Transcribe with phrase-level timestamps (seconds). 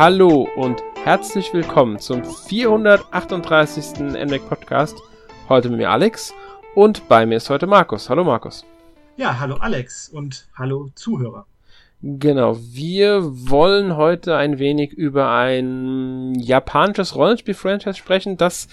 [0.00, 4.00] Hallo und herzlich willkommen zum 438.
[4.00, 4.96] NMAC Podcast.
[5.46, 6.32] Heute mit mir Alex
[6.74, 8.08] und bei mir ist heute Markus.
[8.08, 8.64] Hallo Markus.
[9.18, 11.44] Ja, hallo Alex und hallo Zuhörer.
[12.00, 18.68] Genau, wir wollen heute ein wenig über ein japanisches Rollenspiel-Franchise sprechen, das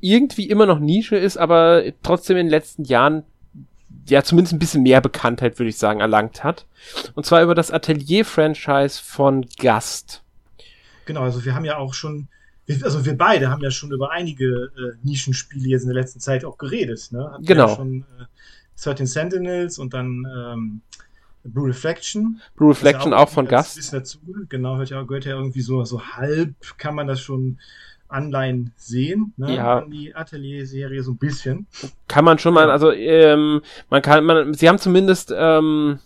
[0.00, 3.24] irgendwie immer noch Nische ist, aber trotzdem in den letzten Jahren
[4.08, 6.64] ja zumindest ein bisschen mehr Bekanntheit, würde ich sagen, erlangt hat.
[7.14, 10.22] Und zwar über das Atelier-Franchise von Gast.
[11.10, 12.28] Genau, also wir haben ja auch schon,
[12.84, 16.44] also wir beide haben ja schon über einige äh, Nischenspiele jetzt in der letzten Zeit
[16.44, 17.08] auch geredet.
[17.10, 17.32] Ne?
[17.32, 17.68] Hatten genau.
[17.68, 20.80] Ja schon äh, 13 Sentinels und dann ähm,
[21.42, 22.40] Blue Reflection.
[22.54, 23.74] Blue Reflection ja auch, auch, von Gast.
[23.74, 24.18] Bisschen dazu.
[24.48, 27.58] Genau, hört ja, gehört ja irgendwie so, so halb, kann man das schon
[28.06, 29.56] Anleihen sehen, ne?
[29.56, 29.78] Ja.
[29.78, 31.66] An die Atelier-Serie so ein bisschen.
[32.06, 35.98] Kann man schon mal, also ähm, man kann, man, sie haben zumindest ähm,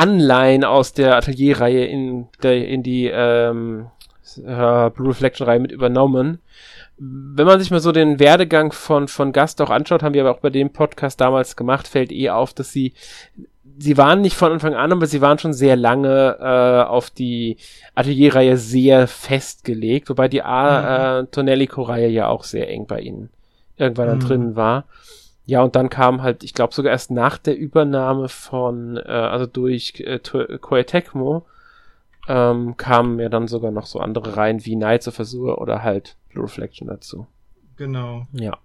[0.00, 3.88] Anleihen aus der Atelier-Reihe in, der, in die ähm,
[4.38, 6.40] äh, Blue Reflection-Reihe mit übernommen.
[6.96, 10.34] Wenn man sich mal so den Werdegang von, von Gast auch anschaut, haben wir aber
[10.34, 12.94] auch bei dem Podcast damals gemacht, fällt eh auf, dass sie
[13.78, 17.56] sie waren nicht von Anfang an, aber sie waren schon sehr lange äh, auf die
[17.94, 21.24] Atelierreihe sehr festgelegt, wobei die A mhm.
[21.24, 23.30] äh, Tonellico-Reihe ja auch sehr eng bei ihnen
[23.76, 24.20] irgendwann mhm.
[24.20, 24.84] drin war.
[25.50, 29.46] Ja, und dann kam halt, ich glaube sogar erst nach der Übernahme von, äh, also
[29.46, 30.20] durch äh,
[30.60, 31.44] Koei Tecmo,
[32.28, 36.14] ähm, kamen ja dann sogar noch so andere Reihen wie Knights of Azure oder halt
[36.28, 37.26] Blue Reflection dazu.
[37.76, 38.28] Genau.
[38.30, 38.58] Ja.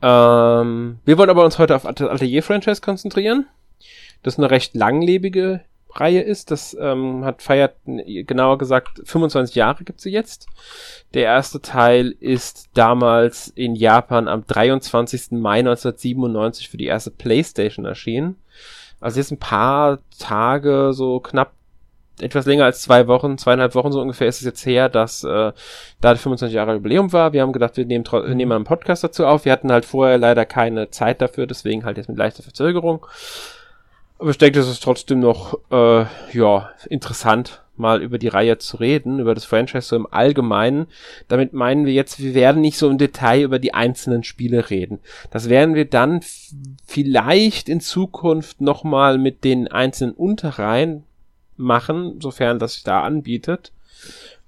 [0.00, 3.44] Ähm, wir wollen aber uns heute auf Atelier-Franchise konzentrieren
[4.22, 5.60] das eine recht langlebige
[6.00, 6.50] Reihe ist.
[6.50, 10.46] Das ähm, hat feiert, genauer gesagt, 25 Jahre gibt sie jetzt.
[11.14, 15.32] Der erste Teil ist damals in Japan am 23.
[15.32, 18.36] Mai 1997 für die erste PlayStation erschienen.
[19.00, 21.52] Also jetzt ein paar Tage, so knapp
[22.20, 25.52] etwas länger als zwei Wochen, zweieinhalb Wochen so ungefähr ist es jetzt her, dass äh,
[26.00, 27.32] da 25 Jahre Jubiläum war.
[27.32, 29.44] Wir haben gedacht, wir nehmen, wir nehmen einen Podcast dazu auf.
[29.44, 33.06] Wir hatten halt vorher leider keine Zeit dafür, deswegen halt jetzt mit leichter Verzögerung.
[34.18, 38.78] Aber ich denke, es ist trotzdem noch, äh, ja, interessant, mal über die Reihe zu
[38.78, 40.86] reden, über das Franchise so im Allgemeinen.
[41.28, 45.00] Damit meinen wir jetzt, wir werden nicht so im Detail über die einzelnen Spiele reden.
[45.30, 46.20] Das werden wir dann
[46.86, 51.04] vielleicht in Zukunft nochmal mit den einzelnen Unterreihen
[51.58, 53.72] machen, sofern das sich da anbietet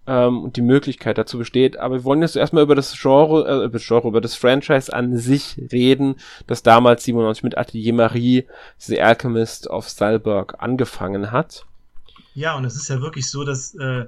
[0.08, 1.76] ähm, und die Möglichkeit dazu besteht.
[1.76, 4.92] Aber wir wollen jetzt erstmal über das Genre, äh, über das Genre, über das Franchise
[4.92, 8.46] an sich reden, das damals 97 mit Atelier Marie,
[8.78, 11.66] The Alchemist of Stalberg, angefangen hat.
[12.34, 14.06] Ja, und es ist ja wirklich so, dass äh,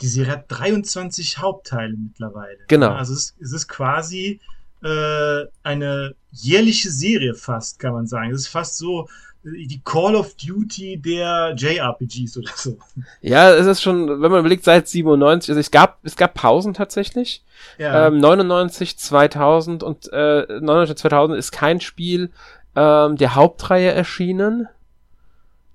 [0.00, 2.58] die Serie hat 23 Hauptteile mittlerweile.
[2.68, 2.90] Genau.
[2.90, 4.40] Also es, es ist quasi
[4.82, 8.32] äh, eine jährliche Serie fast, kann man sagen.
[8.32, 9.08] Es ist fast so,
[9.42, 12.78] die Call of Duty der JRPGs oder so.
[13.22, 16.74] Ja, es ist schon, wenn man überlegt, seit 97, also es gab, es gab Pausen
[16.74, 17.42] tatsächlich.
[17.78, 18.08] Ja.
[18.08, 22.30] Ähm, 99, 2000 und äh, 99, 2000 ist kein Spiel
[22.76, 24.68] ähm, der Hauptreihe erschienen.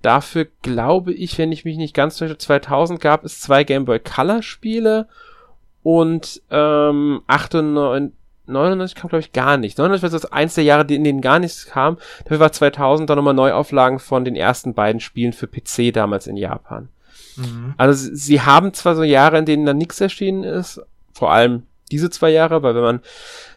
[0.01, 3.99] Dafür glaube ich, wenn ich mich nicht ganz täusche, 2000 gab es zwei Game Boy
[3.99, 5.07] Color Spiele
[5.81, 8.13] und ähm, 98,
[8.47, 9.78] 99 kam, glaube ich, gar nicht.
[9.78, 11.97] 99 war das eins der Jahre, in denen gar nichts kam.
[12.23, 16.38] Dafür war 2000 dann nochmal Neuauflagen von den ersten beiden Spielen für PC damals in
[16.38, 16.89] Japan.
[17.38, 17.73] Mhm.
[17.78, 20.81] Also sie haben zwar so Jahre, in denen dann nichts erschienen ist,
[21.13, 23.00] vor allem diese zwei Jahre, weil wenn man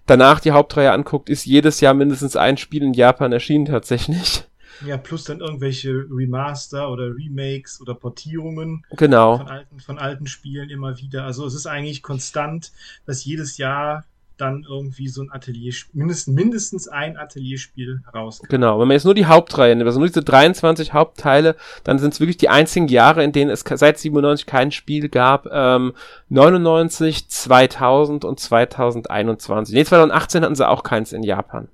[0.07, 4.45] danach die Hauptreihe anguckt, ist jedes Jahr mindestens ein Spiel in Japan erschienen tatsächlich.
[4.87, 9.39] Ja, plus dann irgendwelche Remaster oder Remakes oder Portierungen genau.
[9.39, 11.25] von, alten, von alten Spielen immer wieder.
[11.25, 12.71] Also es ist eigentlich konstant,
[13.05, 14.05] dass jedes Jahr
[14.41, 18.51] dann irgendwie so ein Atelier, mindestens, mindestens ein Atelierspiel rauskommt.
[18.51, 22.15] Genau, wenn man jetzt nur die Hauptreihe nimmt, also nur diese 23 Hauptteile, dann sind
[22.15, 25.47] es wirklich die einzigen Jahre, in denen es seit 97 kein Spiel gab.
[25.51, 25.93] Ähm,
[26.29, 29.75] 99, 2000 und 2021.
[29.75, 31.69] Nee, 2018 hatten sie auch keins in Japan.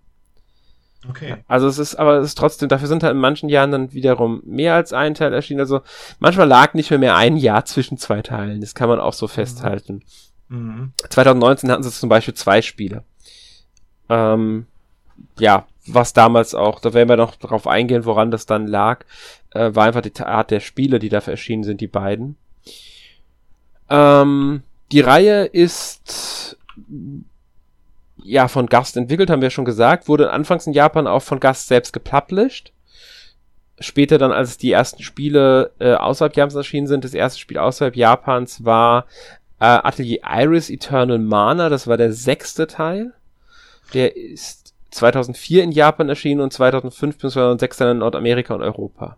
[1.08, 1.36] Okay.
[1.48, 4.42] Also es ist, aber es ist trotzdem, dafür sind halt in manchen Jahren dann wiederum
[4.44, 5.60] mehr als ein Teil erschienen.
[5.60, 5.82] Also
[6.18, 8.60] manchmal lag nicht mehr mehr ein Jahr zwischen zwei Teilen.
[8.60, 9.96] Das kann man auch so festhalten.
[9.96, 10.02] Mhm.
[10.48, 10.92] Mhm.
[11.08, 13.04] 2019 hatten sie zum Beispiel zwei Spiele.
[14.08, 14.66] Ähm,
[15.38, 19.04] ja, was damals auch, da werden wir noch darauf eingehen, woran das dann lag,
[19.52, 22.36] äh, war einfach die Art der Spiele, die dafür erschienen sind, die beiden.
[23.90, 24.62] Ähm,
[24.92, 26.56] die Reihe ist
[28.16, 31.68] ja von Gast entwickelt, haben wir schon gesagt, wurde anfangs in Japan auch von Gast
[31.68, 32.72] selbst gepublished.
[33.80, 37.96] Später dann, als die ersten Spiele äh, außerhalb Japans erschienen sind, das erste Spiel außerhalb
[37.96, 39.06] Japans war
[39.64, 43.14] äh, Atelier Iris Eternal Mana, das war der sechste Teil.
[43.94, 49.16] Der ist 2004 in Japan erschienen und 2005 bis 2006 dann in Nordamerika und Europa.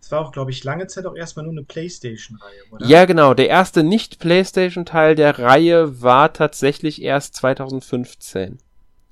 [0.00, 2.86] es war auch, glaube ich, lange Zeit auch erstmal nur eine Playstation-Reihe, oder?
[2.86, 3.32] Ja, genau.
[3.32, 8.58] Der erste Nicht-Playstation-Teil der Reihe war tatsächlich erst 2015.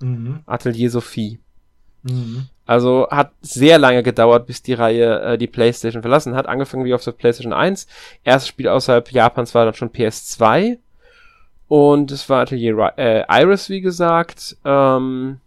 [0.01, 0.41] Mhm.
[0.45, 1.41] Atelier Sophie.
[2.09, 2.49] Mhm.
[2.67, 6.47] Also hat sehr lange gedauert, bis die Reihe äh, die PlayStation verlassen hat.
[6.47, 7.87] Angefangen wie auf der PlayStation 1.
[8.25, 10.79] Erstes Spiel außerhalb Japans war dann schon PS2.
[11.69, 15.41] Und es war Atelier äh, Iris, wie gesagt, ähm,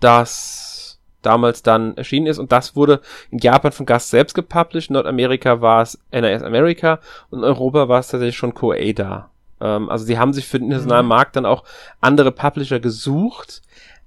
[0.00, 2.38] das damals dann erschienen ist.
[2.38, 3.00] Und das wurde
[3.30, 4.90] in Japan von Gast selbst gepublished.
[4.90, 6.98] In Nordamerika war es NAS America
[7.30, 9.30] und in Europa war es tatsächlich schon Koei da.
[9.60, 11.10] Ähm, also sie haben sich für den internationalen mhm.
[11.10, 11.64] Markt dann auch
[12.00, 13.62] andere Publisher gesucht.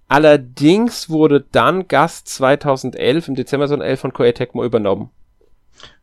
[0.07, 5.10] Allerdings wurde dann Gast 2011, im Dezember 2011 von Koei Tecmo übernommen.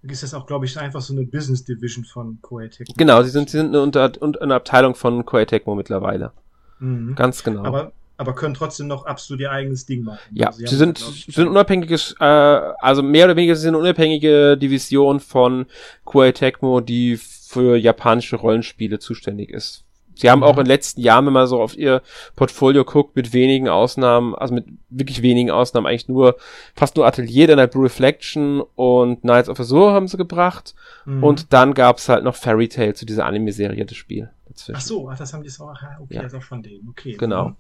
[0.02, 2.94] Ist das auch, glaube ich, einfach so eine Business Division von Koei Tecmo?
[2.96, 6.32] Genau, sie sind, sie sind eine, Unter eine Abteilung von Koei Tecmo mittlerweile.
[6.80, 7.14] Mhm.
[7.14, 7.64] Ganz genau.
[7.64, 10.18] Aber, aber können trotzdem noch absolut ihr eigenes Ding machen.
[10.32, 14.58] Ja, also sie, sie sind, sind unabhängiges, äh, also mehr oder weniger sind eine unabhängige
[14.58, 15.66] Division von
[16.04, 19.84] Koei Tecmo, die für japanische Rollenspiele zuständig ist.
[20.14, 20.44] Sie haben mhm.
[20.44, 22.02] auch in den letzten Jahren, wenn man so auf ihr
[22.36, 26.36] Portfolio guckt, mit wenigen Ausnahmen, also mit wirklich wenigen Ausnahmen, eigentlich nur,
[26.74, 30.74] fast nur Atelier, dann halt Blue Reflection und Knights of Azure haben sie gebracht.
[31.04, 31.24] Mhm.
[31.24, 34.30] Und dann gab's halt noch Fairy Tail zu dieser Anime-Serie, das Spiel.
[34.48, 34.76] Dazwischen.
[34.76, 36.22] Ach so, ach, das haben die so, okay, ja.
[36.22, 37.16] das auch von denen, okay.
[37.16, 37.48] Genau.
[37.48, 37.56] Mhm.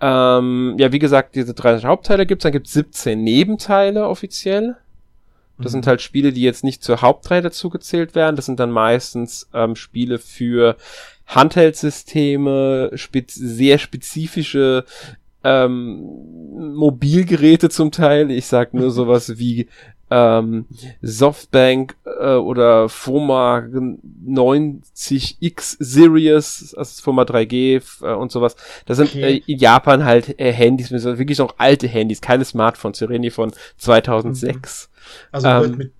[0.00, 4.76] Ähm, ja, wie gesagt, diese drei Hauptteile gibt's, dann gibt's 17 Nebenteile offiziell.
[5.58, 5.76] Das mhm.
[5.76, 8.36] sind halt Spiele, die jetzt nicht zur Hauptreihe dazugezählt werden.
[8.36, 10.76] Das sind dann meistens ähm, Spiele für
[11.26, 14.84] Handheld-Systeme, spez sehr spezifische
[15.42, 18.30] ähm, Mobilgeräte zum Teil.
[18.30, 19.68] Ich sag nur sowas wie
[20.10, 20.66] ähm,
[21.02, 23.64] Softbank äh, oder FOMA
[24.26, 28.56] 90X Series, also FOMA 3G äh, und sowas.
[28.86, 29.38] Das sind okay.
[29.38, 33.00] äh, in Japan halt äh, Handys, wirklich noch alte Handys, keine Smartphones.
[33.00, 34.88] Wir reden hier von 2006.
[34.88, 34.93] Mhm.
[35.32, 35.92] Also ähm, wird mit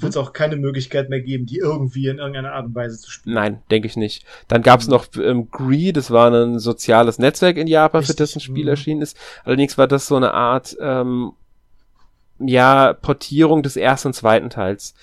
[0.00, 3.10] wird es auch keine Möglichkeit mehr geben, die irgendwie in irgendeiner Art und Weise zu
[3.10, 3.34] spielen.
[3.34, 4.24] Nein, denke ich nicht.
[4.48, 4.92] Dann gab es mhm.
[4.92, 8.16] noch ähm, Gree, das war ein soziales Netzwerk in Japan, Richtig.
[8.16, 8.70] für das ein Spiel mhm.
[8.70, 9.16] erschienen ist.
[9.44, 11.32] Allerdings war das so eine Art, ähm,
[12.38, 14.94] ja, Portierung des ersten und zweiten Teils.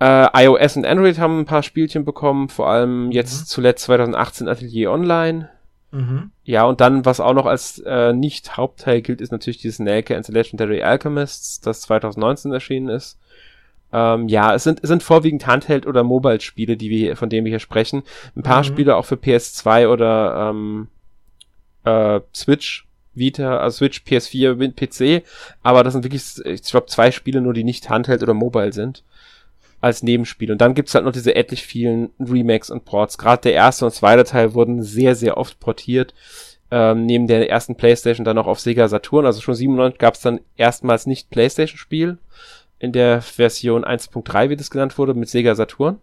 [0.00, 3.46] Äh, iOS und Android haben ein paar Spielchen bekommen, vor allem jetzt mhm.
[3.46, 5.50] zuletzt 2018 Atelier Online.
[5.94, 6.32] Mhm.
[6.42, 10.16] Ja, und dann, was auch noch als äh, nicht Hauptteil gilt, ist natürlich dieses Nelke
[10.16, 13.18] and the Legendary Alchemists, das 2019 erschienen ist.
[13.92, 17.50] Ähm, ja, es sind, es sind vorwiegend Handheld- oder Mobile-Spiele, die wir, von denen wir
[17.50, 18.02] hier sprechen.
[18.34, 18.64] Ein paar mhm.
[18.64, 20.88] Spiele auch für PS2 oder ähm,
[21.84, 25.24] äh, Switch, Vita, also Switch, PS4, PC,
[25.62, 29.04] aber das sind wirklich, ich glaube, zwei Spiele nur, die nicht Handheld oder Mobile sind
[29.84, 30.50] als Nebenspiel.
[30.50, 33.18] Und dann gibt's halt noch diese etlich vielen Remakes und Ports.
[33.18, 36.14] Gerade der erste und zweite Teil wurden sehr, sehr oft portiert.
[36.70, 39.26] Ähm, neben der ersten Playstation dann noch auf Sega Saturn.
[39.26, 42.16] Also schon 97 gab's dann erstmals nicht Playstation-Spiel.
[42.78, 46.00] In der Version 1.3, wie das genannt wurde, mit Sega Saturn.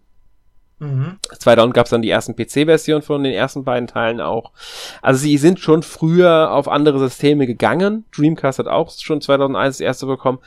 [0.78, 1.18] Mhm.
[1.36, 4.52] 2000 gab's dann die ersten PC-Versionen von den ersten beiden Teilen auch.
[5.00, 8.04] Also sie sind schon früher auf andere Systeme gegangen.
[8.16, 10.38] Dreamcast hat auch schon 2001 das erste bekommen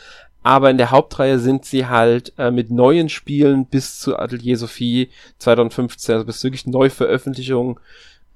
[0.46, 5.10] aber in der Hauptreihe sind sie halt äh, mit neuen Spielen bis zu Atelier Sophie
[5.40, 7.80] 2015, also bis wirklich Neuveröffentlichung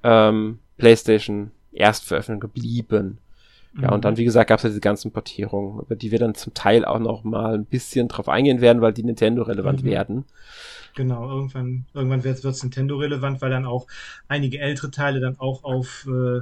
[0.02, 3.18] ähm, PlayStation Erstveröffentlichung geblieben.
[3.74, 3.82] Mhm.
[3.84, 6.34] Ja, und dann, wie gesagt, gab es ja diese ganzen Portierungen, über die wir dann
[6.34, 9.88] zum Teil auch noch mal ein bisschen drauf eingehen werden, weil die Nintendo relevant mhm.
[9.88, 10.24] werden.
[10.96, 13.86] Genau, irgendwann, irgendwann wird es Nintendo relevant, weil dann auch
[14.26, 16.40] einige ältere Teile dann auch auf äh,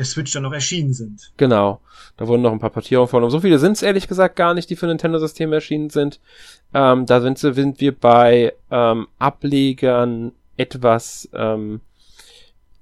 [0.00, 1.30] der Switch dann noch erschienen sind.
[1.36, 1.78] Genau.
[2.16, 3.32] Da wurden noch ein paar Portierungen vorgenommen.
[3.32, 6.20] So viele sind es ehrlich gesagt gar nicht, die für Nintendo-Systeme erschienen sind.
[6.72, 11.80] Ähm, da sind, sind wir bei ähm, Ablegern etwas ähm,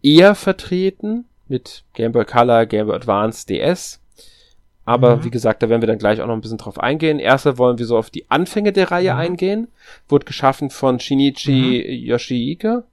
[0.00, 4.00] eher vertreten mit Game Boy Color, Game Boy Advance, DS.
[4.84, 5.24] Aber mhm.
[5.24, 7.18] wie gesagt, da werden wir dann gleich auch noch ein bisschen drauf eingehen.
[7.18, 9.18] Erster wollen wir so auf die Anfänge der Reihe mhm.
[9.18, 9.68] eingehen.
[10.08, 12.06] Wurde geschaffen von Shinichi mhm.
[12.06, 12.84] Yoshihiko.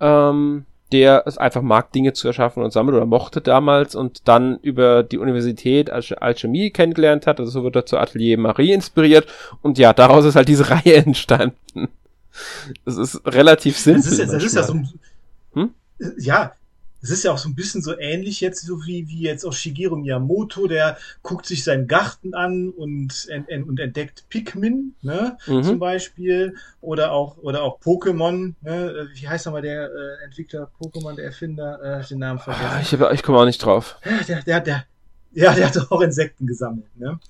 [0.00, 4.58] Ähm, der es einfach mag, Dinge zu erschaffen und sammelt oder mochte damals und dann
[4.60, 7.40] über die Universität Alchemie kennengelernt hat.
[7.40, 9.26] Also so wird er zur Atelier Marie inspiriert
[9.62, 11.88] und ja, daraus ist halt diese Reihe entstanden.
[12.84, 14.02] Das ist relativ simpel.
[14.02, 14.74] Das ist, das ist ja so,
[15.54, 15.70] hm?
[16.18, 16.52] ja,
[17.00, 19.52] es ist ja auch so ein bisschen so ähnlich jetzt, so wie, wie jetzt auch
[19.52, 25.36] Shigeru Miyamoto, der guckt sich seinen Garten an und, ent, ent, und entdeckt Pikmin, ne,
[25.46, 25.62] mhm.
[25.62, 31.14] zum Beispiel, oder auch, oder auch Pokémon, ne, wie heißt nochmal der äh, Entwickler Pokémon,
[31.14, 32.66] der Erfinder, äh, den Namen vergessen.
[32.68, 33.96] Ah, ich, hab, ich komme auch nicht drauf.
[34.26, 34.84] Der, der, der,
[35.32, 37.20] ja, der hat auch Insekten gesammelt, ne?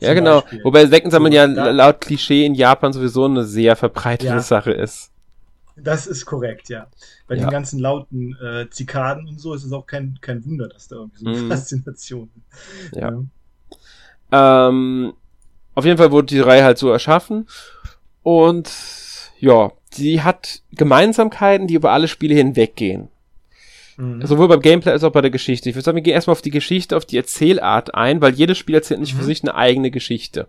[0.00, 0.40] Ja, genau.
[0.40, 0.64] Beispiel.
[0.64, 4.40] Wobei Insekten sammeln so, ja laut Klischee in Japan sowieso eine sehr verbreitete ja.
[4.40, 5.10] Sache ist.
[5.82, 6.88] Das ist korrekt, ja.
[7.26, 7.44] Bei ja.
[7.44, 10.96] den ganzen lauten äh, Zikaden und so ist es auch kein, kein Wunder, dass da
[10.96, 11.48] irgendwie so eine mm.
[11.48, 12.96] Faszination ist.
[12.96, 13.12] Ja.
[14.30, 14.68] ja.
[14.68, 15.14] Ähm,
[15.74, 17.46] auf jeden Fall wurde die Reihe halt so erschaffen.
[18.22, 18.70] Und
[19.38, 23.08] ja, sie hat Gemeinsamkeiten, die über alle Spiele hinweggehen.
[23.96, 24.24] Mhm.
[24.26, 25.68] Sowohl beim Gameplay als auch bei der Geschichte.
[25.68, 28.58] Ich würde sagen, wir gehen erstmal auf die Geschichte, auf die Erzählart ein, weil jedes
[28.58, 29.18] Spiel erzählt nicht mhm.
[29.18, 30.48] für sich eine eigene Geschichte.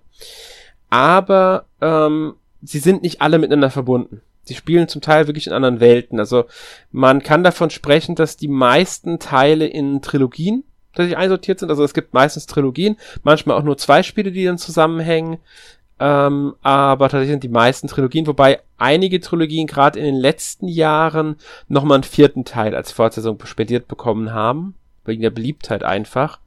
[0.89, 4.21] Aber ähm, sie sind nicht alle miteinander verbunden.
[4.49, 6.19] Sie spielen zum Teil wirklich in anderen Welten.
[6.19, 6.45] Also
[6.91, 10.63] man kann davon sprechen, dass die meisten Teile in Trilogien
[10.93, 11.69] tatsächlich einsortiert sind.
[11.69, 15.37] Also es gibt meistens Trilogien, manchmal auch nur zwei Spiele, die dann zusammenhängen.
[15.99, 21.35] Ähm, aber tatsächlich sind die meisten Trilogien, wobei einige Trilogien gerade in den letzten Jahren
[21.67, 24.73] nochmal einen vierten Teil als Fortsetzung spendiert bekommen haben,
[25.05, 26.39] wegen der Beliebtheit einfach.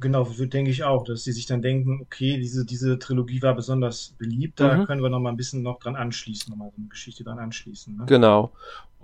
[0.00, 3.54] Genau, so denke ich auch, dass sie sich dann denken, okay, diese, diese Trilogie war
[3.54, 4.84] besonders beliebt, da mhm.
[4.86, 7.38] können wir noch mal ein bisschen noch dran anschließen, noch mal so eine Geschichte dran
[7.38, 7.96] anschließen.
[7.96, 8.04] Ne?
[8.06, 8.52] Genau.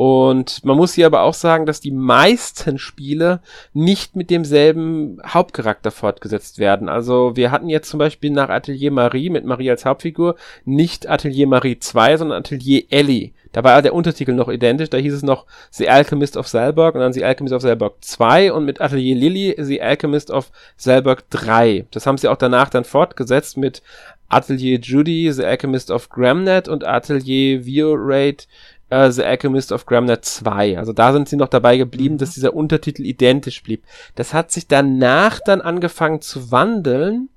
[0.03, 3.43] Und man muss hier aber auch sagen, dass die meisten Spiele
[3.75, 6.89] nicht mit demselben Hauptcharakter fortgesetzt werden.
[6.89, 11.47] Also wir hatten jetzt zum Beispiel nach Atelier Marie mit Marie als Hauptfigur nicht Atelier
[11.47, 13.33] Marie 2, sondern Atelier Ellie.
[13.53, 17.03] Da war der Untertitel noch identisch, da hieß es noch The Alchemist of Salberg und
[17.03, 21.85] dann The Alchemist of Salberg 2 und mit Atelier Lily The Alchemist of Salberg 3.
[21.91, 23.83] Das haben sie auch danach dann fortgesetzt mit
[24.31, 28.47] Atelier Judy, The Alchemist of Gramnet und Atelier Viorate,
[28.93, 30.79] uh, The Alchemist of Gramnet 2.
[30.79, 33.85] Also da sind sie noch dabei geblieben, dass dieser Untertitel identisch blieb.
[34.15, 37.29] Das hat sich danach dann angefangen zu wandeln,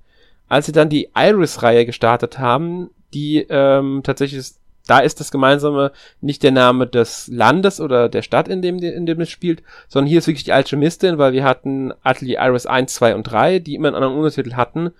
[0.48, 4.54] als sie dann die Iris-Reihe gestartet haben, die ähm, tatsächlich
[4.86, 9.06] da ist das Gemeinsame nicht der Name des Landes oder der Stadt, in dem, in
[9.06, 12.94] dem es spielt, sondern hier ist wirklich die Alchemistin, weil wir hatten Atelier Iris 1,
[12.94, 14.92] 2 und 3, die immer einen anderen Untertitel hatten.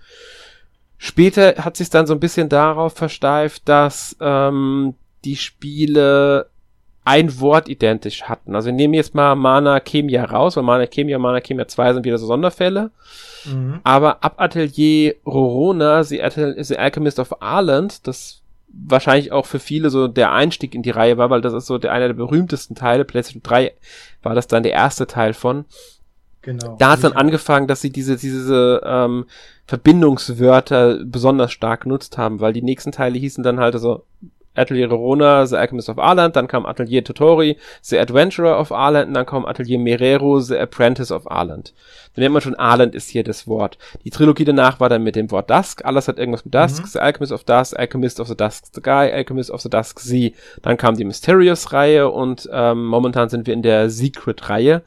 [0.96, 4.94] Später hat sich dann so ein bisschen darauf versteift, dass ähm,
[5.24, 6.48] die Spiele
[7.04, 8.54] ein Wort identisch hatten.
[8.54, 11.94] Also wir nehmen jetzt mal Mana Chemia raus, weil Mana Chemia und Mana Chemia 2
[11.94, 12.90] sind wieder so Sonderfälle.
[13.44, 13.80] Mhm.
[13.84, 19.90] Aber ab Atelier Rorona, The, Atel The Alchemist of Ireland, das wahrscheinlich auch für viele
[19.90, 22.74] so der Einstieg in die Reihe war, weil das ist so der einer der berühmtesten
[22.74, 23.04] Teile.
[23.04, 23.72] PlayStation 3
[24.22, 25.66] war das dann der erste Teil von.
[26.40, 26.76] Genau.
[26.78, 29.26] Da hat dann angefangen, dass sie diese, diese ähm,
[29.66, 34.04] Verbindungswörter besonders stark genutzt haben, weil die nächsten Teile hießen dann halt so
[34.54, 39.14] Atelier Rona, The Alchemist of Arland, dann kam Atelier Totori, The Adventurer of Arland und
[39.14, 41.74] dann kam Atelier Merero, The Apprentice of Arland.
[42.14, 43.78] Da nennt man schon, Arland ist hier das Wort.
[44.04, 46.88] Die Trilogie danach war dann mit dem Wort Dusk, alles hat irgendwas mit Dusk, mhm.
[46.88, 50.32] The Alchemist of Dusk, Alchemist of the Dusk the Guy, Alchemist of the Dusk Sea.
[50.62, 54.82] Dann kam die Mysterious-Reihe und ähm, momentan sind wir in der Secret-Reihe.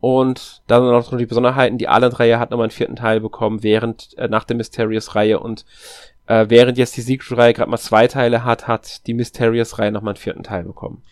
[0.00, 4.16] Und da sind noch die Besonderheiten, die Arland-Reihe hat nochmal einen vierten Teil bekommen, während,
[4.18, 5.64] äh, nach der Mysterious-Reihe und
[6.26, 10.22] äh, während jetzt die Secret-Reihe gerade mal zwei Teile hat, hat die Mysterious-Reihe nochmal einen
[10.22, 11.02] vierten Teil bekommen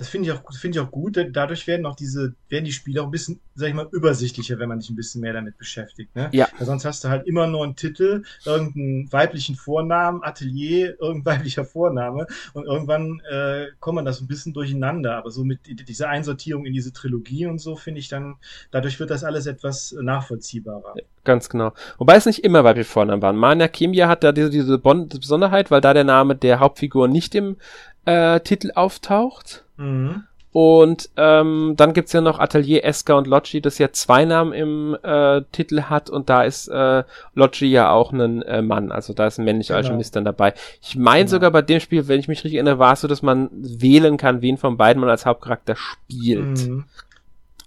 [0.00, 1.16] das finde ich auch, finde ich auch gut.
[1.16, 4.58] Denn dadurch werden auch diese, werden die Spiele auch ein bisschen, sag ich mal, übersichtlicher,
[4.58, 6.16] wenn man sich ein bisschen mehr damit beschäftigt.
[6.16, 6.30] Ne?
[6.32, 6.48] Ja.
[6.56, 11.66] Weil sonst hast du halt immer nur einen Titel, irgendeinen weiblichen Vornamen, Atelier, irgendein weiblicher
[11.66, 15.18] Vorname und irgendwann äh, kommt man das ein bisschen durcheinander.
[15.18, 18.36] Aber so mit dieser Einsortierung in diese Trilogie und so finde ich dann,
[18.70, 20.94] dadurch wird das alles etwas nachvollziehbarer.
[20.96, 21.74] Ja, ganz genau.
[21.98, 23.36] Wobei es nicht immer weibliche Vornamen waren.
[23.36, 27.58] Mania Kimia hat da diese, diese Besonderheit, weil da der Name der Hauptfigur nicht im
[28.06, 29.64] äh, Titel auftaucht.
[29.80, 30.24] Mhm.
[30.52, 34.96] Und ähm, dann gibt's ja noch Atelier Eska und Loggi, das ja zwei Namen im
[35.00, 39.28] äh, Titel hat und da ist äh, Loggi ja auch ein äh, Mann, also da
[39.28, 39.86] ist ein männlicher genau.
[39.86, 40.54] Alchemist dann dabei.
[40.82, 41.30] Ich meine genau.
[41.30, 44.16] sogar bei dem Spiel, wenn ich mich richtig erinnere, war es so, dass man wählen
[44.16, 46.66] kann, wen von beiden man als Hauptcharakter spielt.
[46.68, 46.84] Mhm.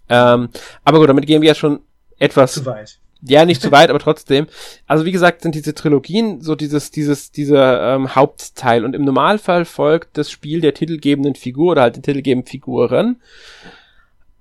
[0.10, 0.50] Ähm,
[0.84, 1.80] aber gut, damit gehen wir ja schon
[2.20, 4.48] etwas zu weit ja, nicht zu weit, aber trotzdem.
[4.86, 8.84] Also wie gesagt, sind diese Trilogien so dieses, dieses, dieser ähm, Hauptteil.
[8.84, 13.22] Und im Normalfall folgt das Spiel der titelgebenden Figur oder halt den titelgebenden Figuren,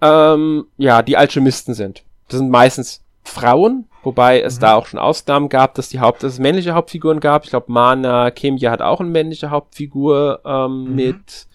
[0.00, 2.02] ähm, ja, die Alchemisten sind.
[2.28, 4.60] Das sind meistens Frauen, wobei es mhm.
[4.60, 7.44] da auch schon Ausnahmen gab, dass die Haupt, dass es männliche Hauptfiguren gab.
[7.44, 10.94] Ich glaube, Mana Kemia hat auch eine männliche Hauptfigur ähm, mhm.
[10.96, 11.46] mit,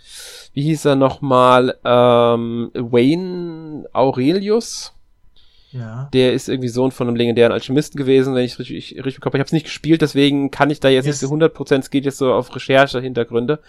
[0.54, 4.94] wie hieß er nochmal, ähm, Wayne Aurelius
[5.72, 6.10] ja.
[6.14, 9.38] Der ist irgendwie Sohn von einem legendären Alchemisten gewesen, wenn ich richtig, richtig habe.
[9.38, 11.22] Ich habe es nicht gespielt, deswegen kann ich da jetzt yes.
[11.22, 13.60] nicht zu 100%, es geht jetzt so auf Recherche-Hintergründe.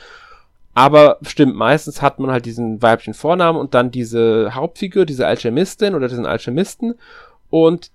[0.75, 5.97] Aber stimmt, meistens hat man halt diesen weiblichen Vornamen und dann diese Hauptfigur, diese Alchemistin
[5.97, 6.95] oder diesen Alchemisten.
[7.51, 7.91] Und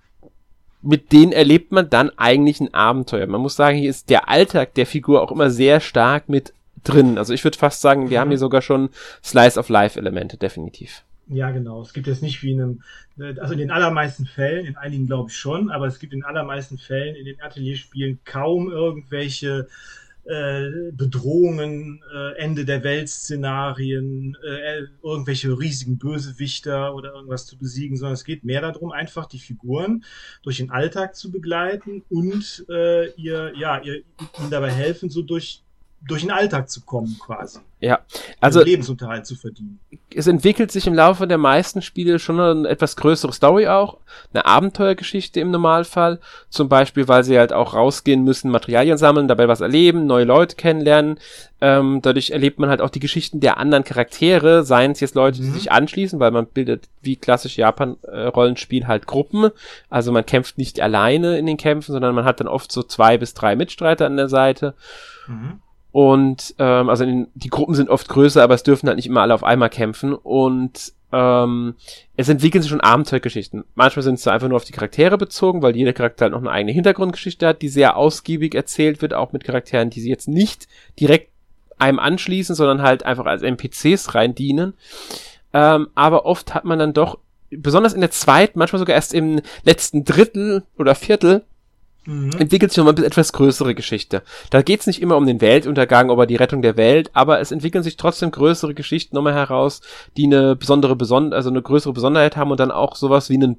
[0.82, 3.26] mit denen erlebt man dann eigentlich ein Abenteuer.
[3.26, 7.16] Man muss sagen, hier ist der Alltag der Figur auch immer sehr stark mit drin.
[7.16, 8.20] Also ich würde fast sagen, wir mhm.
[8.20, 8.90] haben hier sogar schon
[9.22, 11.04] Slice of Life Elemente, definitiv.
[11.26, 11.80] Ja, genau.
[11.80, 12.82] Es gibt jetzt nicht wie in einem,
[13.40, 16.26] also in den allermeisten Fällen, in einigen glaube ich schon, aber es gibt in den
[16.26, 19.68] allermeisten Fällen in den Atelierspielen kaum irgendwelche
[20.24, 28.14] äh, Bedrohungen, äh, Ende der Welt-Szenarien, äh, irgendwelche riesigen Bösewichter oder irgendwas zu besiegen, sondern
[28.14, 30.04] es geht mehr darum, einfach die Figuren
[30.42, 34.02] durch den Alltag zu begleiten und äh, ihr, ja, ihr,
[34.38, 35.62] ihnen dabei helfen, so durch
[36.06, 37.60] durch den Alltag zu kommen, quasi.
[37.80, 38.00] Ja,
[38.40, 39.78] also Lebensunterhalt zu verdienen.
[40.14, 43.98] Es entwickelt sich im Laufe der meisten Spiele schon eine etwas größere Story auch,
[44.32, 46.18] eine Abenteuergeschichte im Normalfall,
[46.48, 50.56] zum Beispiel, weil sie halt auch rausgehen müssen, Materialien sammeln, dabei was erleben, neue Leute
[50.56, 51.18] kennenlernen.
[51.60, 55.40] Ähm, dadurch erlebt man halt auch die Geschichten der anderen Charaktere, seien es jetzt Leute,
[55.40, 55.54] die mhm.
[55.54, 59.50] sich anschließen, weil man bildet wie klassisch Japan-Rollenspiel äh, halt Gruppen.
[59.90, 63.18] Also man kämpft nicht alleine in den Kämpfen, sondern man hat dann oft so zwei
[63.18, 64.74] bis drei Mitstreiter an der Seite.
[65.26, 65.60] Mhm.
[65.94, 69.20] Und ähm, also in, die Gruppen sind oft größer, aber es dürfen halt nicht immer
[69.20, 70.12] alle auf einmal kämpfen.
[70.12, 71.76] Und ähm,
[72.16, 73.62] es entwickeln sich schon Abenteuergeschichten.
[73.76, 76.40] Manchmal sind es so einfach nur auf die Charaktere bezogen, weil jeder Charakter halt noch
[76.40, 80.26] eine eigene Hintergrundgeschichte hat, die sehr ausgiebig erzählt wird, auch mit Charakteren, die sie jetzt
[80.26, 80.66] nicht
[80.98, 81.30] direkt
[81.78, 84.74] einem anschließen, sondern halt einfach als NPCs rein dienen.
[85.52, 87.18] Ähm, aber oft hat man dann doch,
[87.50, 91.44] besonders in der zweiten, manchmal sogar erst im letzten Drittel oder Viertel,
[92.06, 92.30] mhm.
[92.38, 94.22] entwickelt sich nochmal eine etwas größere Geschichte.
[94.50, 97.84] Da geht's nicht immer um den Weltuntergang oder die Rettung der Welt, aber es entwickeln
[97.84, 99.80] sich trotzdem größere Geschichten nochmal heraus,
[100.16, 103.58] die eine besondere Beson also eine größere Besonderheit haben und dann auch sowas wie einen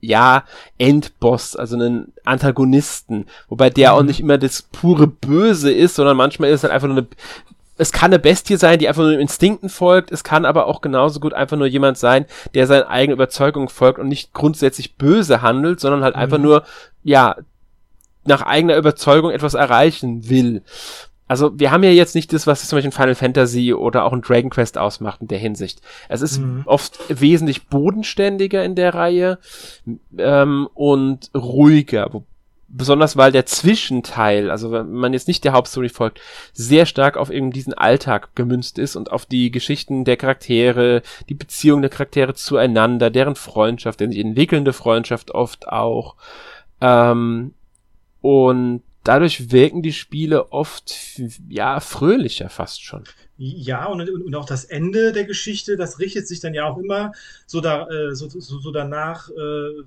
[0.00, 0.44] ja,
[0.78, 3.98] Endboss, also einen Antagonisten, wobei der mhm.
[3.98, 7.06] auch nicht immer das pure Böse ist, sondern manchmal ist es halt einfach nur eine
[7.78, 11.20] es kann eine Bestie sein, die einfach nur Instinkten folgt, es kann aber auch genauso
[11.20, 15.78] gut einfach nur jemand sein, der seine eigene Überzeugung folgt und nicht grundsätzlich böse handelt,
[15.78, 16.22] sondern halt mhm.
[16.22, 16.64] einfach nur,
[17.04, 17.36] ja,
[18.28, 20.62] nach eigener Überzeugung etwas erreichen will.
[21.28, 24.14] Also wir haben ja jetzt nicht das, was zum Beispiel ein Final Fantasy oder auch
[24.14, 25.82] ein Dragon Quest ausmacht in der Hinsicht.
[26.08, 26.62] Es ist mhm.
[26.64, 29.38] oft wesentlich bodenständiger in der Reihe
[30.16, 32.22] ähm, und ruhiger.
[32.70, 36.20] Besonders weil der Zwischenteil, also wenn man jetzt nicht der Hauptstory folgt,
[36.52, 41.34] sehr stark auf eben diesen Alltag gemünzt ist und auf die Geschichten der Charaktere, die
[41.34, 46.16] Beziehung der Charaktere zueinander, deren Freundschaft, deren sich entwickelnde Freundschaft oft auch.
[46.80, 47.54] Ähm,
[48.20, 53.04] und dadurch wirken die Spiele oft, ja, fröhlicher fast schon.
[53.40, 57.12] Ja, und, und auch das Ende der Geschichte, das richtet sich dann ja auch immer
[57.46, 59.34] so, da, äh, so, so, so danach, äh,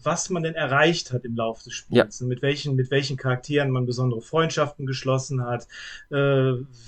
[0.01, 2.21] was man denn erreicht hat im Laufe des Spiels.
[2.21, 2.27] Ja.
[2.27, 5.67] Mit, welchen, mit welchen Charakteren man besondere Freundschaften geschlossen hat,
[6.11, 6.15] äh,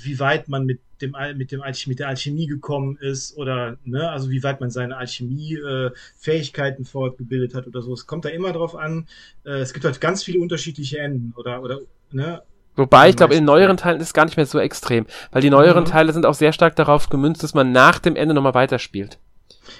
[0.03, 4.09] wie weit man mit dem, mit dem Alchemie, mit der Alchemie gekommen ist oder, ne,
[4.09, 7.91] also wie weit man seine Alchemie-Fähigkeiten fortgebildet hat oder so.
[7.91, 9.07] Es kommt da immer drauf an.
[9.43, 12.41] Äh, es gibt halt ganz viele unterschiedliche Enden oder, oder, ne,
[12.75, 15.49] Wobei, ich glaube, in neueren Teilen ist es gar nicht mehr so extrem, weil die
[15.49, 15.89] neueren mhm.
[15.89, 19.19] Teile sind auch sehr stark darauf gemünzt, dass man nach dem Ende nochmal weiterspielt.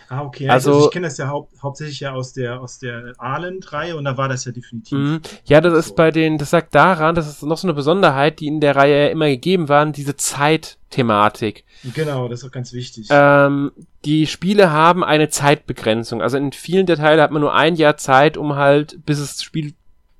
[0.10, 0.49] Ah, okay.
[0.49, 4.06] Also, also ich kenne das ja hau hauptsächlich ja aus der aus der Ahlen-Reihe und
[4.06, 4.97] da war das ja definitiv.
[4.97, 5.21] Mhm.
[5.45, 5.79] Ja, das so.
[5.79, 8.75] ist bei den, das sagt daran, das ist noch so eine Besonderheit, die in der
[8.75, 11.65] Reihe ja immer gegeben waren, diese Zeitthematik.
[11.93, 13.08] Genau, das ist auch ganz wichtig.
[13.10, 13.71] Ähm,
[14.06, 16.21] die Spiele haben eine Zeitbegrenzung.
[16.21, 19.43] Also in vielen der Teile hat man nur ein Jahr Zeit, um halt, bis das
[19.43, 19.73] Spiel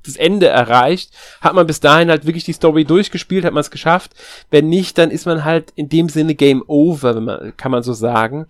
[0.05, 1.11] das Ende erreicht,
[1.41, 4.13] hat man bis dahin halt wirklich die Story durchgespielt, hat man es geschafft.
[4.49, 7.83] Wenn nicht, dann ist man halt in dem Sinne Game Over, wenn man, kann man
[7.83, 8.47] so sagen.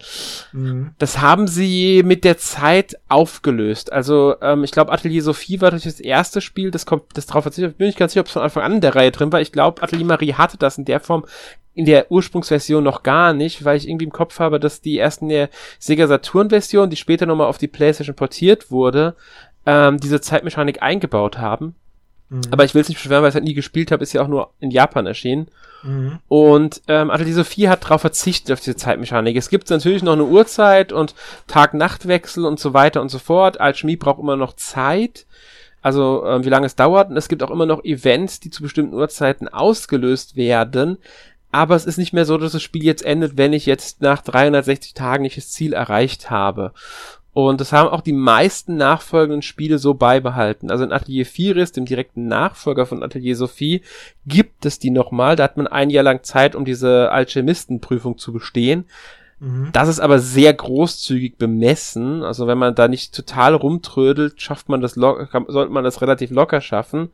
[0.52, 0.92] Mhm.
[0.98, 3.92] Das haben sie mit der Zeit aufgelöst.
[3.92, 7.78] Also ähm, ich glaube, Atelier Sophie war das erste Spiel, das kommt, das drauf verzichtet.
[7.78, 9.42] Bin ich ganz sicher, ob es von Anfang an in der Reihe drin war.
[9.42, 11.26] Ich glaube, Atelier Marie hatte das in der Form
[11.76, 15.30] in der Ursprungsversion noch gar nicht, weil ich irgendwie im Kopf habe, dass die ersten
[15.30, 19.16] der Sega Saturn Version, die später nochmal auf die PlayStation portiert wurde,
[19.66, 21.76] ähm, diese Zeitmechanik eingebaut haben.
[22.30, 22.42] Mhm.
[22.52, 24.22] Aber ich will es nicht beschweren, weil ich es halt nie gespielt habe, ist ja
[24.22, 25.48] auch nur in Japan erschienen.
[25.84, 26.20] Mhm.
[26.28, 29.36] Und ähm, Atelier Sophie hat darauf verzichtet, auf diese Zeitmechanik.
[29.36, 31.14] Es gibt natürlich noch eine Uhrzeit und
[31.48, 33.60] Tag-Nacht-Wechsel und so weiter und so fort.
[33.60, 35.26] Alchemie braucht immer noch Zeit.
[35.82, 37.10] Also äh, wie lange es dauert.
[37.10, 40.98] Und es gibt auch immer noch Events, die zu bestimmten Uhrzeiten ausgelöst werden.
[41.52, 44.24] Aber es ist nicht mehr so, dass das Spiel jetzt endet, wenn ich jetzt nach
[44.24, 46.72] 360 Tagen nicht das Ziel erreicht habe.
[47.34, 50.70] Und das haben auch die meisten nachfolgenden Spiele so beibehalten.
[50.70, 53.82] Also in Atelier Firis, dem direkten Nachfolger von Atelier Sophie,
[54.28, 55.36] gibt es die nochmal.
[55.36, 58.86] Da hat man ein Jahr lang Zeit, um diese Alchemistenprüfung zu bestehen.
[59.40, 59.70] Mhm.
[59.74, 62.22] Das ist aber sehr großzügig bemessen.
[62.22, 66.30] Also wenn man da nicht total rumtrödelt, schafft man das locker, sollte man das relativ
[66.30, 67.10] locker schaffen.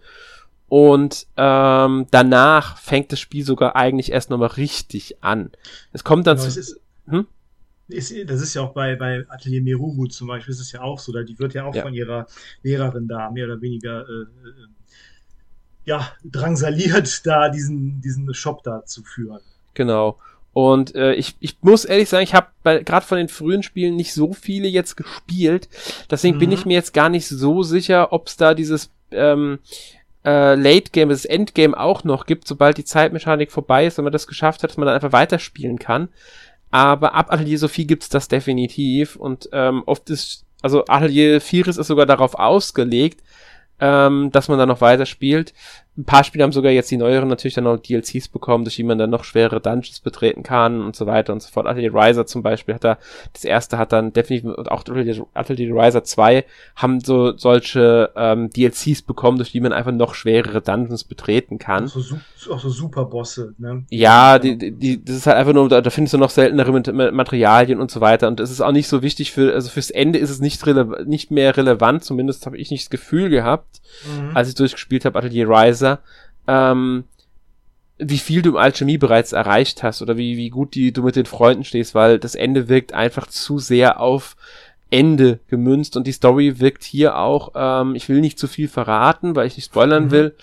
[0.67, 5.51] Und ähm, danach fängt das Spiel sogar eigentlich erst nochmal richtig an.
[5.93, 6.75] Es kommt dann genau, zu.
[7.08, 7.27] Hm?
[7.89, 10.99] Ist, das ist ja auch bei, bei Atelier Meruru zum Beispiel, ist es ja auch
[10.99, 11.82] so, da die wird ja auch ja.
[11.82, 12.28] von ihrer
[12.63, 14.28] Lehrerin da mehr oder weniger äh, äh,
[15.86, 19.41] ja, drangsaliert, da diesen, diesen Shop da zu führen.
[19.73, 20.17] Genau.
[20.54, 24.13] Und äh, ich, ich muss ehrlich sagen, ich habe gerade von den frühen Spielen nicht
[24.13, 25.69] so viele jetzt gespielt.
[26.10, 26.39] Deswegen mhm.
[26.39, 29.60] bin ich mir jetzt gar nicht so sicher, ob es da dieses ähm,
[30.25, 34.13] äh, Late Game, das Endgame auch noch gibt, sobald die Zeitmechanik vorbei ist, wenn man
[34.13, 36.10] das geschafft hat, dass man dann einfach weiterspielen kann.
[36.71, 41.88] Aber ab Atelier Sophie gibt's das definitiv und ähm, oft ist, also Atelier Firis ist
[41.88, 43.23] sogar darauf ausgelegt,
[43.79, 45.53] ähm, dass man da noch weiterspielt.
[46.00, 48.84] Ein paar Spiele haben sogar jetzt die neueren natürlich dann noch DLCs bekommen, durch die
[48.84, 51.68] man dann noch schwere Dungeons betreten kann und so weiter und so fort.
[51.68, 52.98] Atelier Riser zum Beispiel hat da,
[53.34, 54.86] das erste hat dann definitiv, und auch
[55.34, 56.46] Atelier, Riser 2
[56.78, 61.84] haben so solche ähm, DLCs bekommen, durch die man einfach noch schwerere Dungeons betreten kann.
[61.84, 62.16] Auch so,
[62.50, 63.84] auch so Superbosse, ne?
[63.90, 66.72] Ja, die, die, das ist halt einfach nur, da, findest du noch seltenere
[67.12, 68.30] Materialien und so weiter.
[68.30, 70.66] Und es ist auch nicht so wichtig für, also fürs Ende ist es nicht,
[71.06, 74.32] nicht mehr relevant, zumindest habe ich nicht das Gefühl gehabt, mhm.
[74.34, 75.99] als ich durchgespielt habe, Atelier Riser Leser,
[76.47, 77.06] ähm,
[77.97, 81.15] wie viel du im Alchemie bereits erreicht hast oder wie, wie gut die, du mit
[81.15, 84.38] den Freunden stehst, weil das Ende wirkt einfach zu sehr auf
[84.89, 89.36] Ende gemünzt und die Story wirkt hier auch, ähm, ich will nicht zu viel verraten,
[89.36, 90.12] weil ich nicht spoilern mhm.
[90.12, 90.36] will,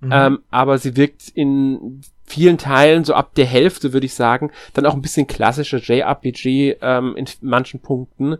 [0.00, 0.10] mhm.
[0.12, 4.86] Ähm, aber sie wirkt in vielen Teilen, so ab der Hälfte würde ich sagen, dann
[4.86, 8.36] auch ein bisschen klassischer JRPG ähm, in manchen Punkten,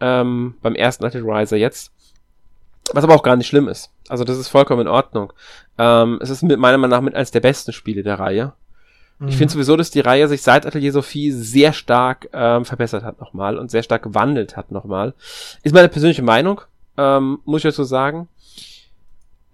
[0.00, 1.92] ähm, beim ersten Night Riser jetzt.
[2.92, 3.90] Was aber auch gar nicht schlimm ist.
[4.08, 5.32] Also das ist vollkommen in Ordnung.
[5.78, 8.52] Ähm, es ist mit meiner Meinung nach mit eines der besten Spiele der Reihe.
[9.18, 9.28] Mhm.
[9.28, 13.20] Ich finde sowieso, dass die Reihe sich seit Atelier Sophie sehr stark ähm, verbessert hat
[13.20, 15.14] nochmal und sehr stark gewandelt hat nochmal.
[15.62, 16.60] Ist meine persönliche Meinung,
[16.96, 18.28] ähm, muss ich dazu sagen.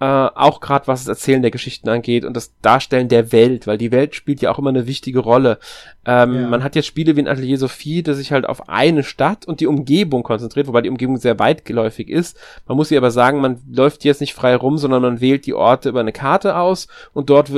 [0.04, 3.78] Äh, auch gerade was das Erzählen der Geschichten angeht und das Darstellen der Welt, weil
[3.78, 5.58] die Welt spielt ja auch immer eine wichtige Rolle.
[6.04, 6.48] Ähm, ja.
[6.48, 9.60] Man hat jetzt Spiele wie in Atelier Sophie, das sich halt auf eine Stadt und
[9.60, 12.36] die Umgebung konzentriert, wobei die Umgebung sehr weitgeläufig ist.
[12.66, 15.54] Man muss sie aber sagen, man läuft jetzt nicht frei rum, sondern man wählt die
[15.54, 17.50] Orte über eine Karte aus und dort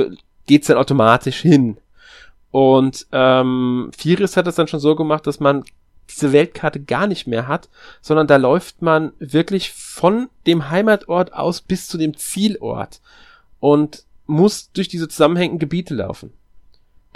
[0.45, 1.75] geht's dann automatisch hin.
[2.51, 5.65] Und ähm, Firis hat es dann schon so gemacht, dass man
[6.09, 7.69] diese Weltkarte gar nicht mehr hat,
[8.01, 13.01] sondern da läuft man wirklich von dem Heimatort aus bis zu dem Zielort
[13.59, 16.33] und muss durch diese zusammenhängenden Gebiete laufen.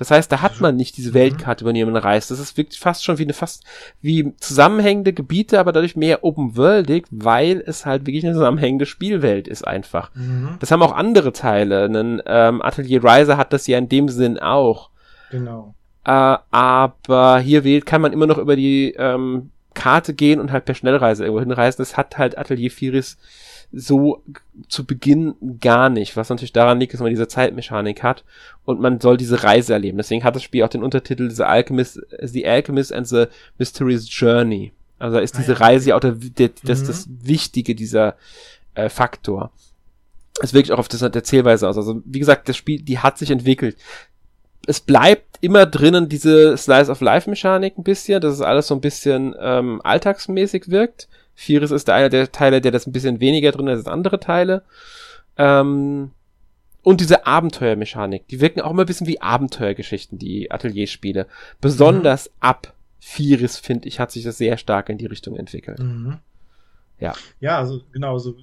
[0.02, 1.14] Das heißt, da hat man nicht diese mhm.
[1.14, 2.32] Weltkarte, über die man reist.
[2.32, 3.64] Das ist wirklich fast schon wie eine fast
[4.02, 9.68] wie zusammenhängende Gebiete, aber dadurch mehr open-worldig, weil es halt wirklich eine zusammenhängende Spielwelt ist
[9.68, 10.10] einfach.
[10.16, 10.56] Mhm.
[10.60, 11.86] Das haben auch andere Teile.
[11.86, 14.90] Ein ähm, Atelier Riser hat das ja in dem Sinn auch.
[15.30, 15.76] Genau.
[16.06, 20.66] Äh, aber hier wählt, kann man immer noch über die ähm, Karte gehen und halt
[20.66, 21.82] per Schnellreise irgendwo hinreisen.
[21.82, 23.18] Das hat halt Atelier Firis
[23.74, 24.22] so
[24.68, 28.26] zu Beginn gar nicht, was natürlich daran liegt, dass man diese Zeitmechanik hat
[28.66, 29.98] und man soll diese Reise erleben.
[29.98, 33.26] Deswegen hat das Spiel auch den Untertitel The Alchemist, The Alchemist and the
[33.58, 34.74] Mysterious Journey.
[35.00, 36.88] Also da ist diese ah, Reise ja auch der, der, das, mhm.
[36.88, 38.18] das Wichtige dieser
[38.76, 39.52] äh, Faktor.
[40.42, 41.78] Es wirkt auch auf das, der Zählweise aus.
[41.78, 43.78] Also wie gesagt, das Spiel, die hat sich entwickelt
[44.68, 48.76] es bleibt immer drinnen diese Slice of Life Mechanik ein bisschen, dass es alles so
[48.76, 51.08] ein bisschen ähm, alltagsmäßig wirkt.
[51.34, 54.20] Firis ist der einer der Teile, der das ein bisschen weniger drin hat als andere
[54.20, 54.64] Teile.
[55.38, 56.12] Ähm,
[56.84, 61.28] und diese Abenteuermechanik, die wirken auch immer ein bisschen wie Abenteuergeschichten, die Atelierspiele.
[61.60, 62.34] Besonders mhm.
[62.40, 65.80] ab Firis, finde ich, hat sich das sehr stark in die Richtung entwickelt.
[65.80, 66.20] Mhm.
[67.00, 67.14] Ja.
[67.40, 68.36] Ja, also genau, so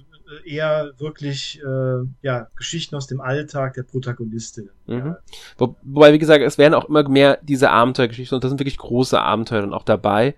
[0.45, 4.69] eher wirklich äh, ja, Geschichten aus dem Alltag der Protagonistin.
[4.87, 4.97] Mhm.
[4.97, 5.19] Ja.
[5.57, 8.77] Wo, wobei, wie gesagt, es werden auch immer mehr diese Abenteuergeschichten und da sind wirklich
[8.77, 10.35] große Abenteuer dann auch dabei.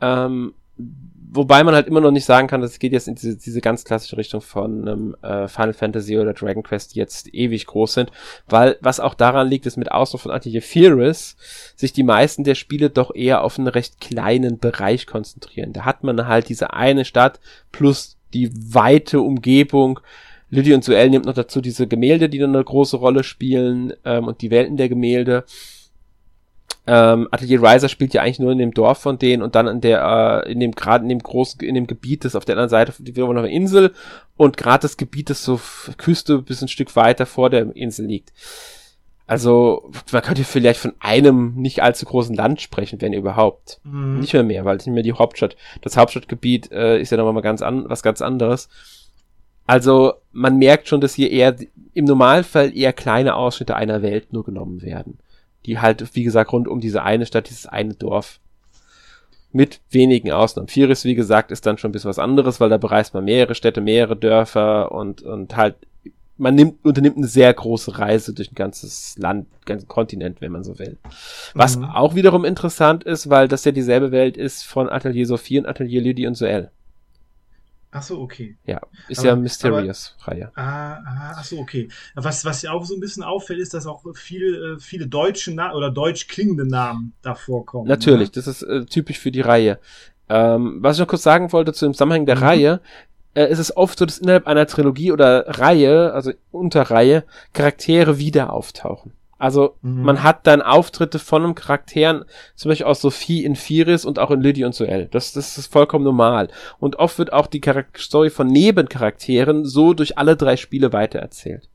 [0.00, 0.54] Ähm,
[1.34, 3.84] wobei man halt immer noch nicht sagen kann, das geht jetzt in diese, diese ganz
[3.84, 8.12] klassische Richtung von ähm, äh, Final Fantasy oder Dragon Quest, die jetzt ewig groß sind,
[8.48, 11.36] weil was auch daran liegt, ist mit Ausdruck von Fearless
[11.74, 15.72] sich die meisten der Spiele doch eher auf einen recht kleinen Bereich konzentrieren.
[15.72, 20.00] Da hat man halt diese eine Stadt plus die weite Umgebung.
[20.50, 24.26] Lydia und Suel nimmt noch dazu diese Gemälde, die dann eine große Rolle spielen ähm,
[24.28, 25.44] und die Welten der Gemälde.
[26.84, 29.80] Ähm, Atelier Riser spielt ja eigentlich nur in dem Dorf von denen und dann in
[29.80, 32.70] der, äh, in dem gerade in dem großen, in dem Gebiet, das auf der anderen
[32.70, 33.92] Seite, wir noch eine Insel
[34.36, 35.60] und gerade das Gebiet, das so
[35.96, 38.32] Küste bis ein Stück weiter vor der Insel liegt.
[39.26, 43.80] Also, man könnte vielleicht von einem nicht allzu großen Land sprechen, wenn überhaupt.
[43.84, 44.20] Mhm.
[44.20, 45.56] Nicht mehr mehr, weil es nicht mehr die Hauptstadt.
[45.80, 48.68] Das Hauptstadtgebiet äh, ist ja nochmal ganz an, was ganz anderes.
[49.66, 51.56] Also, man merkt schon, dass hier eher
[51.94, 55.18] im Normalfall eher kleine Ausschnitte einer Welt nur genommen werden.
[55.66, 58.40] Die halt, wie gesagt, rund um diese eine Stadt, dieses eine Dorf.
[59.52, 60.68] Mit wenigen Ausnahmen.
[60.68, 63.54] Firis, wie gesagt, ist dann schon ein bisschen was anderes, weil da bereist man mehrere
[63.54, 65.76] Städte, mehrere Dörfer und, und halt
[66.36, 70.64] man nimmt, unternimmt eine sehr große Reise durch ein ganzes Land, ganzen Kontinent, wenn man
[70.64, 70.98] so will.
[71.54, 71.84] Was mhm.
[71.84, 76.00] auch wiederum interessant ist, weil das ja dieselbe Welt ist von Atelier Sophie und Atelier
[76.00, 76.70] Lydie und Soel.
[77.94, 78.56] Ach so, okay.
[78.64, 80.50] Ja, ist aber, ja Mysterious-Reihe.
[80.54, 81.90] Ah, ah, ach so, okay.
[82.14, 85.52] Was, was ja auch so ein bisschen auffällt, ist, dass auch viele, äh, viele deutsche
[85.54, 87.86] Na oder deutsch klingende Namen davor kommen.
[87.86, 88.32] Natürlich, ne?
[88.34, 89.78] das ist äh, typisch für die Reihe.
[90.30, 92.42] Ähm, was ich noch kurz sagen wollte zu dem Zusammenhang der mhm.
[92.42, 92.80] Reihe,
[93.34, 98.52] äh, ist es oft so, dass innerhalb einer Trilogie oder Reihe, also Unterreihe, Charaktere wieder
[98.52, 99.12] auftauchen.
[99.42, 100.02] Also mhm.
[100.02, 104.30] man hat dann Auftritte von einem Charakteren, zum Beispiel aus Sophie in Firis und auch
[104.30, 105.08] in Lydia und Suel.
[105.10, 106.46] Das, das ist vollkommen normal.
[106.78, 111.68] Und oft wird auch die Charakter Story von Nebencharakteren so durch alle drei Spiele weitererzählt.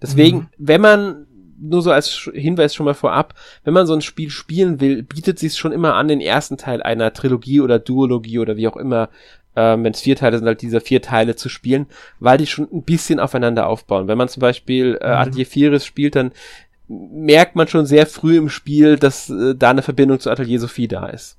[0.00, 0.48] Deswegen, mhm.
[0.56, 1.26] wenn man
[1.60, 5.38] nur so als Hinweis schon mal vorab, wenn man so ein Spiel spielen will, bietet
[5.38, 9.10] sich schon immer an, den ersten Teil einer Trilogie oder Duologie oder wie auch immer,
[9.56, 11.86] ähm, wenn es vier Teile sind, halt diese vier Teile zu spielen,
[12.20, 14.08] weil die schon ein bisschen aufeinander aufbauen.
[14.08, 15.14] Wenn man zum Beispiel äh, mhm.
[15.14, 16.32] Atelier Firis spielt, dann
[16.88, 20.88] merkt man schon sehr früh im Spiel, dass äh, da eine Verbindung zu Atelier Sophie
[20.88, 21.38] da ist.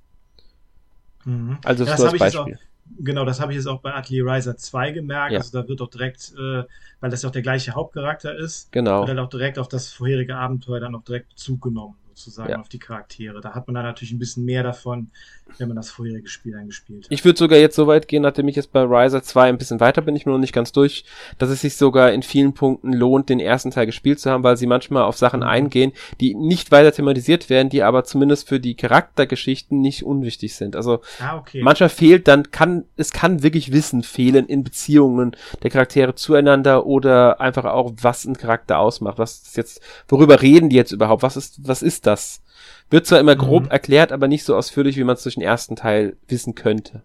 [1.25, 1.57] Mhm.
[1.63, 2.59] Also das, das als Beispiel.
[2.99, 5.31] Genau, das habe ich jetzt auch bei Atelier Riser 2 gemerkt.
[5.31, 5.39] Ja.
[5.39, 6.63] Also da wird auch direkt, äh,
[6.99, 8.99] weil das ja auch der gleiche Hauptcharakter ist, genau.
[8.99, 12.59] wird dann auch direkt auf das vorherige Abenteuer dann auch direkt Bezug genommen sozusagen ja.
[12.59, 13.41] auf die Charaktere.
[13.41, 15.09] Da hat man dann natürlich ein bisschen mehr davon,
[15.59, 17.11] wenn man das vorherige Spiel eingespielt hat.
[17.11, 19.79] Ich würde sogar jetzt so weit gehen, nachdem ich jetzt bei Riser 2 ein bisschen
[19.79, 21.05] weiter bin, ich bin noch nicht ganz durch,
[21.37, 24.57] dass es sich sogar in vielen Punkten lohnt, den ersten Teil gespielt zu haben, weil
[24.57, 25.47] sie manchmal auf Sachen mhm.
[25.47, 30.75] eingehen, die nicht weiter thematisiert werden, die aber zumindest für die Charaktergeschichten nicht unwichtig sind.
[30.75, 31.61] Also ah, okay.
[31.63, 37.41] manchmal fehlt dann, kann, es kann wirklich Wissen fehlen in Beziehungen der Charaktere zueinander oder
[37.41, 39.17] einfach auch, was ein Charakter ausmacht.
[39.17, 41.23] Was ist jetzt, worüber reden die jetzt überhaupt?
[41.23, 42.42] Was ist, was ist das?
[42.93, 43.71] Wird zwar immer grob mhm.
[43.71, 47.01] erklärt, aber nicht so ausführlich, wie man es durch den ersten Teil wissen könnte.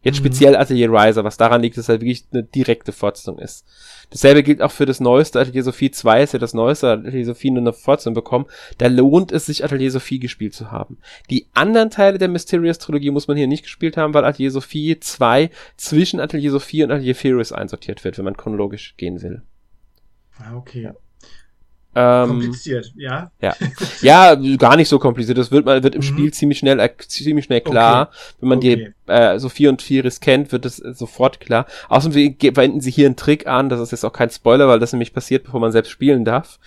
[0.00, 0.24] Jetzt mhm.
[0.24, 3.66] speziell Atelier Riser, was daran liegt, dass es halt wirklich eine direkte Fortsetzung ist.
[4.08, 7.50] Dasselbe gilt auch für das neueste Atelier Sophie 2, ist ja das neueste Atelier Sophie
[7.50, 8.46] nur eine Fortsetzung bekommen.
[8.78, 10.96] Da lohnt es sich, Atelier Sophie gespielt zu haben.
[11.28, 14.98] Die anderen Teile der Mysterious Trilogie muss man hier nicht gespielt haben, weil Atelier Sophie
[14.98, 19.42] 2 zwischen Atelier Sophie und Atelier Furious einsortiert wird, wenn man chronologisch gehen will.
[20.38, 20.90] Ah, okay.
[21.94, 23.30] Ähm, kompliziert, ja.
[23.40, 23.56] Ja.
[24.02, 25.38] ja, gar nicht so kompliziert.
[25.38, 26.04] Das wird, man wird im mhm.
[26.04, 28.08] Spiel ziemlich schnell, äh, ziemlich schnell klar.
[28.08, 28.36] Okay.
[28.40, 28.92] Wenn man okay.
[29.06, 31.66] die äh, Sophie und Firis kennt, wird es äh, sofort klar.
[31.88, 33.68] Außerdem wenden sie hier einen Trick an.
[33.68, 36.58] Das ist jetzt auch kein Spoiler, weil das nämlich passiert, bevor man selbst spielen darf.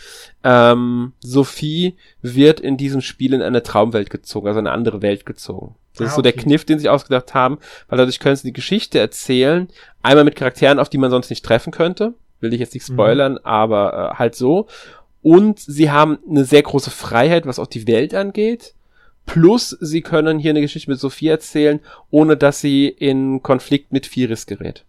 [0.44, 5.76] Ähm, Sophie wird in diesem Spiel in eine Traumwelt gezogen, also eine andere Welt gezogen.
[5.94, 6.32] Das ah, ist so okay.
[6.32, 9.68] der Kniff, den sie ausgedacht haben, weil dadurch können sie die Geschichte erzählen.
[10.02, 12.14] Einmal mit Charakteren, auf die man sonst nicht treffen könnte.
[12.40, 12.94] Will ich jetzt nicht mhm.
[12.94, 13.40] spoilern, mhm.
[13.44, 14.68] aber äh, halt so.
[15.22, 18.74] Und sie haben eine sehr große Freiheit, was auch die Welt angeht.
[19.26, 21.80] Plus, sie können hier eine Geschichte mit Sophie erzählen,
[22.10, 24.84] ohne dass sie in Konflikt mit Firis gerät.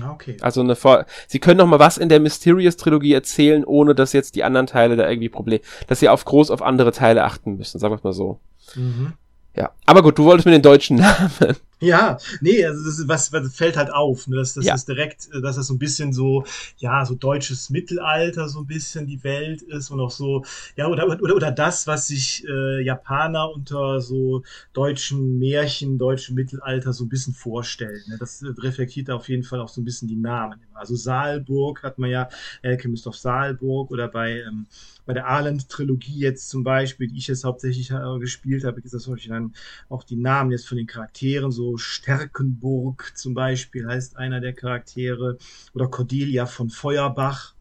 [0.00, 0.36] Ah, okay.
[0.40, 4.12] Also eine Vor Sie können noch mal was in der Mysterious Trilogie erzählen, ohne dass
[4.12, 7.56] jetzt die anderen Teile da irgendwie Problem, dass sie auf groß auf andere Teile achten
[7.56, 8.40] müssen, sagen wir mal so.
[8.74, 9.12] Mhm.
[9.56, 11.56] Ja, aber gut, du wolltest mir den deutschen Namen.
[11.84, 14.36] Ja, nee, also das ist, was, was fällt halt auf, ne?
[14.36, 14.74] dass das ja.
[14.74, 16.44] ist direkt, äh, dass das so ein bisschen so,
[16.78, 20.44] ja, so deutsches Mittelalter so ein bisschen die Welt ist und auch so,
[20.76, 24.42] ja, oder, oder, oder das, was sich äh, Japaner unter so
[24.72, 28.02] deutschen Märchen, deutschem Mittelalter so ein bisschen vorstellen.
[28.08, 28.16] Ne?
[28.18, 30.60] Das reflektiert auf jeden Fall auch so ein bisschen die Namen.
[30.72, 32.28] Also Saalburg hat man ja,
[32.62, 34.66] Alchemist of Saalburg oder bei ähm,
[35.06, 39.06] bei der Arland-Trilogie jetzt zum Beispiel, die ich jetzt hauptsächlich äh, gespielt habe, ist das
[39.06, 39.54] häufig dann
[39.88, 45.38] auch die Namen jetzt von den Charakteren, so Stärkenburg zum Beispiel heißt einer der Charaktere
[45.74, 47.54] oder Cordelia von Feuerbach.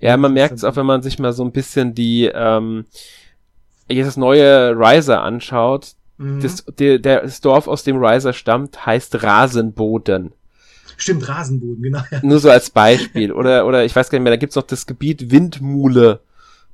[0.00, 2.84] Ja, man merkt es auch, wenn man sich mal so ein bisschen die ähm,
[3.88, 5.94] jetzt das neue Riser anschaut.
[6.18, 6.40] Mhm.
[6.40, 10.32] Das, der, das Dorf, aus dem Riser stammt, heißt Rasenboden.
[10.96, 12.02] Stimmt, Rasenboden, genau.
[12.22, 13.32] Nur so als Beispiel.
[13.32, 16.20] Oder, oder ich weiß gar nicht mehr, da gibt's noch das Gebiet Windmule.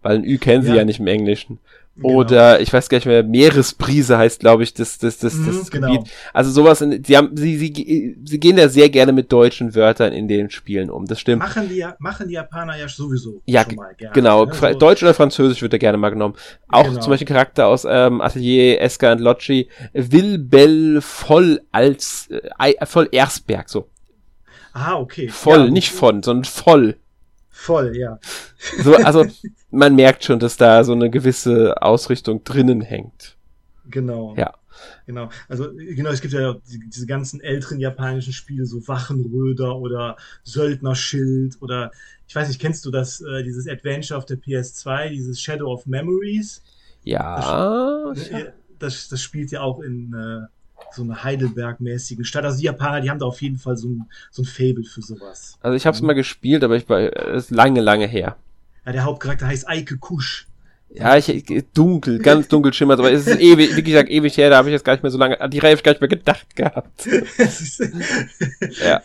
[0.02, 1.58] Weil ein Ü kennen sie ja, ja nicht im Englischen.
[2.00, 2.14] Genau.
[2.14, 5.70] Oder ich weiß gar nicht mehr, Meeresbrise heißt, glaube ich, das, das, das, das mhm,
[5.70, 5.92] genau.
[5.92, 6.12] Gebiet.
[6.32, 10.12] Also sowas, in, sie haben, sie, sie, sie gehen da sehr gerne mit deutschen Wörtern
[10.12, 11.06] in den Spielen um.
[11.06, 11.40] Das stimmt.
[11.40, 14.14] Machen die, machen die Japaner ja sowieso ja, schon mal gerne.
[14.14, 14.44] Genau.
[14.44, 14.54] Ne?
[14.54, 14.74] So.
[14.74, 16.36] Deutsch oder Französisch wird da gerne mal genommen.
[16.68, 17.00] Auch genau.
[17.00, 23.68] zum Beispiel Charakter aus ähm, Atelier Eska und Locci, Wilbel voll als, äh, voll Ersberg,
[23.68, 23.88] so.
[24.72, 25.28] Ah, okay.
[25.28, 26.96] Voll, ja, nicht von, sondern voll.
[27.60, 28.20] Voll, ja.
[28.78, 29.26] So, also
[29.72, 33.36] man merkt schon, dass da so eine gewisse Ausrichtung drinnen hängt.
[33.90, 34.34] Genau.
[34.36, 34.54] Ja.
[35.06, 35.28] Genau.
[35.48, 41.90] Also genau, es gibt ja diese ganzen älteren japanischen Spiele, so Wachenröder oder Söldnerschild oder
[42.28, 45.84] ich weiß nicht, kennst du das, äh, dieses Adventure auf der PS2, dieses Shadow of
[45.86, 46.62] Memories?
[47.02, 48.12] Ja.
[48.14, 48.30] Das,
[48.78, 50.46] das, das spielt ja auch in äh,
[50.92, 52.44] so eine Heidelberg-mäßigen Stadt.
[52.44, 55.02] Also die Japaner, die haben da auf jeden Fall so ein, so ein Fable für
[55.02, 55.58] sowas.
[55.60, 58.36] Also ich habe es mal gespielt, aber ich war ist lange, lange her.
[58.86, 60.46] Ja, der Hauptcharakter heißt Eike Kusch.
[60.90, 64.56] Ja, ich, dunkel, ganz dunkel schimmert, aber es ist ewig, wie gesagt, ewig her, da
[64.56, 66.00] habe ich jetzt gar nicht mehr so lange, an die Reihe habe ich gar nicht
[66.00, 67.06] mehr gedacht gehabt.
[68.82, 69.02] ja.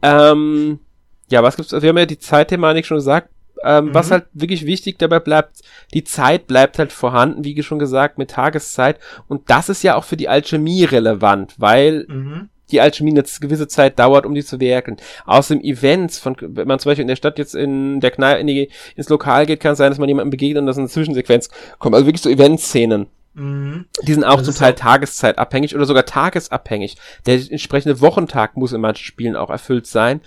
[0.00, 0.80] Ähm,
[1.28, 3.28] ja, was gibt's, wir haben ja die Zeitthematik schon gesagt,
[3.62, 3.94] ähm, mhm.
[3.94, 5.60] Was halt wirklich wichtig dabei bleibt,
[5.94, 8.98] die Zeit bleibt halt vorhanden, wie schon gesagt, mit Tageszeit.
[9.28, 12.48] Und das ist ja auch für die Alchemie relevant, weil mhm.
[12.70, 14.98] die Alchemie eine gewisse Zeit dauert, um die zu werken.
[15.24, 18.46] Außerdem Events, von, wenn man zum Beispiel in der Stadt jetzt in der Kneipe in
[18.46, 21.48] die, ins Lokal geht, kann es sein, dass man jemandem begegnet und dass eine Zwischensequenz
[21.78, 21.94] kommt.
[21.94, 23.06] Also wirklich so Eventszenen.
[23.36, 23.84] Mhm.
[24.02, 26.96] Die sind auch das zum Teil auch tageszeitabhängig oder sogar tagesabhängig.
[27.26, 30.20] Der entsprechende Wochentag muss in manchen Spielen auch erfüllt sein.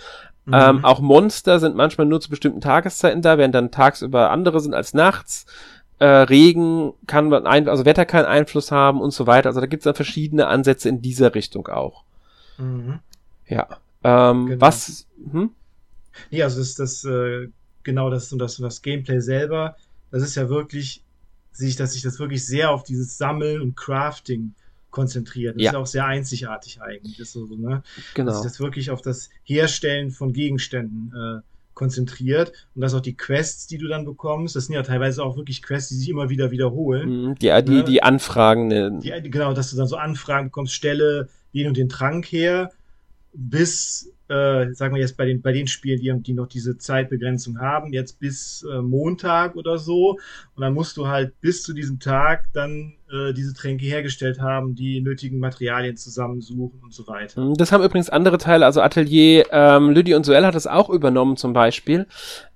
[0.49, 0.55] Mhm.
[0.55, 4.73] Ähm, auch Monster sind manchmal nur zu bestimmten Tageszeiten da, während dann tagsüber andere sind
[4.73, 5.45] als nachts.
[5.99, 9.49] Äh, Regen kann ein, also Wetter kann Einfluss haben und so weiter.
[9.49, 12.03] Also da gibt es dann verschiedene Ansätze in dieser Richtung auch.
[12.57, 12.99] Mhm.
[13.47, 13.67] Ja.
[14.03, 14.61] Ähm, genau.
[14.61, 15.05] Was?
[15.31, 15.51] Hm?
[16.31, 17.49] Ja, also das, das äh,
[17.83, 19.75] genau das und das, das Gameplay selber,
[20.09, 21.03] das ist ja wirklich
[21.51, 24.53] sich, dass sich das wirklich sehr auf dieses Sammeln und Crafting
[24.91, 25.55] konzentriert.
[25.55, 25.71] Das ja.
[25.71, 27.17] ist auch sehr einzigartig eigentlich.
[27.17, 27.83] Das so, ne?
[28.13, 28.31] Genau.
[28.31, 31.41] Dass sich das wirklich auf das Herstellen von Gegenständen äh,
[31.73, 35.37] konzentriert und dass auch die Quests, die du dann bekommst, das sind ja teilweise auch
[35.37, 37.27] wirklich Quests, die sich immer wieder wiederholen.
[37.27, 37.83] Mhm, die, die, ne?
[37.83, 38.67] die Anfragen.
[38.67, 38.99] Ne?
[39.01, 42.71] Die, genau, dass du dann so Anfragen bekommst, stelle den und den Trank her,
[43.33, 47.59] bis äh, sagen wir jetzt bei den, bei den Spielen, die, die noch diese Zeitbegrenzung
[47.59, 50.19] haben, jetzt bis äh, Montag oder so.
[50.55, 54.75] Und dann musst du halt bis zu diesem Tag dann äh, diese Tränke hergestellt haben,
[54.75, 57.41] die nötigen Materialien zusammensuchen und so weiter.
[57.41, 60.89] Mhm, das haben übrigens andere Teile, also Atelier ähm, Lüdi und Suell hat das auch
[60.89, 62.05] übernommen zum Beispiel.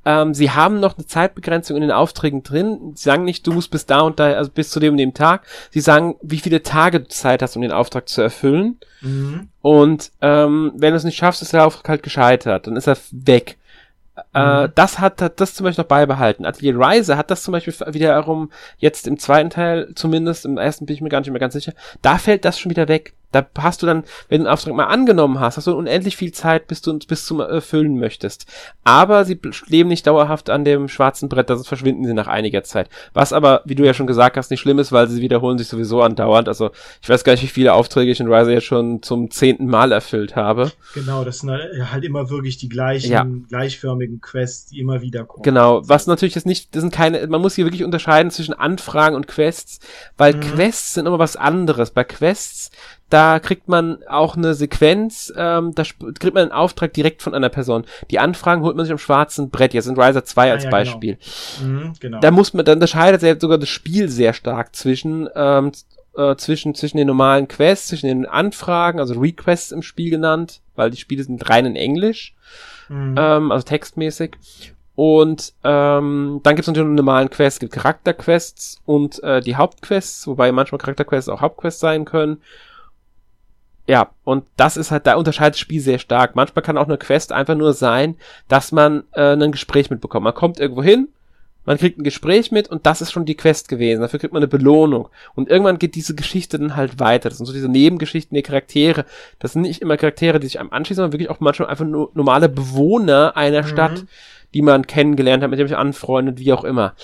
[0.06, 2.92] Ähm, sie haben noch eine Zeitbegrenzung in den Aufträgen drin.
[2.94, 5.14] Sie sagen nicht, du musst bis da und da, also bis zu dem und dem
[5.14, 5.46] Tag.
[5.72, 8.78] Sie sagen, wie viele Tage du Zeit hast, um den Auftrag zu erfüllen.
[9.02, 9.50] Mhm.
[9.62, 12.68] Und ähm, wenn du es nicht schaffst, ist der Auftrag halt gescheitert.
[12.68, 13.58] Dann ist er weg.
[14.34, 14.72] Äh, mhm.
[14.76, 16.46] das hat, hat das zum Beispiel noch beibehalten.
[16.46, 20.96] Atelier Rise hat das zum Beispiel wiederum jetzt im zweiten Teil zumindest, im ersten bin
[20.96, 23.14] ich mir gar nicht mehr ganz sicher, da fällt das schon wieder weg.
[23.34, 26.32] Da hast du dann, wenn du den Auftrag mal angenommen hast, hast du unendlich viel
[26.32, 28.46] Zeit, bis du bis zum erfüllen möchtest.
[28.84, 32.90] Aber sie leben nicht dauerhaft an dem schwarzen Brett, das verschwinden sie nach einiger Zeit.
[33.14, 35.68] Was aber, wie du ja schon gesagt hast, nicht schlimm ist, weil sie wiederholen sich
[35.68, 36.48] sowieso andauernd.
[36.48, 39.68] Also ich weiß gar nicht, wie viele Aufträge ich in Rise jetzt schon zum zehnten
[39.68, 40.72] Mal erfüllt habe.
[40.94, 43.26] Genau, das sind halt, halt immer wirklich die gleichen, ja.
[43.50, 45.44] gleichförmigen Quests, die immer wieder kommen.
[45.44, 49.16] Genau, was natürlich jetzt nicht, das sind keine, man muss hier wirklich unterscheiden zwischen Anfragen
[49.16, 49.80] und Quests,
[50.18, 50.42] weil mhm.
[50.42, 51.92] Quests sind immer was anderes.
[51.92, 52.70] Bei Quests
[53.14, 57.50] da kriegt man auch eine Sequenz, ähm, da kriegt man einen Auftrag direkt von einer
[57.50, 57.86] Person.
[58.10, 60.72] Die Anfragen holt man sich am schwarzen Brett, jetzt in Riser 2 als ah, ja,
[60.72, 61.18] Beispiel.
[61.60, 61.70] Genau.
[61.70, 62.20] Mhm, genau.
[62.22, 65.74] Da muss man, dann unterscheidet sich sogar das Spiel sehr stark zwischen, ähm,
[66.18, 70.90] äh, zwischen, zwischen den normalen Quests, zwischen den Anfragen, also Requests im Spiel genannt, weil
[70.90, 72.34] die Spiele sind rein in Englisch,
[72.90, 73.14] mhm.
[73.16, 74.38] ähm, also textmäßig.
[74.96, 79.56] Und ähm, dann gibt es natürlich noch normalen Quests, es gibt Charakterquests und äh, die
[79.56, 82.42] Hauptquests, wobei manchmal Charakterquests auch Hauptquests sein können.
[83.88, 86.36] Ja, und das ist halt, da unterscheidet das Spiel sehr stark.
[86.36, 88.16] Manchmal kann auch eine Quest einfach nur sein,
[88.48, 90.24] dass man äh, ein Gespräch mitbekommt.
[90.24, 91.10] Man kommt irgendwo hin,
[91.66, 94.02] man kriegt ein Gespräch mit und das ist schon die Quest gewesen.
[94.02, 95.10] Dafür kriegt man eine Belohnung.
[95.36, 97.30] Und irgendwann geht diese Geschichte dann halt weiter.
[97.30, 99.06] Das sind so diese Nebengeschichten der Charaktere.
[99.40, 102.12] Das sind nicht immer Charaktere, die sich einem anschließen, sondern wirklich auch manchmal einfach nur
[102.14, 103.68] normale Bewohner einer mhm.
[103.68, 104.06] Stadt,
[104.54, 106.96] die man kennengelernt hat, mit dem sich anfreundet, wie auch immer.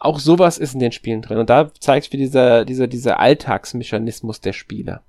[0.00, 1.38] Auch sowas ist in den Spielen drin.
[1.38, 5.02] Und da zeigt sich dieser, dieser, dieser Alltagsmechanismus der Spieler.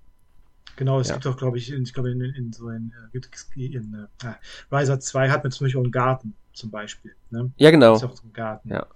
[0.80, 1.16] Genau, es ja.
[1.16, 4.98] gibt auch, glaube ich, in, ich glaube, in, in so ein äh, in, äh, Riser
[4.98, 7.12] 2 hat man zum Beispiel auch einen Garten, zum Beispiel.
[7.32, 7.52] Ne?
[7.58, 7.96] Ja, genau.
[7.96, 8.70] Ist auch so ein Garten.
[8.70, 8.88] Ja.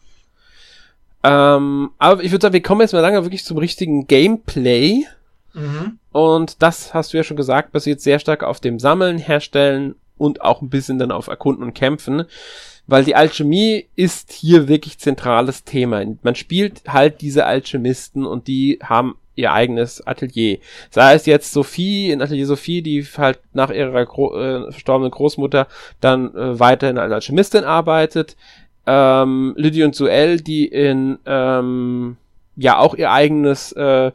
[1.23, 5.03] Ähm, aber ich würde sagen, wir kommen jetzt mal lange wirklich zum richtigen Gameplay.
[5.53, 5.99] Mhm.
[6.13, 10.39] Und das hast du ja schon gesagt, basiert sehr stark auf dem Sammeln, Herstellen und
[10.39, 12.23] auch ein bisschen dann auf Erkunden und Kämpfen.
[12.87, 16.01] Weil die Alchemie ist hier wirklich zentrales Thema.
[16.21, 20.59] Man spielt halt diese Alchemisten und die haben ihr eigenes Atelier.
[20.89, 25.67] Sei es jetzt Sophie, in Atelier Sophie, die halt nach ihrer Gro äh, verstorbenen Großmutter
[26.01, 28.35] dann äh, weiterhin als Alchemistin arbeitet.
[28.85, 32.17] Ähm, Lydie und Suel, die in ähm,
[32.55, 34.11] ja auch ihr eigenes äh,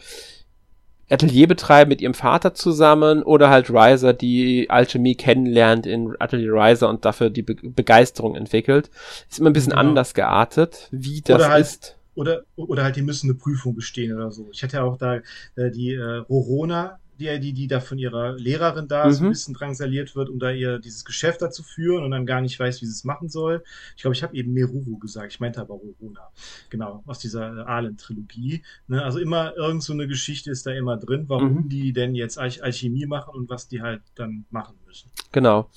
[1.11, 6.89] Atelier betreiben mit ihrem Vater zusammen oder halt Riser, die Alchemie kennenlernt in Atelier Riser
[6.91, 8.91] und dafür die Be Begeisterung entwickelt.
[9.31, 9.81] Ist immer ein bisschen genau.
[9.81, 14.33] anders geartet, wie das halt ist oder, oder halt, die müssen eine Prüfung bestehen oder
[14.33, 14.49] so.
[14.53, 15.21] Ich hatte ja auch da
[15.55, 19.13] äh, die äh, Rorona, die, die, die da von ihrer Lehrerin da mhm.
[19.13, 19.31] so ein mhm.
[19.31, 22.59] bisschen drangsaliert wird, um da ihr dieses Geschäft da zu führen und dann gar nicht
[22.59, 23.63] weiß, wie sie es machen soll.
[23.97, 26.29] Ich glaube, ich habe eben Meruru gesagt, ich meinte aber Rorona.
[26.71, 28.65] Genau, aus dieser äh, Ahlen-Trilogie.
[28.89, 29.05] Ne?
[29.05, 31.69] Also immer irgend so eine Geschichte ist da immer drin, warum mhm.
[31.69, 35.09] die denn jetzt Alch Alchemie machen und was die halt dann machen müssen.
[35.31, 35.71] Genau.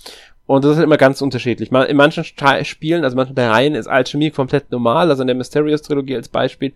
[0.48, 1.72] Und das ist immer ganz unterschiedlich.
[1.72, 5.10] In manchen Spielen, also manchen Reihen ist Alchemie komplett normal.
[5.10, 6.74] Also in der Mysterious-Trilogie als Beispiel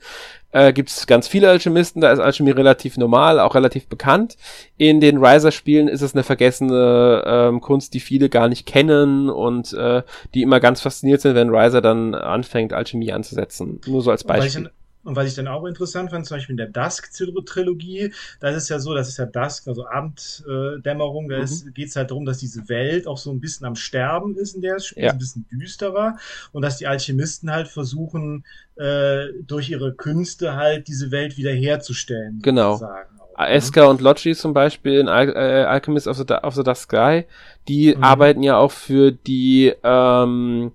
[0.52, 2.00] äh, gibt es ganz viele Alchemisten.
[2.00, 4.38] Da ist Alchemie relativ normal, auch relativ bekannt.
[4.78, 9.74] In den Riser-Spielen ist es eine vergessene ähm, Kunst, die viele gar nicht kennen und
[9.74, 10.04] äh,
[10.34, 13.82] die immer ganz fasziniert sind, wenn Riser dann anfängt, Alchemie anzusetzen.
[13.88, 14.70] Nur so als Beispiel
[15.06, 18.70] Und was ich dann auch interessant fand, zum Beispiel in der Dusk-Trilogie, da ist es
[18.70, 21.74] ja so, das ist ja Dusk, also Abenddämmerung, da mhm.
[21.74, 24.62] geht es halt darum, dass diese Welt auch so ein bisschen am Sterben ist, in
[24.62, 25.12] der es ja.
[25.12, 26.18] ein bisschen düsterer
[26.52, 28.44] und dass die Alchemisten halt versuchen,
[28.76, 32.40] äh, durch ihre Künste halt diese Welt wiederherzustellen.
[32.42, 32.74] Genau.
[32.74, 33.16] Sozusagen.
[33.38, 37.26] Eska und Logi zum Beispiel in Al äh, Alchemist of the, of the Dusk Sky,
[37.68, 38.04] die mhm.
[38.04, 40.72] arbeiten ja auch für die ähm,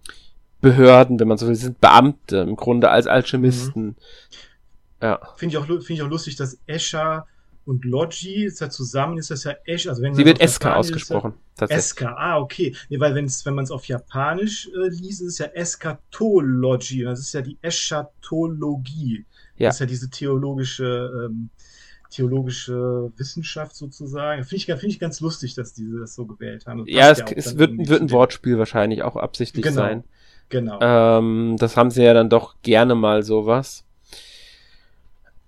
[0.60, 3.84] Behörden, wenn man so will, sind Beamte im Grunde als Alchemisten.
[3.84, 3.96] Mhm.
[5.02, 5.20] Ja.
[5.36, 7.26] Finde ich, auch, finde ich auch lustig, dass Escher
[7.64, 11.34] und Logi ist ja zusammen, ist das ja Esch, also wenn Sie wird Eska ausgesprochen.
[11.60, 12.74] Ja Eska, ah, okay.
[12.88, 17.02] Nee, weil wenn's, wenn man es auf Japanisch äh, liest, ist es ja Eskatology.
[17.04, 19.24] Das ist ja die Eschatologie.
[19.56, 19.68] Ja.
[19.68, 21.50] Das ist ja diese theologische, ähm,
[22.10, 24.42] theologische Wissenschaft sozusagen.
[24.44, 26.84] Finde ich, find ich ganz lustig, dass diese das so gewählt haben.
[26.86, 29.76] ja, es, ja es wird, wird ein Wortspiel wahrscheinlich auch absichtlich genau.
[29.76, 30.04] sein.
[30.50, 30.78] Genau.
[30.80, 33.84] Ähm, das haben sie ja dann doch gerne mal sowas.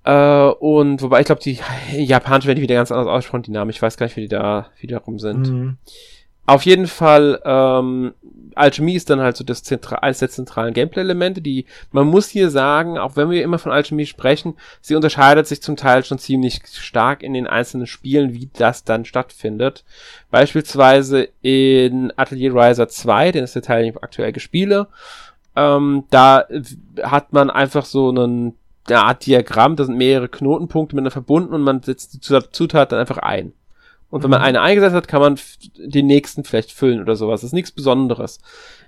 [0.04, 1.58] Äh, und wobei ich glaube, die
[1.92, 3.70] Japaner werden die wieder ganz anders aussprechen, die Namen.
[3.70, 5.48] Ich weiß gar nicht, wie die da wiederum sind.
[5.48, 5.76] Mhm.
[6.44, 8.14] Auf jeden Fall, ähm,
[8.56, 12.50] Alchemie ist dann halt so das Zentra eines der zentralen Gameplay-Elemente, die, man muss hier
[12.50, 16.60] sagen, auch wenn wir immer von Alchemie sprechen, sie unterscheidet sich zum Teil schon ziemlich
[16.72, 19.84] stark in den einzelnen Spielen, wie das dann stattfindet.
[20.32, 24.88] Beispielsweise in Atelier Riser 2, den ist der Teil, den ich aktuell gespiele,
[25.54, 26.44] ähm, da
[27.02, 28.56] hat man einfach so einen,
[28.88, 32.98] eine Art Diagramm, da sind mehrere Knotenpunkte miteinander verbunden und man setzt die Zutat dann
[32.98, 33.52] einfach ein.
[34.12, 34.44] Und wenn man mhm.
[34.44, 35.40] eine eingesetzt hat, kann man
[35.74, 37.40] den nächsten vielleicht füllen oder sowas.
[37.40, 38.40] Das ist nichts Besonderes.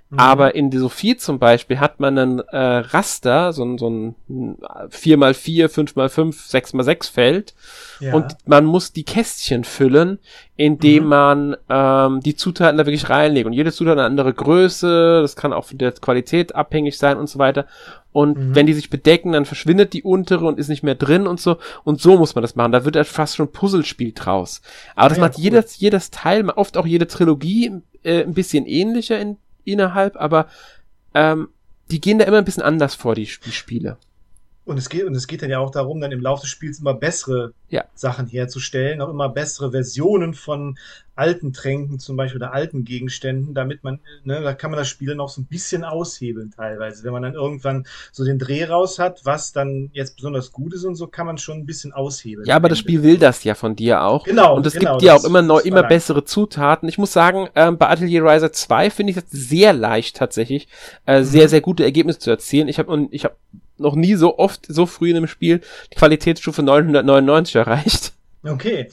[0.09, 0.19] Mhm.
[0.19, 5.67] Aber in Sophie zum Beispiel hat man einen äh, Raster, so ein, so ein 4x4,
[5.67, 7.55] 5x5, 6x6 Feld.
[7.99, 8.13] Ja.
[8.13, 10.19] Und man muss die Kästchen füllen,
[10.57, 11.09] indem mhm.
[11.09, 13.47] man ähm, die Zutaten da wirklich reinlegt.
[13.47, 17.27] Und jede Zutat eine andere Größe, das kann auch von der Qualität abhängig sein und
[17.27, 17.65] so weiter.
[18.11, 18.55] Und mhm.
[18.55, 21.57] wenn die sich bedecken, dann verschwindet die untere und ist nicht mehr drin und so.
[21.83, 22.71] Und so muss man das machen.
[22.71, 24.61] Da wird halt fast schon Puzzlespiel draus.
[24.95, 25.43] Aber das ja, macht cool.
[25.43, 30.47] jedes, jedes Teil, oft auch jede Trilogie äh, ein bisschen ähnlicher in, innerhalb, aber
[31.13, 31.49] ähm,
[31.91, 33.97] die gehen da immer ein bisschen anders vor, die, die Spiele.
[34.65, 36.79] Und es geht, und es geht dann ja auch darum, dann im Laufe des Spiels
[36.79, 37.85] immer bessere ja.
[37.93, 40.77] Sachen herzustellen, auch immer bessere Versionen von
[41.15, 45.15] alten Tränken zum Beispiel oder alten Gegenständen, damit man, ne, da kann man das Spiel
[45.15, 47.03] noch so ein bisschen aushebeln teilweise.
[47.03, 50.83] Wenn man dann irgendwann so den Dreh raus hat, was dann jetzt besonders gut ist
[50.83, 52.47] und so, kann man schon ein bisschen aushebeln.
[52.47, 54.25] Ja, aber das Spiel will das ja von dir auch.
[54.25, 54.55] Genau.
[54.55, 56.89] Und es genau, gibt dir auch immer neu, immer bessere Zutaten.
[56.89, 60.67] Ich muss sagen, ähm, bei Atelier Riser 2 finde ich das sehr leicht tatsächlich,
[61.05, 61.25] äh, mhm.
[61.25, 62.67] sehr, sehr gute Ergebnisse zu erzielen.
[62.67, 63.35] Ich habe ich habe
[63.77, 65.61] noch nie so oft, so früh in einem Spiel
[65.91, 68.13] die Qualitätsstufe 999 erreicht.
[68.43, 68.89] Okay.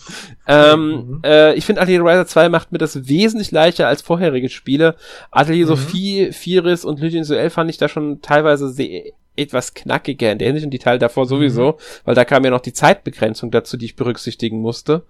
[0.46, 1.20] Ähm, mhm.
[1.24, 4.96] äh, ich finde Atelier Riser 2 macht mir das wesentlich leichter als vorherige Spiele.
[5.30, 5.68] Atelier mhm.
[5.68, 10.46] Sophie, Firis und Lydian Suel fand ich da schon teilweise sehr, etwas knackiger in der
[10.46, 11.76] Hinsicht und die Teile davor sowieso, mhm.
[12.04, 15.04] weil da kam ja noch die Zeitbegrenzung dazu, die ich berücksichtigen musste.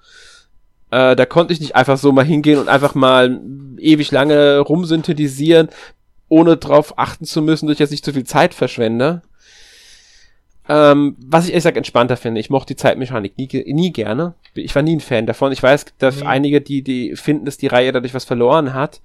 [0.91, 3.41] Äh, da konnte ich nicht einfach so mal hingehen und einfach mal
[3.79, 5.68] ewig lange rumsynthetisieren,
[6.29, 9.23] ohne drauf achten zu müssen, dass ich jetzt nicht zu viel Zeit verschwende.
[10.69, 12.41] Ähm, was ich ehrlich gesagt entspannter finde.
[12.41, 14.35] Ich mochte die Zeitmechanik nie, nie gerne.
[14.55, 15.53] Ich war nie ein Fan davon.
[15.53, 16.27] Ich weiß, dass nee.
[16.27, 19.01] einige, die, die finden, dass die Reihe dadurch was verloren hat.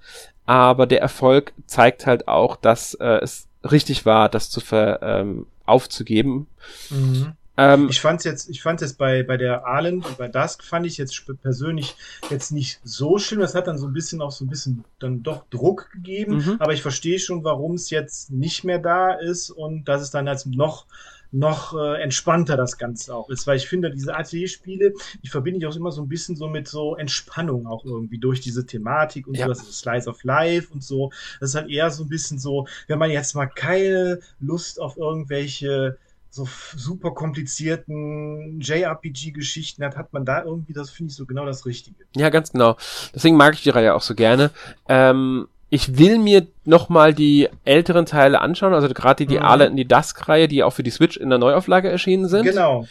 [0.46, 5.46] Aber der Erfolg zeigt halt auch, dass äh, es richtig war, das zu ver, ähm,
[5.66, 6.46] aufzugeben.
[6.90, 7.32] Mhm.
[7.58, 10.86] Ähm, ich fand's jetzt, ich fand's jetzt bei, bei der Arlen und bei Dusk fand
[10.86, 11.96] ich jetzt persönlich
[12.30, 13.40] jetzt nicht so schlimm.
[13.40, 16.36] Das hat dann so ein bisschen auch so ein bisschen dann doch Druck gegeben.
[16.36, 16.56] Mhm.
[16.60, 20.28] Aber ich verstehe schon, warum es jetzt nicht mehr da ist und dass es dann
[20.28, 20.86] als noch
[21.30, 25.66] noch äh, entspannter das Ganze auch ist, weil ich finde, diese Atelierspiele, die verbinde ich
[25.66, 29.36] auch immer so ein bisschen so mit so Entspannung auch irgendwie durch diese Thematik und
[29.36, 29.44] ja.
[29.44, 31.10] so, das ist Slice of Life und so.
[31.40, 34.96] Das ist halt eher so ein bisschen so, wenn man jetzt mal keine Lust auf
[34.96, 35.98] irgendwelche
[36.30, 41.64] so super komplizierten JRPG-Geschichten hat, hat man da irgendwie, das finde ich so genau das
[41.64, 42.04] Richtige.
[42.16, 42.76] Ja, ganz genau.
[43.14, 44.50] Deswegen mag ich die Reihe auch so gerne.
[44.88, 49.44] Ähm, ich will mir nochmal die älteren Teile anschauen, also gerade die, die mhm.
[49.44, 52.44] Arlet und die Dusk-Reihe, die auch für die Switch in der Neuauflage erschienen sind.
[52.44, 52.86] Genau,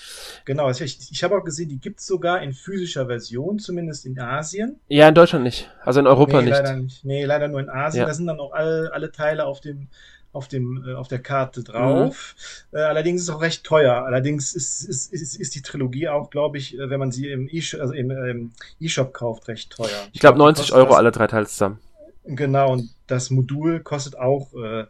[0.45, 0.65] genau.
[0.65, 4.79] Also ich, ich habe auch gesehen, die gibt's sogar in physischer Version, zumindest in Asien.
[4.89, 5.71] Ja, in Deutschland nicht.
[5.83, 6.57] Also in Europa nee, nicht.
[6.57, 7.05] Leider nicht.
[7.05, 8.01] Nee, leider nur in Asien.
[8.01, 8.07] Ja.
[8.07, 9.87] Da sind dann auch alle, alle Teile auf dem
[10.33, 12.35] auf dem äh, auf der Karte drauf.
[12.71, 12.77] Mhm.
[12.77, 14.03] Äh, allerdings ist es auch recht teuer.
[14.05, 17.49] Allerdings ist, ist, ist, ist die Trilogie auch, glaube ich, äh, wenn man sie im
[17.51, 19.87] E-Shop also im, ähm, e kauft, recht teuer.
[19.87, 21.79] Ich, ich glaube glaub, 90 Euro alle drei Teile zusammen.
[22.27, 24.85] Genau, und das Modul kostet auch, äh,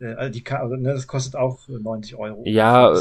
[0.00, 2.42] äh die, also, ne, das kostet auch 90 äh, Euro.
[2.44, 2.94] Ja,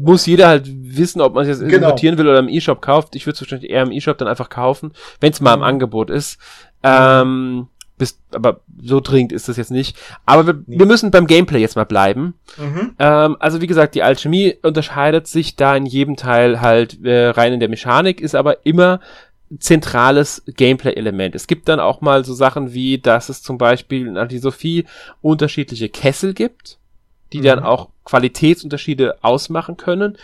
[0.00, 1.88] muss jeder halt wissen, ob man es jetzt genau.
[1.88, 3.14] importieren will oder im E-Shop kauft.
[3.16, 5.66] Ich würde es wahrscheinlich eher im E-Shop dann einfach kaufen, wenn es mal im mhm.
[5.66, 6.38] Angebot ist.
[6.82, 7.68] Ähm,
[8.00, 9.94] Bis, aber so dringend ist das jetzt nicht.
[10.24, 10.78] Aber wir, nee.
[10.78, 12.32] wir müssen beim Gameplay jetzt mal bleiben.
[12.56, 12.94] Mhm.
[12.98, 17.52] Ähm, also wie gesagt, die Alchemie unterscheidet sich da in jedem Teil halt äh, rein
[17.52, 19.00] in der Mechanik, ist aber immer
[19.58, 21.34] zentrales Gameplay-Element.
[21.34, 24.86] Es gibt dann auch mal so Sachen wie, dass es zum Beispiel in Antisophie
[25.22, 26.78] unterschiedliche Kessel gibt,
[27.32, 27.44] die mhm.
[27.44, 30.16] dann auch Qualitätsunterschiede ausmachen können.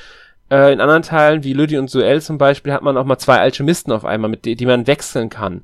[0.51, 3.39] Äh, in anderen Teilen, wie Lüdi und Suel zum Beispiel, hat man auch mal zwei
[3.39, 5.63] Alchemisten auf einmal, mit die, die man wechseln kann.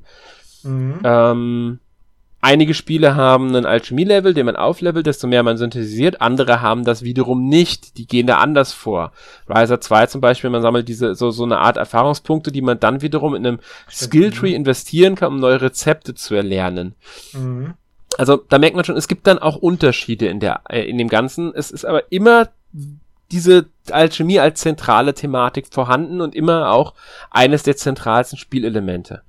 [0.63, 0.99] Mhm.
[1.03, 1.79] Ähm,
[2.43, 6.21] einige Spiele haben einen Alchemie-Level, den man auflevelt, desto mehr man synthetisiert.
[6.21, 7.97] Andere haben das wiederum nicht.
[7.97, 9.13] Die gehen da anders vor.
[9.49, 13.01] Riser 2 zum Beispiel, man sammelt diese, so, so eine Art Erfahrungspunkte, die man dann
[13.01, 16.95] wiederum in einem Skilltree investieren kann, um neue Rezepte zu erlernen.
[17.31, 17.75] Mhm.
[18.17, 21.07] Also, da merkt man schon, es gibt dann auch Unterschiede in der, äh, in dem
[21.07, 21.53] Ganzen.
[21.55, 22.49] Es ist aber immer
[23.31, 26.93] diese Alchemie als zentrale Thematik vorhanden und immer auch
[27.31, 29.23] eines der zentralsten Spielelemente.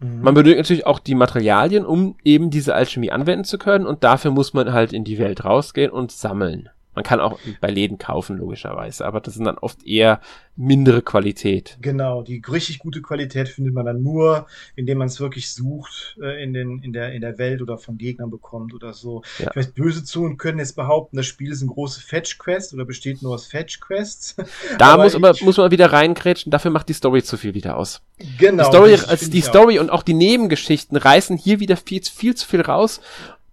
[0.00, 0.22] Mhm.
[0.22, 4.30] Man benötigt natürlich auch die Materialien, um eben diese Alchemie anwenden zu können und dafür
[4.30, 6.68] muss man halt in die Welt rausgehen und sammeln.
[6.98, 10.20] Man kann auch bei Läden kaufen, logischerweise, aber das sind dann oft eher
[10.56, 11.78] mindere Qualität.
[11.80, 16.42] Genau, die richtig gute Qualität findet man dann nur, indem man es wirklich sucht äh,
[16.42, 19.22] in, den, in, der, in der Welt oder von Gegnern bekommt oder so.
[19.38, 19.50] Ja.
[19.50, 23.22] Ich weiß, böse Zungen können jetzt behaupten, das Spiel ist ein große Fetch-Quest oder besteht
[23.22, 24.34] nur aus Fetch-Quests.
[24.78, 27.76] Da aber muss, aber, muss man wieder reinkrätschen, dafür macht die Story zu viel wieder
[27.76, 28.02] aus.
[28.38, 28.64] Genau.
[28.64, 32.46] Die Story, also die Story und auch die Nebengeschichten reißen hier wieder viel, viel zu
[32.46, 33.00] viel raus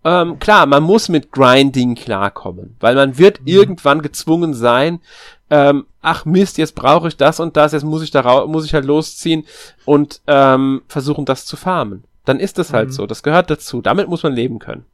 [0.06, 3.48] ähm, klar, man muss mit Grinding klarkommen, weil man wird mhm.
[3.48, 5.02] irgendwann gezwungen sein,
[5.50, 8.74] ähm, ach Mist, jetzt brauche ich das und das, jetzt muss ich da muss ich
[8.74, 9.46] halt losziehen
[9.84, 12.04] und ähm, versuchen, das zu farmen.
[12.24, 12.94] Dann ist das halt mhm.
[12.94, 13.08] so.
[13.08, 13.82] Das gehört dazu.
[13.82, 14.86] Damit muss man leben können.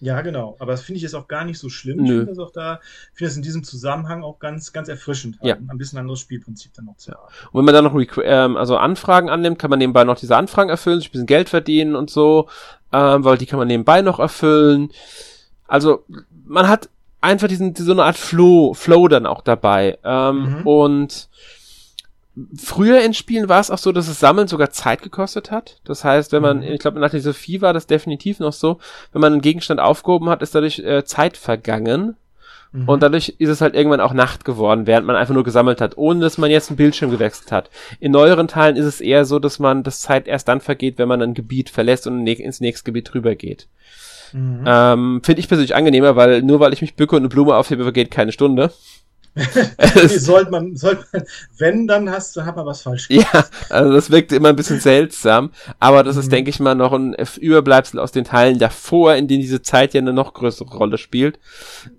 [0.00, 0.56] Ja, genau.
[0.58, 1.98] Aber das finde ich jetzt auch gar nicht so schlimm.
[1.98, 2.02] Nö.
[2.02, 2.80] Ich finde das auch da,
[3.14, 5.38] finde das in diesem Zusammenhang auch ganz, ganz erfrischend.
[5.42, 5.54] Ja.
[5.54, 7.22] Ein bisschen anderes Spielprinzip dann noch zu haben.
[7.52, 10.70] Und wenn man dann noch ähm, also Anfragen annimmt, kann man nebenbei noch diese Anfragen
[10.70, 12.48] erfüllen, sich ein bisschen Geld verdienen und so,
[12.92, 14.90] ähm, weil die kann man nebenbei noch erfüllen.
[15.66, 16.04] Also
[16.44, 16.88] man hat
[17.20, 19.98] einfach diesen, so eine Art Flow, Flow dann auch dabei.
[20.04, 20.66] Ähm, mhm.
[20.66, 21.28] Und
[22.56, 25.80] Früher in Spielen war es auch so, dass das Sammeln sogar Zeit gekostet hat.
[25.84, 26.64] Das heißt, wenn man, mhm.
[26.64, 28.78] ich glaube, nach der Sophie war das definitiv noch so,
[29.12, 32.16] wenn man einen Gegenstand aufgehoben hat, ist dadurch äh, Zeit vergangen.
[32.72, 32.88] Mhm.
[32.88, 35.96] Und dadurch ist es halt irgendwann auch Nacht geworden, während man einfach nur gesammelt hat,
[35.96, 37.70] ohne dass man jetzt einen Bildschirm gewechselt hat.
[38.00, 41.08] In neueren Teilen ist es eher so, dass man das Zeit erst dann vergeht, wenn
[41.08, 43.68] man ein Gebiet verlässt und ins nächste Gebiet rübergeht.
[44.32, 44.64] Mhm.
[44.66, 47.82] Ähm, Finde ich persönlich angenehmer, weil nur weil ich mich bücke und eine Blume aufhebe,
[47.82, 48.72] vergeht keine Stunde.
[50.18, 51.22] Sollte man, sollte man,
[51.56, 53.28] wenn, dann hast du, hat man was falsch gemacht.
[53.32, 56.30] Ja, also das wirkt immer ein bisschen seltsam, aber das ist, mhm.
[56.30, 60.00] denke ich mal, noch ein Überbleibsel aus den Teilen davor, in denen diese Zeit ja
[60.00, 61.38] eine noch größere Rolle spielt,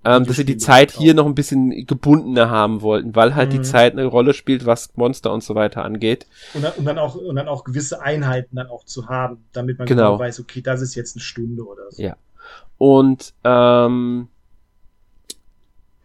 [0.06, 3.58] ähm, dass sie die Zeit hier noch ein bisschen gebundener haben wollten, weil halt mhm.
[3.58, 6.28] die Zeit eine Rolle spielt, was Monster und so weiter angeht.
[6.54, 9.80] Und dann, und dann auch, und dann auch gewisse Einheiten dann auch zu haben, damit
[9.80, 12.02] man genau, genau weiß, okay, das ist jetzt eine Stunde oder so.
[12.02, 12.16] Ja.
[12.78, 14.28] Und, ähm,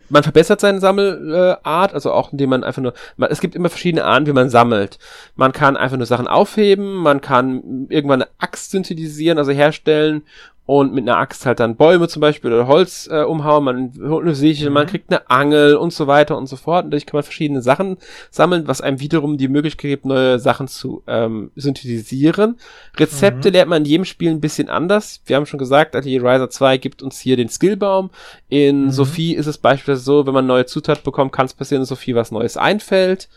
[0.08, 4.04] man verbessert seine Sammelart, also auch indem man einfach nur, man, es gibt immer verschiedene
[4.04, 4.98] Arten, wie man sammelt.
[5.36, 10.22] Man kann einfach nur Sachen aufheben, man kann irgendwann eine Axt synthetisieren, also herstellen
[10.68, 14.26] und mit einer Axt halt dann Bäume zum Beispiel oder Holz äh, umhauen, man holt
[14.26, 14.74] eine Sichel, mhm.
[14.74, 16.84] man kriegt eine Angel und so weiter und so fort.
[16.84, 17.96] Und dadurch kann man verschiedene Sachen
[18.30, 22.58] sammeln, was einem wiederum die Möglichkeit gibt, neue Sachen zu ähm, synthetisieren.
[22.98, 23.54] Rezepte mhm.
[23.54, 25.22] lernt man in jedem Spiel ein bisschen anders.
[25.24, 28.10] Wir haben schon gesagt, Atelier Riser 2 gibt uns hier den Skillbaum.
[28.50, 28.90] In mhm.
[28.90, 32.14] Sophie ist es beispielsweise so, wenn man neue Zutaten bekommt, kann es passieren, dass Sophie
[32.14, 33.30] was Neues einfällt.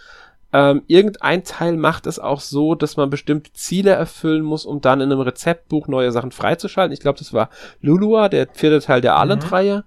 [0.53, 4.99] Ähm, irgendein Teil macht es auch so, dass man bestimmte Ziele erfüllen muss, um dann
[4.99, 6.93] in einem Rezeptbuch neue Sachen freizuschalten.
[6.93, 7.49] Ich glaube, das war
[7.81, 9.83] Lulua, der vierte Teil der Allen-Reihe.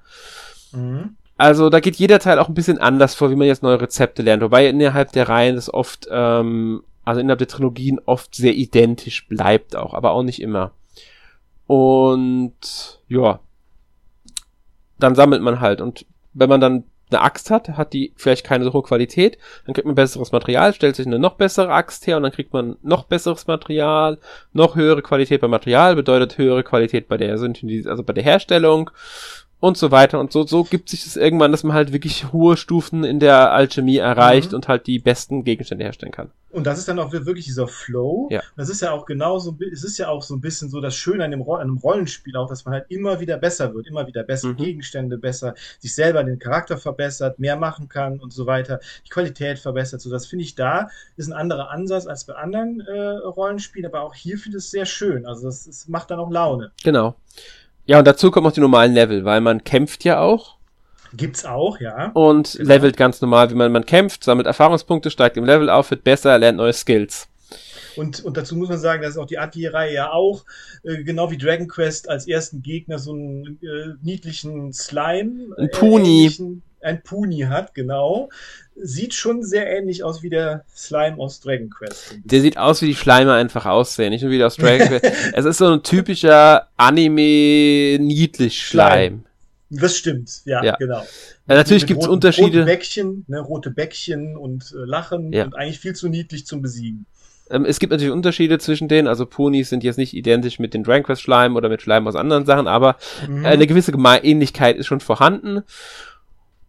[0.72, 0.80] Mhm.
[0.80, 1.16] mhm.
[1.36, 4.22] Also da geht jeder Teil auch ein bisschen anders vor, wie man jetzt neue Rezepte
[4.22, 4.42] lernt.
[4.42, 9.74] Wobei innerhalb der Reihen das oft, ähm, also innerhalb der Trilogien oft sehr identisch bleibt
[9.74, 10.70] auch, aber auch nicht immer.
[11.66, 13.40] Und ja,
[14.98, 15.80] dann sammelt man halt.
[15.80, 16.84] Und wenn man dann
[17.14, 20.74] eine Axt hat, hat die vielleicht keine so hohe Qualität, dann kriegt man besseres Material,
[20.74, 24.18] stellt sich eine noch bessere Axt her und dann kriegt man noch besseres Material,
[24.52, 28.90] noch höhere Qualität beim Material, bedeutet höhere Qualität bei der Synthesis, also bei der Herstellung
[29.60, 30.46] und so weiter und so.
[30.46, 34.50] So gibt sich das irgendwann, dass man halt wirklich hohe Stufen in der Alchemie erreicht
[34.50, 34.56] mhm.
[34.56, 36.30] und halt die besten Gegenstände herstellen kann.
[36.50, 38.28] Und das ist dann auch wirklich dieser Flow.
[38.30, 38.40] Ja.
[38.56, 41.24] Das ist ja auch genauso, es ist ja auch so ein bisschen so das Schöne
[41.24, 44.22] an dem, an einem Rollenspiel auch, dass man halt immer wieder besser wird, immer wieder
[44.22, 44.58] bessere mhm.
[44.58, 49.58] Gegenstände, besser, sich selber den Charakter verbessert, mehr machen kann und so weiter, die Qualität
[49.58, 50.00] verbessert.
[50.00, 54.02] So, das finde ich da ist ein anderer Ansatz als bei anderen äh, Rollenspielen, aber
[54.02, 55.26] auch hier finde ich es sehr schön.
[55.26, 56.72] Also das, das macht dann auch Laune.
[56.82, 57.14] Genau.
[57.86, 60.56] Ja, und dazu kommen auch die normalen Level, weil man kämpft ja auch.
[61.16, 62.10] Gibt's auch, ja.
[62.14, 62.68] Und genau.
[62.68, 66.36] levelt ganz normal, wie man, man kämpft, sammelt Erfahrungspunkte, steigt im Level auf, wird besser,
[66.38, 67.28] lernt neue Skills.
[67.96, 70.44] Und, und dazu muss man sagen, dass auch die Atelier-Reihe ja auch,
[70.82, 75.54] äh, genau wie Dragon Quest, als ersten Gegner so einen äh, niedlichen Slime.
[75.56, 76.26] Ein Puni.
[76.26, 78.28] Äh, ein Puni hat, genau.
[78.76, 82.16] Sieht schon sehr ähnlich aus wie der Slime aus Dragon Quest.
[82.24, 85.04] Der sieht aus, wie die Schleime einfach aussehen, nicht nur wie aus Dragon Quest.
[85.32, 89.24] es ist so ein typischer Anime-Niedlich-Schleim.
[89.70, 90.76] Das stimmt, ja, ja.
[90.76, 91.02] genau.
[91.48, 92.60] Ja, natürlich gibt es Unterschiede.
[92.60, 95.44] Rote Bäckchen, ne, rote Bäckchen und äh, Lachen ja.
[95.44, 97.06] und eigentlich viel zu niedlich zum Besiegen.
[97.50, 100.82] Ähm, es gibt natürlich Unterschiede zwischen denen, also Ponis sind jetzt nicht identisch mit den
[100.82, 102.96] Dragon Quest Schleim oder mit Schleim aus anderen Sachen, aber
[103.28, 103.44] mhm.
[103.44, 105.62] eine gewisse Geme Ähnlichkeit ist schon vorhanden.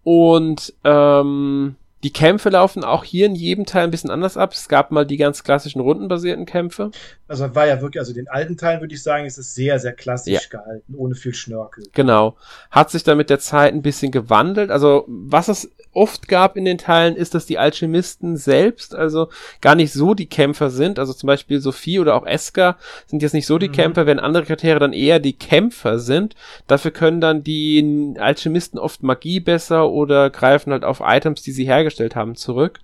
[0.05, 4.53] Und ähm, die Kämpfe laufen auch hier in jedem Teil ein bisschen anders ab.
[4.53, 6.91] Es gab mal die ganz klassischen rundenbasierten Kämpfe.
[7.27, 9.93] Also war ja wirklich, also den alten Teilen würde ich sagen, ist es sehr, sehr
[9.93, 10.39] klassisch ja.
[10.47, 11.85] gehalten, ohne viel Schnörkel.
[11.93, 12.35] Genau.
[12.69, 14.69] Hat sich dann mit der Zeit ein bisschen gewandelt.
[14.69, 19.29] Also was es oft gab in den Teilen, ist, dass die Alchemisten selbst also
[19.61, 20.99] gar nicht so die Kämpfer sind.
[20.99, 22.77] Also zum Beispiel Sophie oder auch Eska
[23.07, 23.73] sind jetzt nicht so die mhm.
[23.73, 26.35] Kämpfer, während andere Charaktere dann eher die Kämpfer sind.
[26.67, 31.65] Dafür können dann die Alchemisten oft Magie besser oder greifen halt auf Items, die sie
[31.65, 32.79] hergestellt haben, zurück.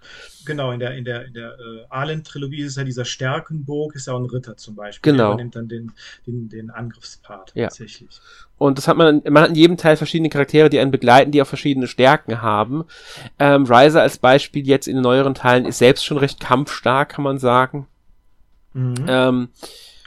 [0.45, 4.13] Genau, in der, in der, in der äh, Arlen-Trilogie ist ja dieser Stärkenburg, ist ja
[4.13, 5.11] auch ein Ritter zum Beispiel.
[5.11, 5.23] Genau.
[5.25, 5.91] Der übernimmt dann den,
[6.25, 7.65] den, den Angriffspart ja.
[7.65, 8.19] tatsächlich.
[8.57, 11.41] Und das hat man, man hat in jedem Teil verschiedene Charaktere, die einen begleiten, die
[11.41, 12.85] auch verschiedene Stärken haben.
[13.39, 17.23] Ähm, Ryzer als Beispiel jetzt in den neueren Teilen ist selbst schon recht kampfstark, kann
[17.23, 17.87] man sagen.
[18.73, 19.05] Mhm.
[19.07, 19.49] Ähm,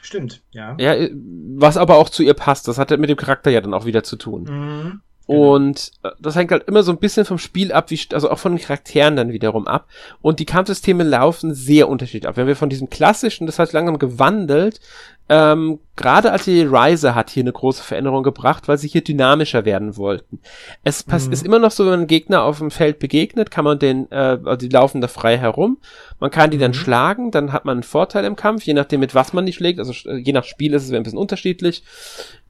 [0.02, 0.76] Stimmt, ja.
[0.78, 1.08] Ja,
[1.56, 2.68] was aber auch zu ihr passt.
[2.68, 4.44] Das hat mit dem Charakter ja dann auch wieder zu tun.
[4.44, 5.00] Mhm.
[5.26, 5.54] Genau.
[5.54, 8.38] Und äh, das hängt halt immer so ein bisschen vom Spiel ab, wie, also auch
[8.38, 9.86] von den Charakteren dann wiederum ab.
[10.20, 12.36] Und die Kampfsysteme laufen sehr unterschiedlich ab.
[12.36, 14.80] Wenn wir von diesem klassischen, das hat langsam gewandelt,
[15.26, 19.96] ähm, gerade Atelier Riser hat hier eine große Veränderung gebracht, weil sie hier dynamischer werden
[19.96, 20.40] wollten.
[20.82, 21.32] Es mhm.
[21.32, 24.10] ist immer noch so, wenn man einen Gegner auf dem Feld begegnet, kann man den,
[24.12, 25.78] äh, also die laufen da frei herum.
[26.20, 26.62] Man kann die mhm.
[26.62, 29.54] dann schlagen, dann hat man einen Vorteil im Kampf, je nachdem mit was man die
[29.54, 29.78] schlägt.
[29.78, 31.82] Also je nach Spiel ist es ein bisschen unterschiedlich.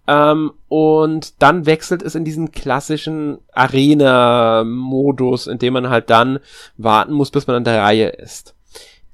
[0.07, 6.40] Ähm, und dann wechselt es in diesen klassischen Arena-Modus, in dem man halt dann
[6.76, 8.55] warten muss, bis man an der Reihe ist.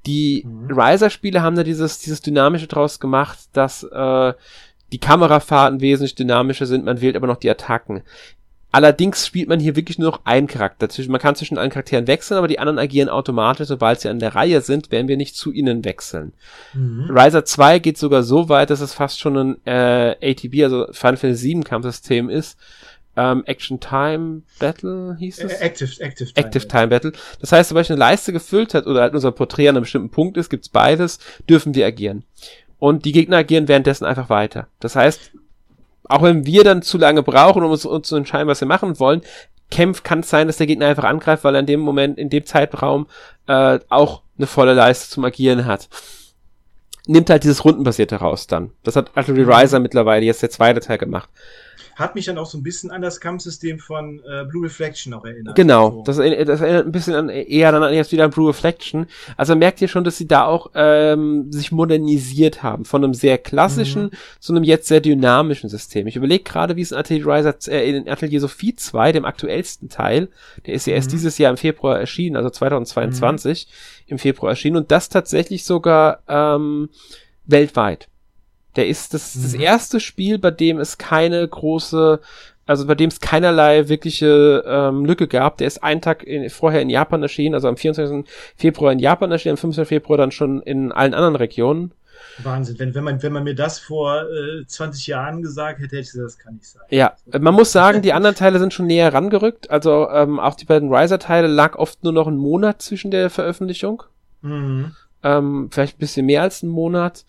[0.07, 0.71] Die mhm.
[0.73, 4.33] Riser-Spiele haben da dieses, dieses Dynamische draus gemacht, dass äh,
[4.93, 8.03] die Kamerafahrten wesentlich dynamischer sind, man wählt aber noch die Attacken.
[8.73, 10.89] Allerdings spielt man hier wirklich nur noch einen Charakter.
[11.09, 14.35] Man kann zwischen allen Charakteren wechseln, aber die anderen agieren automatisch, sobald sie an der
[14.37, 16.33] Reihe sind, werden wir nicht zu ihnen wechseln.
[16.73, 17.11] Mhm.
[17.11, 21.17] Riser 2 geht sogar so weit, dass es fast schon ein äh, ATB, also Final
[21.17, 22.59] Fantasy 7 Kampfsystem ist.
[23.17, 25.53] Ähm, Action Time Battle hieß es?
[25.55, 27.13] Äh, Active, Active, Time, Active Time Battle.
[27.41, 30.37] Das heißt, sobald eine Leiste gefüllt hat oder halt unser Porträt an einem bestimmten Punkt
[30.37, 31.19] ist, gibt's beides,
[31.49, 32.23] dürfen wir agieren.
[32.79, 34.69] Und die Gegner agieren währenddessen einfach weiter.
[34.79, 35.33] Das heißt,
[36.11, 38.99] auch wenn wir dann zu lange brauchen, um uns, uns zu entscheiden, was wir machen
[38.99, 39.23] wollen,
[39.71, 42.29] kämpft, kann es sein, dass der Gegner einfach angreift, weil er in dem Moment, in
[42.29, 43.07] dem Zeitraum
[43.47, 45.89] äh, auch eine volle Leiste zum Agieren hat.
[47.07, 48.73] Nimmt halt dieses Rundenbasierte raus dann.
[48.83, 51.29] Das hat Artillery Riser mittlerweile jetzt der zweite Teil gemacht
[51.97, 55.25] hat mich dann auch so ein bisschen an das Kampfsystem von äh, Blue Reflection auch
[55.25, 55.55] erinnert.
[55.57, 56.03] Genau, so.
[56.03, 59.07] das, das, erinnert ein bisschen an eher dann jetzt wieder an Blue Reflection.
[59.37, 63.39] Also merkt ihr schon, dass sie da auch ähm, sich modernisiert haben von einem sehr
[63.39, 64.11] klassischen mhm.
[64.39, 66.07] zu einem jetzt sehr dynamischen System.
[66.07, 69.89] Ich überlege gerade, wie es in Atelier Riser, äh, in Atelier Sophie 2, dem aktuellsten
[69.89, 70.29] Teil,
[70.67, 71.13] der ist ja erst mhm.
[71.13, 74.13] dieses Jahr im Februar erschienen, also 2022 mhm.
[74.13, 76.89] im Februar erschienen und das tatsächlich sogar ähm,
[77.47, 78.09] weltweit.
[78.77, 79.43] Der ist das, mhm.
[79.43, 82.21] das erste Spiel, bei dem es keine große,
[82.67, 85.59] also bei dem es keinerlei wirkliche ähm, Lücke gab.
[85.59, 88.25] Der ist einen Tag in, vorher in Japan erschienen, also am 24.
[88.57, 89.87] Februar in Japan erschienen, am 15.
[89.87, 91.93] Februar dann schon in allen anderen Regionen.
[92.39, 92.79] Wahnsinn.
[92.79, 96.13] Wenn, wenn, man, wenn man mir das vor äh, 20 Jahren gesagt hätte, hätte ich
[96.13, 96.83] gesagt, das kann nicht sein.
[96.91, 99.71] Ja, man muss sagen, die anderen Teile sind schon näher rangerückt.
[99.71, 104.03] Also ähm, auch die beiden Riser-Teile lag oft nur noch ein Monat zwischen der Veröffentlichung.
[104.43, 104.95] Mhm.
[105.23, 107.25] Ähm, vielleicht ein bisschen mehr als einen Monat.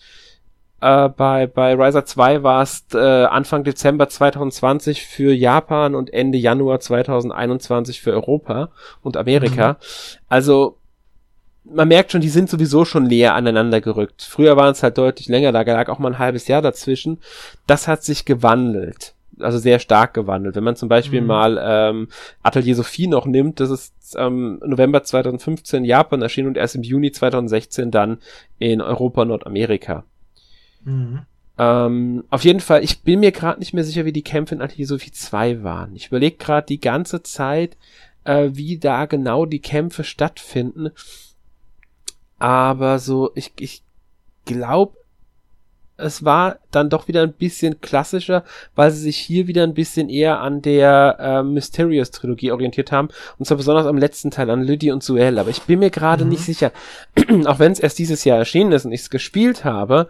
[0.82, 6.40] Äh, bei, bei Riser 2 war es äh, Anfang Dezember 2020 für Japan und Ende
[6.40, 8.70] Januar 2021 für Europa
[9.02, 9.74] und Amerika.
[9.74, 9.76] Mhm.
[10.28, 10.78] Also
[11.64, 14.24] man merkt schon, die sind sowieso schon näher aneinander gerückt.
[14.24, 17.20] Früher waren es halt deutlich länger, da lag auch mal ein halbes Jahr dazwischen.
[17.68, 19.14] Das hat sich gewandelt.
[19.40, 20.56] Also sehr stark gewandelt.
[20.56, 21.28] Wenn man zum Beispiel mhm.
[21.28, 22.08] mal ähm,
[22.42, 26.84] Atelier Sophie noch nimmt, das ist ähm, November 2015 in Japan erschienen und erst im
[26.84, 28.18] Juni 2016 dann
[28.58, 30.06] in Europa und Nordamerika.
[30.84, 31.22] Mhm.
[31.58, 34.62] Ähm, auf jeden Fall, ich bin mir gerade nicht mehr sicher, wie die Kämpfe in
[34.62, 35.96] Atelier Sophie 2 waren.
[35.96, 37.78] Ich überlege gerade die ganze Zeit,
[38.24, 40.92] äh, wie da genau die Kämpfe stattfinden.
[42.40, 43.84] Aber so, ich, ich
[44.46, 44.98] glaube,
[45.98, 48.44] es war dann doch wieder ein bisschen klassischer,
[48.76, 53.10] weil sie sich hier wieder ein bisschen eher an der äh, Mysterious-Trilogie orientiert haben.
[53.38, 55.38] Und zwar besonders am letzten Teil, an Lydie und Suel.
[55.38, 56.32] Aber ich bin mir gerade mhm.
[56.32, 56.72] nicht sicher,
[57.46, 60.08] auch wenn es erst dieses Jahr erschienen ist und ich es gespielt habe,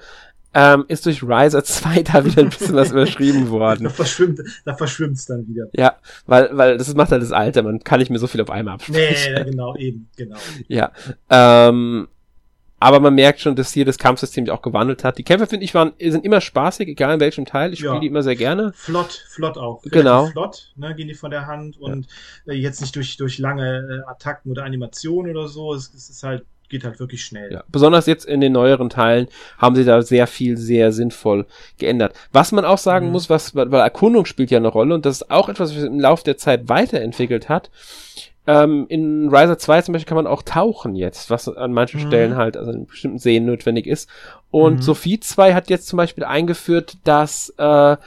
[0.54, 3.84] ähm, ist durch Riser 2 da wieder ein bisschen was überschrieben worden.
[3.84, 5.66] Da verschwimmt, da verschwimmt's dann wieder.
[5.74, 5.95] Ja,
[6.26, 8.76] weil, weil das macht halt das Alter, man kann nicht mehr so viel auf einmal
[8.76, 9.34] absprechen.
[9.34, 10.38] Nee, genau, eben, genau.
[10.68, 10.91] Ja,
[11.30, 12.08] ähm,
[12.82, 15.20] aber man merkt schon, dass hier das Kampfsystem sich auch gewandelt hat.
[15.20, 17.74] Die Kämpfe, finde ich, waren, sind immer spaßig, egal in welchem Teil.
[17.74, 17.99] Ich spiele ja.
[17.99, 18.74] die immer sehr gerne.
[18.74, 19.84] Flott, flott auch.
[19.84, 20.26] Genau.
[20.26, 22.08] Flott, ne, gehen die von der Hand und
[22.45, 22.54] ja.
[22.54, 25.76] äh, jetzt nicht durch, durch lange äh, Attacken oder Animationen oder so.
[25.76, 27.54] Es, es ist halt geht halt wirklich schnell.
[27.54, 29.28] Ja, besonders jetzt in den neueren Teilen
[29.60, 31.46] haben sie da sehr viel, sehr sinnvoll
[31.78, 32.16] geändert.
[32.32, 33.12] Was man auch sagen mhm.
[33.12, 35.90] muss, was, weil Erkundung spielt ja eine Rolle und das ist auch etwas, was sich
[35.90, 37.70] im Laufe der Zeit weiterentwickelt hat.
[38.48, 42.08] Ähm, in Riser 2 zum Beispiel kann man auch tauchen jetzt, was an manchen mhm.
[42.08, 44.10] Stellen halt, also in bestimmten Seen notwendig ist.
[44.50, 44.82] Und mhm.
[44.82, 47.98] Sophie 2 hat jetzt zum Beispiel eingeführt, dass äh,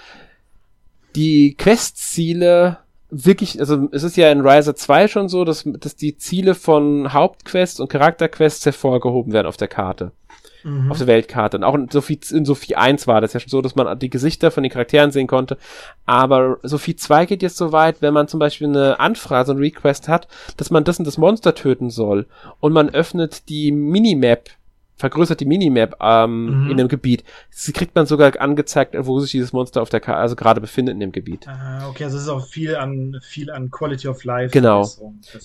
[1.15, 2.79] die Questziele
[3.11, 7.13] wirklich, also es ist ja in Riser 2 schon so, dass, dass die Ziele von
[7.13, 10.13] Hauptquests und Charakterquests hervorgehoben werden auf der Karte.
[10.65, 10.91] Mhm.
[10.91, 11.59] Auf der Weltkarte.
[11.59, 14.09] Und auch in Sophie, in Sophie 1 war das ja schon so, dass man die
[14.09, 15.59] Gesichter von den Charakteren sehen konnte.
[16.07, 19.59] Aber Sophie 2 geht jetzt so weit, wenn man zum Beispiel eine Anfrage, so ein
[19.59, 20.27] Request hat,
[20.57, 22.27] dass man das und das Monster töten soll.
[22.61, 24.49] Und man öffnet die Minimap
[24.97, 26.71] vergrößert die Minimap ähm, mhm.
[26.71, 27.25] in dem Gebiet.
[27.51, 30.95] Sie kriegt man sogar angezeigt, wo sich dieses Monster auf der Karte also gerade befindet
[30.95, 31.49] in dem Gebiet.
[31.49, 34.53] Ah, okay, also es ist auch viel an viel an Quality of Life.
[34.53, 34.83] Genau.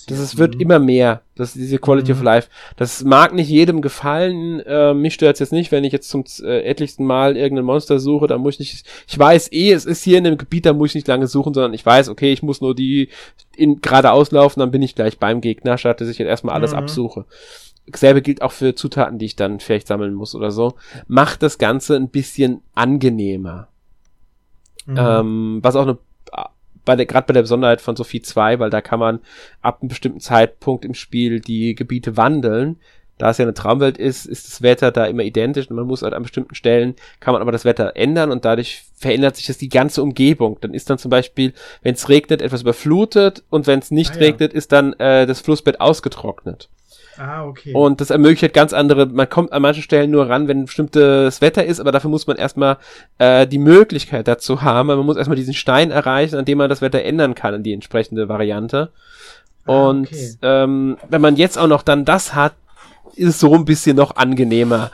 [0.08, 0.62] Das ist, wird mhm.
[0.62, 1.22] immer mehr.
[1.36, 2.18] Das ist diese Quality mhm.
[2.18, 2.50] of Life.
[2.78, 4.60] Das mag nicht jedem gefallen.
[4.60, 8.00] Äh, mich stört es jetzt nicht, wenn ich jetzt zum äh, etlichsten Mal irgendein Monster
[8.00, 8.86] suche, dann muss ich nicht.
[9.08, 11.56] Ich weiß eh, es ist hier in dem Gebiet, da muss ich nicht lange suchen,
[11.56, 13.10] sondern ich weiß, okay, ich muss nur die
[13.56, 16.72] in gerade auslaufen, dann bin ich gleich beim Gegner, statt dass ich jetzt erstmal alles
[16.72, 16.78] mhm.
[16.78, 17.26] absuche
[17.96, 20.76] selbe gilt auch für Zutaten, die ich dann vielleicht sammeln muss oder so,
[21.08, 23.68] macht das Ganze ein bisschen angenehmer.
[24.86, 24.98] Mhm.
[24.98, 25.98] Ähm, was auch eine
[26.90, 29.20] bei der, gerade bei der Besonderheit von Sophie 2, weil da kann man
[29.62, 32.80] ab einem bestimmten Zeitpunkt im Spiel die Gebiete wandeln.
[33.20, 36.02] Da es ja eine Traumwelt ist, ist das Wetter da immer identisch und man muss
[36.02, 39.58] halt an bestimmten Stellen, kann man aber das Wetter ändern und dadurch verändert sich das
[39.58, 40.58] die ganze Umgebung.
[40.62, 44.16] Dann ist dann zum Beispiel, wenn es regnet, etwas überflutet und wenn es nicht ah,
[44.16, 44.20] ja.
[44.20, 46.70] regnet, ist dann äh, das Flussbett ausgetrocknet.
[47.18, 47.74] Ah, okay.
[47.74, 51.66] Und das ermöglicht ganz andere, man kommt an manchen Stellen nur ran, wenn bestimmtes Wetter
[51.66, 52.78] ist, aber dafür muss man erstmal
[53.18, 54.88] äh, die Möglichkeit dazu haben.
[54.88, 57.74] Man muss erstmal diesen Stein erreichen, an dem man das Wetter ändern kann in die
[57.74, 58.91] entsprechende Variante.
[59.66, 60.34] Ah, Und okay.
[60.41, 62.54] ähm, wenn man jetzt auch noch dann das hat,
[63.16, 64.91] ist es so ein bisschen noch angenehmer,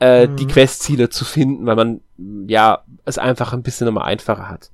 [0.00, 0.36] äh, mhm.
[0.36, 2.00] die Questziele zu finden, weil man
[2.46, 4.70] ja es einfach ein bisschen nochmal einfacher hat.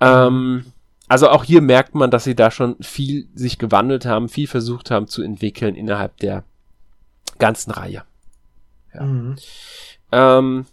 [0.00, 0.64] Ähm,
[1.08, 4.90] also auch hier merkt man, dass sie da schon viel sich gewandelt haben, viel versucht
[4.90, 6.44] haben zu entwickeln innerhalb der
[7.38, 8.04] ganzen Reihe.
[8.94, 9.36] Ja, mhm.
[10.12, 10.66] ähm,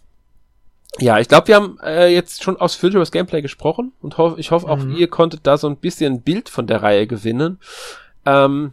[0.98, 4.34] ja ich glaube, wir haben äh, jetzt schon ausführlich über das Gameplay gesprochen und ho
[4.36, 4.96] ich hoffe, auch mhm.
[4.96, 7.58] ihr konntet da so ein bisschen ein Bild von der Reihe gewinnen.
[8.24, 8.72] Ähm,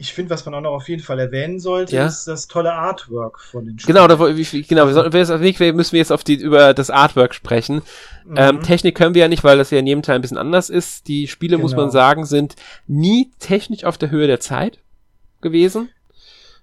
[0.00, 2.06] ich finde, was man auch noch auf jeden Fall erwähnen sollte, ja?
[2.06, 3.96] ist das tolle Artwork von den Spielen.
[3.96, 4.94] Genau, da, genau, wir,
[5.26, 7.82] sollten, wir müssen wir jetzt auf die, über das Artwork sprechen.
[8.24, 8.34] Mhm.
[8.34, 10.70] Ähm, Technik können wir ja nicht, weil das ja in jedem Teil ein bisschen anders
[10.70, 11.06] ist.
[11.06, 11.64] Die Spiele, genau.
[11.64, 11.92] muss man genau.
[11.92, 14.78] sagen, sind nie technisch auf der Höhe der Zeit
[15.42, 15.90] gewesen.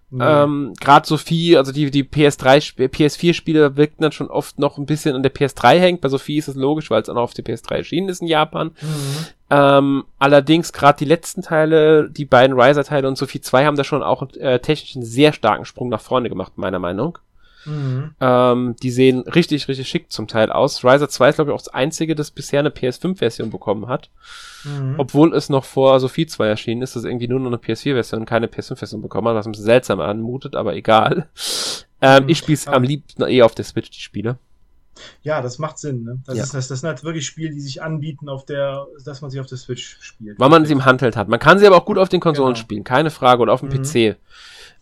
[0.09, 0.23] Nee.
[0.23, 5.15] Ähm, Gerade Sophie, also die, die PS3, PS4-Spiele wirkten dann schon oft noch ein bisschen
[5.15, 6.01] an der PS3 hängt.
[6.01, 8.27] Bei Sophie ist es logisch, weil es auch noch auf der PS3 erschienen ist in
[8.27, 8.67] Japan.
[8.81, 9.25] Mhm.
[9.49, 14.03] Ähm, allerdings gerade die letzten Teile, die beiden Riser-Teile und Sophie 2 haben da schon
[14.03, 17.17] auch äh, technisch einen sehr starken Sprung nach vorne gemacht, meiner Meinung.
[17.65, 18.11] Mhm.
[18.19, 20.83] Ähm, die sehen richtig, richtig schick zum Teil aus.
[20.83, 24.09] Riser 2 ist, glaube ich, auch das einzige, das bisher eine PS5-Version bekommen hat.
[24.63, 24.95] Mhm.
[24.97, 28.25] Obwohl es noch vor Sophie 2 erschienen ist, das irgendwie nur noch eine PS4-Version und
[28.25, 31.27] keine PS5-Version bekommen hat, was ein bisschen seltsam anmutet, aber egal.
[31.99, 32.29] Ähm, mhm.
[32.29, 34.37] Ich spiele es am liebsten eh auf der Switch, die Spiele.
[35.21, 36.03] Ja, das macht Sinn.
[36.03, 36.19] Ne?
[36.25, 36.43] Das, ja.
[36.43, 39.39] ist, das, das sind halt wirklich Spiele, die sich anbieten, auf der, dass man sie
[39.39, 40.39] auf der Switch spielt.
[40.39, 41.27] Weil man sie im Handheld hat.
[41.27, 42.63] Man kann sie aber auch gut auf den Konsolen genau.
[42.63, 43.83] spielen, keine Frage, oder auf dem mhm.
[43.83, 44.17] PC.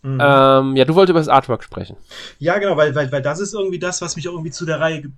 [0.02, 0.20] Mhm.
[0.20, 1.96] Ähm, ja, du wolltest über das Artwork sprechen.
[2.38, 4.80] Ja, genau, weil, weil, weil das ist irgendwie das, was mich auch irgendwie zu der
[4.80, 5.10] Reihe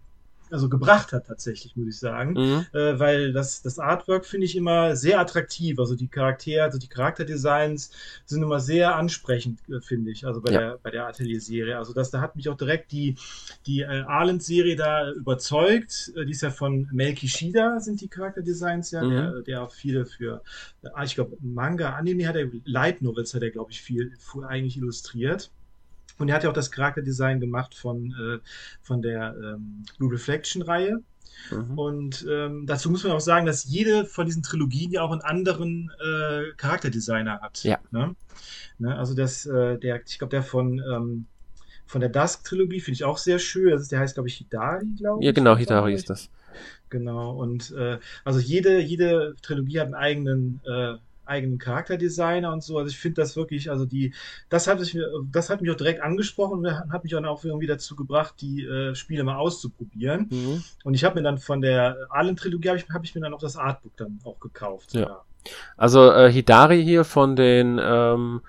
[0.50, 2.32] also gebracht hat tatsächlich, muss ich sagen.
[2.32, 2.66] Mhm.
[2.72, 5.78] Äh, weil das, das Artwork finde ich immer sehr attraktiv.
[5.78, 7.90] Also die Charaktere, also die Charakterdesigns
[8.24, 10.60] sind immer sehr ansprechend, äh, finde ich, also bei ja.
[10.60, 11.78] der, bei der Atelier-Serie.
[11.78, 13.16] Also das, da hat mich auch direkt die,
[13.66, 16.12] die äh, Arland-Serie da überzeugt.
[16.16, 19.10] Äh, die ist ja von Melki Shida, sind die Charakterdesigns ja, mhm.
[19.10, 20.42] der, der auch viele für,
[20.82, 24.12] äh, ich glaube, Manga, Anime hat er, Light Novels hat er, glaube ich, viel
[24.46, 25.50] eigentlich illustriert.
[26.18, 28.38] Und er hat ja auch das Charakterdesign gemacht von, äh,
[28.82, 31.02] von der ähm, Blue Reflection-Reihe.
[31.50, 31.78] Mhm.
[31.78, 35.20] Und ähm, dazu muss man auch sagen, dass jede von diesen Trilogien ja auch einen
[35.20, 37.62] anderen äh, Charakterdesigner hat.
[37.62, 37.78] Ja.
[37.90, 38.16] Ne?
[38.78, 38.96] Ne?
[38.96, 41.26] Also das, äh, der, ich glaube, der von ähm,
[41.88, 43.70] von der Dusk-Trilogie finde ich auch sehr schön.
[43.70, 45.26] Das ist, der heißt, glaube ich, Hidari, glaube ich.
[45.26, 46.28] Ja, genau, Hidari ist das.
[46.90, 50.94] Genau, und äh, also jede, jede Trilogie hat einen eigenen, äh,
[51.28, 52.78] eigenen Charakterdesigner und so.
[52.78, 54.14] Also ich finde das wirklich, also die,
[54.48, 54.98] das hat, sich,
[55.30, 58.94] das hat mich auch direkt angesprochen und hat mich auch irgendwie dazu gebracht, die äh,
[58.94, 60.28] Spiele mal auszuprobieren.
[60.30, 60.64] Mhm.
[60.84, 63.40] Und ich habe mir dann von der Allen-Trilogie, habe ich, hab ich mir dann auch
[63.40, 64.94] das Artbook dann auch gekauft.
[64.94, 65.00] Ja.
[65.00, 65.20] ja.
[65.76, 68.40] Also äh, Hidari hier von den ähm,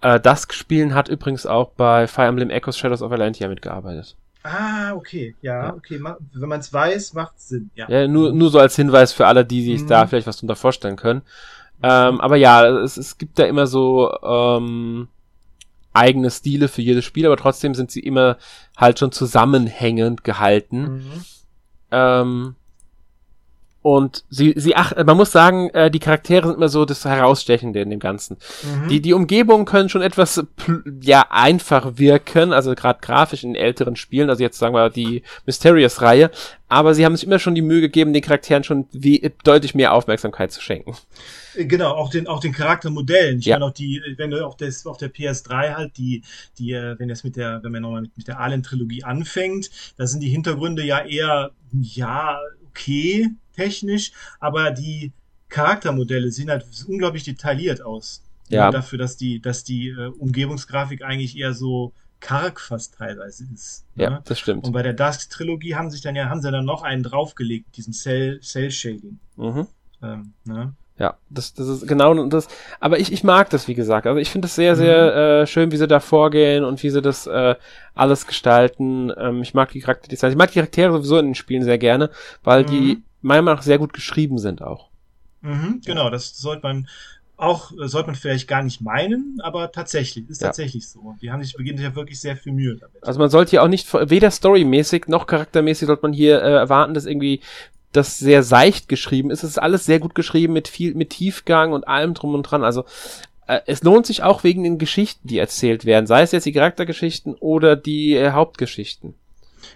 [0.00, 4.16] äh, Dusk-Spielen hat übrigens auch bei Fire Emblem Echoes Shadows of Valentia mitgearbeitet.
[4.42, 5.74] Ah, okay, ja, ja.
[5.74, 5.98] okay.
[6.34, 7.70] Wenn man es weiß, macht es Sinn.
[7.74, 7.88] Ja.
[7.88, 9.88] ja, nur, nur so als Hinweis für alle, die sich mhm.
[9.88, 11.22] da vielleicht was drunter vorstellen können.
[11.86, 15.08] Ähm, aber ja, es, es gibt da immer so ähm,
[15.92, 18.38] eigene Stile für jedes Spiel, aber trotzdem sind sie immer
[18.74, 20.80] halt schon zusammenhängend gehalten.
[20.80, 21.24] Mhm.
[21.90, 22.56] Ähm,
[23.84, 27.82] und sie, sie ach, man muss sagen, äh, die Charaktere sind immer so das Herausstechende
[27.82, 28.38] in dem Ganzen.
[28.62, 28.88] Mhm.
[28.88, 30.42] Die, die Umgebungen können schon etwas,
[31.02, 36.30] ja, einfach wirken, also gerade grafisch in älteren Spielen, also jetzt sagen wir die Mysterious-Reihe,
[36.66, 39.92] aber sie haben sich immer schon die Mühe gegeben, den Charakteren schon wie, deutlich mehr
[39.92, 40.96] Aufmerksamkeit zu schenken.
[41.54, 43.40] Genau, auch den, auch den Charaktermodellen.
[43.40, 43.56] Ich ja.
[43.56, 46.22] meine auch die, wenn du auch das auf der PS3 halt die,
[46.58, 49.68] die, äh, wenn das mit der, wenn man nochmal mit, mit der Alien-Trilogie anfängt,
[49.98, 52.38] da sind die Hintergründe ja eher, ja,
[52.70, 55.12] okay, technisch, aber die
[55.48, 58.22] Charaktermodelle sehen halt unglaublich detailliert aus.
[58.48, 58.70] Ja.
[58.70, 63.84] Dafür, dass die, dass die äh, Umgebungsgrafik eigentlich eher so karg fast teilweise ist.
[63.96, 64.22] Ja, ne?
[64.24, 64.64] das stimmt.
[64.64, 67.92] Und bei der Dusk-Trilogie haben sich dann ja, haben sie dann noch einen draufgelegt, diesen
[67.92, 69.18] Cell, Cell Shading.
[69.36, 69.66] Mhm.
[70.02, 70.72] Ähm, ne?
[70.98, 72.48] Ja, das, das ist genau das.
[72.80, 74.06] Aber ich, ich mag das, wie gesagt.
[74.06, 75.42] Also ich finde es sehr, sehr mhm.
[75.42, 77.56] äh, schön, wie sie da vorgehen und wie sie das äh,
[77.94, 79.12] alles gestalten.
[79.16, 80.32] Ähm, ich mag die Charakterdesigns.
[80.32, 82.10] Ich mag die Charaktere sowieso in den Spielen sehr gerne,
[82.44, 82.66] weil mhm.
[82.66, 84.88] die meiner Meinung nach sehr gut geschrieben sind auch.
[85.40, 86.88] Mhm, genau, das sollte man
[87.36, 90.48] auch, sollte man vielleicht gar nicht meinen, aber tatsächlich, ist ja.
[90.48, 91.16] tatsächlich so.
[91.20, 93.02] Die haben sich, beginnen sich ja wirklich sehr viel Mühe damit.
[93.02, 96.94] Also man sollte hier auch nicht, weder storymäßig noch charaktermäßig sollte man hier äh, erwarten,
[96.94, 97.40] dass irgendwie
[97.92, 99.42] das sehr seicht geschrieben ist.
[99.42, 102.64] Es ist alles sehr gut geschrieben mit viel, mit Tiefgang und allem drum und dran.
[102.64, 102.84] Also
[103.46, 106.06] äh, es lohnt sich auch wegen den Geschichten, die erzählt werden.
[106.06, 109.14] Sei es jetzt die Charaktergeschichten oder die äh, Hauptgeschichten.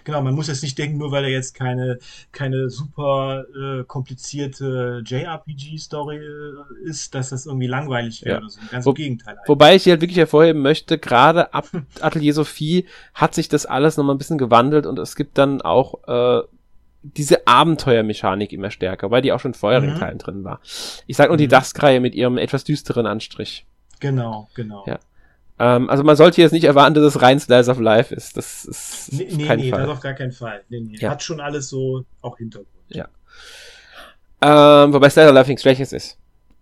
[0.03, 1.99] Genau, man muss jetzt nicht denken, nur weil er jetzt keine,
[2.31, 8.37] keine super äh, komplizierte JRPG-Story äh, ist, dass das irgendwie langweilig wäre ja.
[8.39, 8.59] oder so.
[8.71, 9.35] Ganz Wo, im Gegenteil.
[9.35, 9.49] Eigentlich.
[9.49, 11.69] Wobei ich hier halt wirklich hervorheben möchte, gerade ab
[12.01, 16.07] Atelier Sophie hat sich das alles nochmal ein bisschen gewandelt und es gibt dann auch
[16.07, 16.43] äh,
[17.01, 19.89] diese Abenteuermechanik immer stärker, weil die auch schon vorher mhm.
[19.89, 20.59] in Teilen drin war.
[21.07, 21.39] Ich sag nur mhm.
[21.39, 23.65] die Dusk-Reihe mit ihrem etwas düsteren Anstrich.
[23.99, 24.83] Genau, genau.
[24.87, 24.99] Ja.
[25.59, 28.37] Ähm, also man sollte jetzt nicht erwarten, dass es rein Slice of Life ist.
[28.37, 29.81] Das ist nee, nee, kein nee Fall.
[29.81, 30.63] das auf gar keinen Fall.
[30.69, 30.97] Nee, nee.
[30.97, 31.11] Ja.
[31.11, 32.69] Hat schon alles so auch Hintergrund.
[32.87, 33.07] Ja.
[34.41, 36.17] Ähm, wobei Slice of Life nichts Schwäches ist.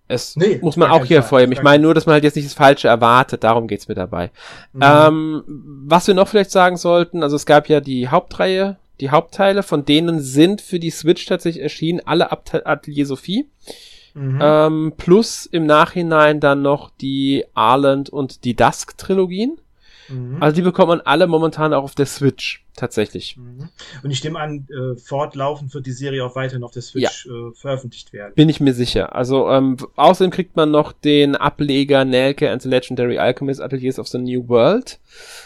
[0.09, 1.51] Es nee, muss man auch hier hervorheben.
[1.51, 3.43] Ich meine nur, dass man halt jetzt nicht das Falsche erwartet.
[3.43, 4.31] Darum geht's mir dabei.
[4.71, 4.81] Mhm.
[4.81, 5.43] Ähm,
[5.85, 9.83] was wir noch vielleicht sagen sollten, also es gab ja die Hauptreihe, die Hauptteile, von
[9.85, 13.49] denen sind für die Switch tatsächlich erschienen alle Ab Atelier Sophie.
[14.17, 14.39] Mhm.
[14.41, 19.59] Ähm, plus im Nachhinein dann noch die Arland und die Dusk-Trilogien.
[20.09, 20.37] Mhm.
[20.39, 23.37] Also die bekommt man alle momentan auch auf der Switch, tatsächlich.
[23.37, 23.69] Mhm.
[24.01, 27.31] Und ich nehme an, äh, fortlaufend wird die Serie auch weiterhin auf der Switch ja.
[27.31, 28.33] äh, veröffentlicht werden.
[28.33, 29.13] Bin ich mir sicher.
[29.13, 34.07] Also ähm, außerdem kriegt man noch den Ableger Nelke and the Legendary Alchemist Ateliers of
[34.07, 34.99] the New World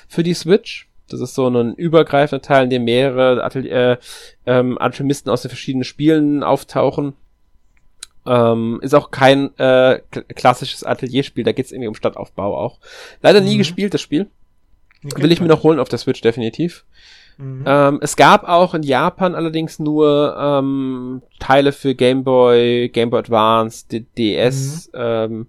[0.08, 0.88] für die Switch.
[1.10, 3.98] Das ist so ein übergreifender Teil, in dem mehrere Atelier, äh,
[4.46, 7.16] ähm, Alchemisten aus den verschiedenen Spielen auftauchen.
[8.26, 10.00] Ähm, ist auch kein äh,
[10.36, 12.80] klassisches Atelierspiel, da geht es irgendwie um Stadtaufbau auch.
[13.22, 13.60] Leider nie mhm.
[13.60, 14.30] gespielt, das Spiel.
[15.16, 16.86] Will ich mir noch holen auf der Switch, definitiv.
[17.38, 17.64] Mhm.
[17.66, 23.20] Ähm, es gab auch in Japan allerdings nur ähm, Teile für Game Boy, Game Boy
[23.20, 25.00] Advance, DS, mhm.
[25.00, 25.48] ähm,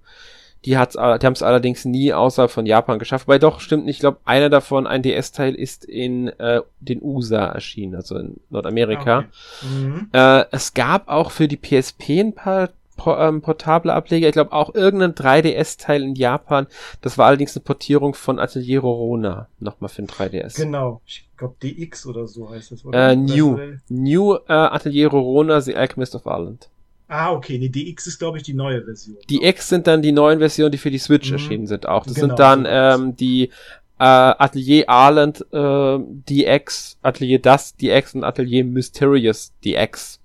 [0.65, 3.29] die, hat's, die haben es allerdings nie außerhalb von Japan geschafft.
[3.29, 3.97] Weil doch, stimmt nicht.
[3.97, 9.19] Ich glaube, einer davon, ein DS-Teil, ist in äh, den USA erschienen, also in Nordamerika.
[9.19, 9.29] Okay.
[9.67, 10.09] Mhm.
[10.13, 12.71] Äh, es gab auch für die PSP ein paar
[13.07, 14.29] ähm, portable Ableger.
[14.29, 16.67] Ich glaube auch irgendein 3DS-Teil in Japan.
[17.01, 19.49] Das war allerdings eine Portierung von Atelier Rorona.
[19.59, 20.57] Nochmal für ein 3DS.
[20.57, 21.01] Genau.
[21.07, 23.11] Ich glaube DX oder so heißt das, oder?
[23.11, 23.59] Äh, New.
[23.89, 26.69] New äh, Atelier Rorona, The Alchemist of Ireland.
[27.13, 27.59] Ah, okay.
[27.59, 29.19] Nee, die X ist, glaube ich, die neue Version.
[29.29, 31.35] Die X sind dann die neuen Versionen, die für die Switch mhm.
[31.35, 32.05] erschienen sind auch.
[32.05, 33.51] Das genau, sind dann ähm, die
[33.99, 40.21] äh, Atelier Arland äh, DX, Atelier Das DX und Atelier Mysterious DX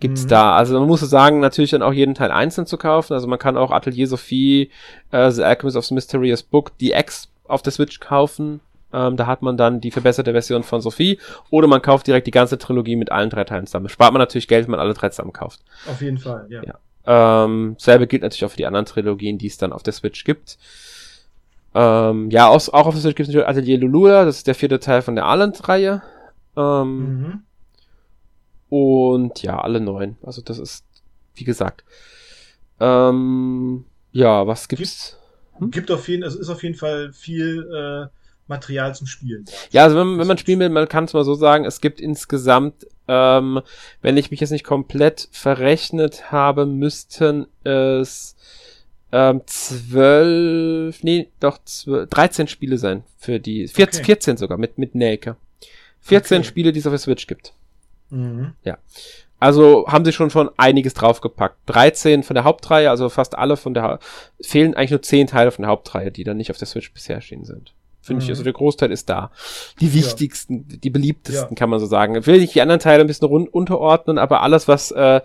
[0.00, 0.28] gibt's mhm.
[0.28, 0.56] da.
[0.56, 3.12] Also man muss sagen, natürlich dann auch jeden Teil einzeln zu kaufen.
[3.12, 4.70] Also man kann auch Atelier Sophie,
[5.10, 8.60] äh, The Alchemist of the Mysterious Book DX auf der Switch kaufen.
[8.92, 11.18] Ähm, da hat man dann die verbesserte Version von Sophie.
[11.50, 13.88] Oder man kauft direkt die ganze Trilogie mit allen drei Teilen zusammen.
[13.88, 15.60] Spart man natürlich Geld, wenn man alle drei zusammen kauft.
[15.88, 16.62] Auf jeden Fall, ja.
[16.62, 17.44] ja.
[17.44, 20.24] Ähm, selbe gilt natürlich auch für die anderen Trilogien, die es dann auf der Switch
[20.24, 20.58] gibt.
[21.74, 24.54] Ähm, ja, aus, auch auf der Switch gibt es natürlich Atelier Lulula, das ist der
[24.54, 26.02] vierte Teil von der Arland-Reihe.
[26.56, 27.42] Ähm, mhm.
[28.68, 30.16] Und ja, alle neun.
[30.22, 30.84] Also das ist,
[31.34, 31.84] wie gesagt.
[32.80, 35.18] Ähm, ja, was gibt's?
[35.52, 35.70] Gibt, hm?
[35.70, 38.19] gibt auf jeden, also ist auf jeden Fall viel äh,
[38.50, 39.46] Material zum Spielen.
[39.70, 42.00] Ja, also wenn, wenn man spielen will, man kann es mal so sagen, es gibt
[42.00, 43.62] insgesamt, ähm,
[44.02, 48.36] wenn ich mich jetzt nicht komplett verrechnet habe, müssten es
[49.12, 54.06] ähm, zwölf, nee, doch zwölf, 13 Spiele sein für die, 14, okay.
[54.06, 55.36] 14 sogar mit, mit Nelke.
[56.02, 56.46] 14 okay.
[56.46, 57.54] Spiele, die es auf der Switch gibt.
[58.10, 58.52] Mhm.
[58.64, 58.78] Ja.
[59.38, 61.56] Also haben sie schon schon einiges draufgepackt.
[61.66, 63.98] 13 von der Hauptreihe, also fast alle von der,
[64.40, 67.16] fehlen eigentlich nur 10 Teile von der Hauptreihe, die dann nicht auf der Switch bisher
[67.16, 67.72] erschienen sind.
[68.00, 68.24] Finde mhm.
[68.24, 69.30] ich, also der Großteil ist da.
[69.80, 70.76] Die wichtigsten, ja.
[70.76, 71.54] die beliebtesten, ja.
[71.54, 72.14] kann man so sagen.
[72.16, 75.20] Ich will nicht die anderen Teile ein bisschen rund unterordnen, aber alles, was äh,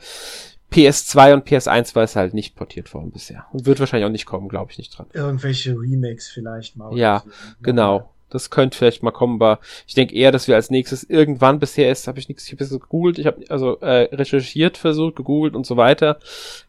[0.72, 3.46] PS2 und PS1 war es halt nicht portiert worden bisher.
[3.54, 5.08] Und wird wahrscheinlich auch nicht kommen, glaube ich nicht dran.
[5.14, 6.96] Irgendwelche Remakes vielleicht mal.
[6.98, 7.32] Ja, so.
[7.62, 8.15] genau.
[8.36, 11.92] Das könnte vielleicht mal kommen, aber ich denke eher, dass wir als nächstes irgendwann bisher
[11.92, 15.66] ist, habe ich nichts, ich habe gegoogelt, ich habe also äh, recherchiert, versucht, gegoogelt und
[15.66, 16.20] so weiter.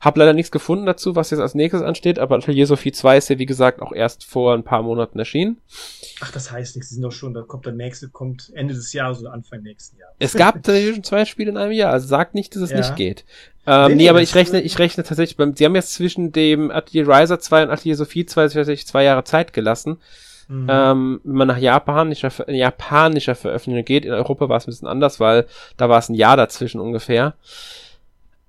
[0.00, 3.28] Habe leider nichts gefunden dazu, was jetzt als nächstes ansteht, aber Atelier Sophie 2 ist
[3.28, 5.58] ja wie gesagt auch erst vor ein paar Monaten erschienen.
[6.20, 8.92] Ach, das heißt nichts, sie sind doch schon, da kommt der nächste, kommt Ende des
[8.92, 10.14] Jahres oder Anfang nächsten Jahres.
[10.18, 12.78] Es gab tatsächlich schon zwei Spiele in einem Jahr, also sagt nicht, dass es ja.
[12.78, 13.24] nicht geht.
[13.66, 16.70] Ähm, nee, nee, aber ich rechne, ich rechne tatsächlich beim, sie haben jetzt zwischen dem
[16.70, 19.98] Atelier Riser 2 und Atelier Sophie 2 tatsächlich zwei Jahre Zeit gelassen.
[20.48, 20.68] Mhm.
[20.70, 25.18] Ähm, wenn man nach japanischer, japanischer Veröffentlichung geht, in Europa war es ein bisschen anders,
[25.18, 27.34] weil da war es ein Jahr dazwischen ungefähr.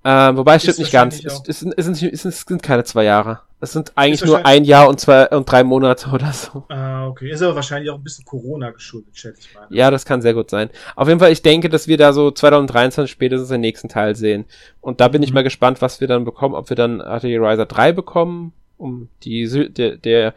[0.04, 1.16] Äh, wobei es stimmt nicht ganz.
[1.24, 3.40] Es, es, es, sind, es, sind, keine zwei Jahre.
[3.60, 6.64] Es sind eigentlich nur ein Jahr und zwei und drei Monate oder so.
[6.68, 7.30] Ah, okay.
[7.30, 9.66] Ist aber wahrscheinlich auch ein bisschen Corona geschuldet, schätze ich mal.
[9.70, 10.70] Ja, das kann sehr gut sein.
[10.94, 14.44] Auf jeden Fall, ich denke, dass wir da so 2023 spätestens den nächsten Teil sehen.
[14.80, 15.24] Und da bin mhm.
[15.24, 16.54] ich mal gespannt, was wir dann bekommen.
[16.54, 20.34] Ob wir dann Atelier Riser 3 bekommen, um die der, der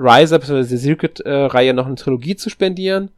[0.00, 0.68] Riser bzw.
[0.68, 3.10] die Circuit-Reihe noch eine Trilogie zu spendieren.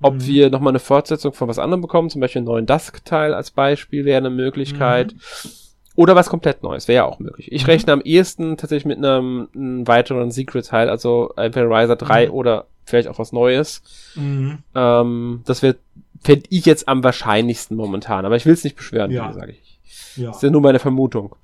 [0.00, 0.26] Ob mhm.
[0.26, 4.04] wir nochmal eine Fortsetzung von was anderem bekommen, zum Beispiel einen neuen Dusk-Teil als Beispiel
[4.04, 5.14] wäre eine Möglichkeit.
[5.14, 5.50] Mhm.
[5.96, 7.50] Oder was komplett Neues, wäre ja auch möglich.
[7.50, 7.70] Ich mhm.
[7.70, 12.32] rechne am ehesten tatsächlich mit einem, einem weiteren Secret-Teil, also entweder Riser 3 mhm.
[12.32, 13.82] oder vielleicht auch was Neues.
[14.14, 14.58] Mhm.
[14.76, 15.78] Ähm, das wird,
[16.20, 19.32] fände ich jetzt am wahrscheinlichsten momentan, aber ich will es nicht beschweren, ja.
[19.32, 19.80] sage ich.
[20.16, 20.28] Ja.
[20.28, 21.34] Das ist ja nur meine Vermutung.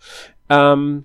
[0.49, 1.05] Ähm,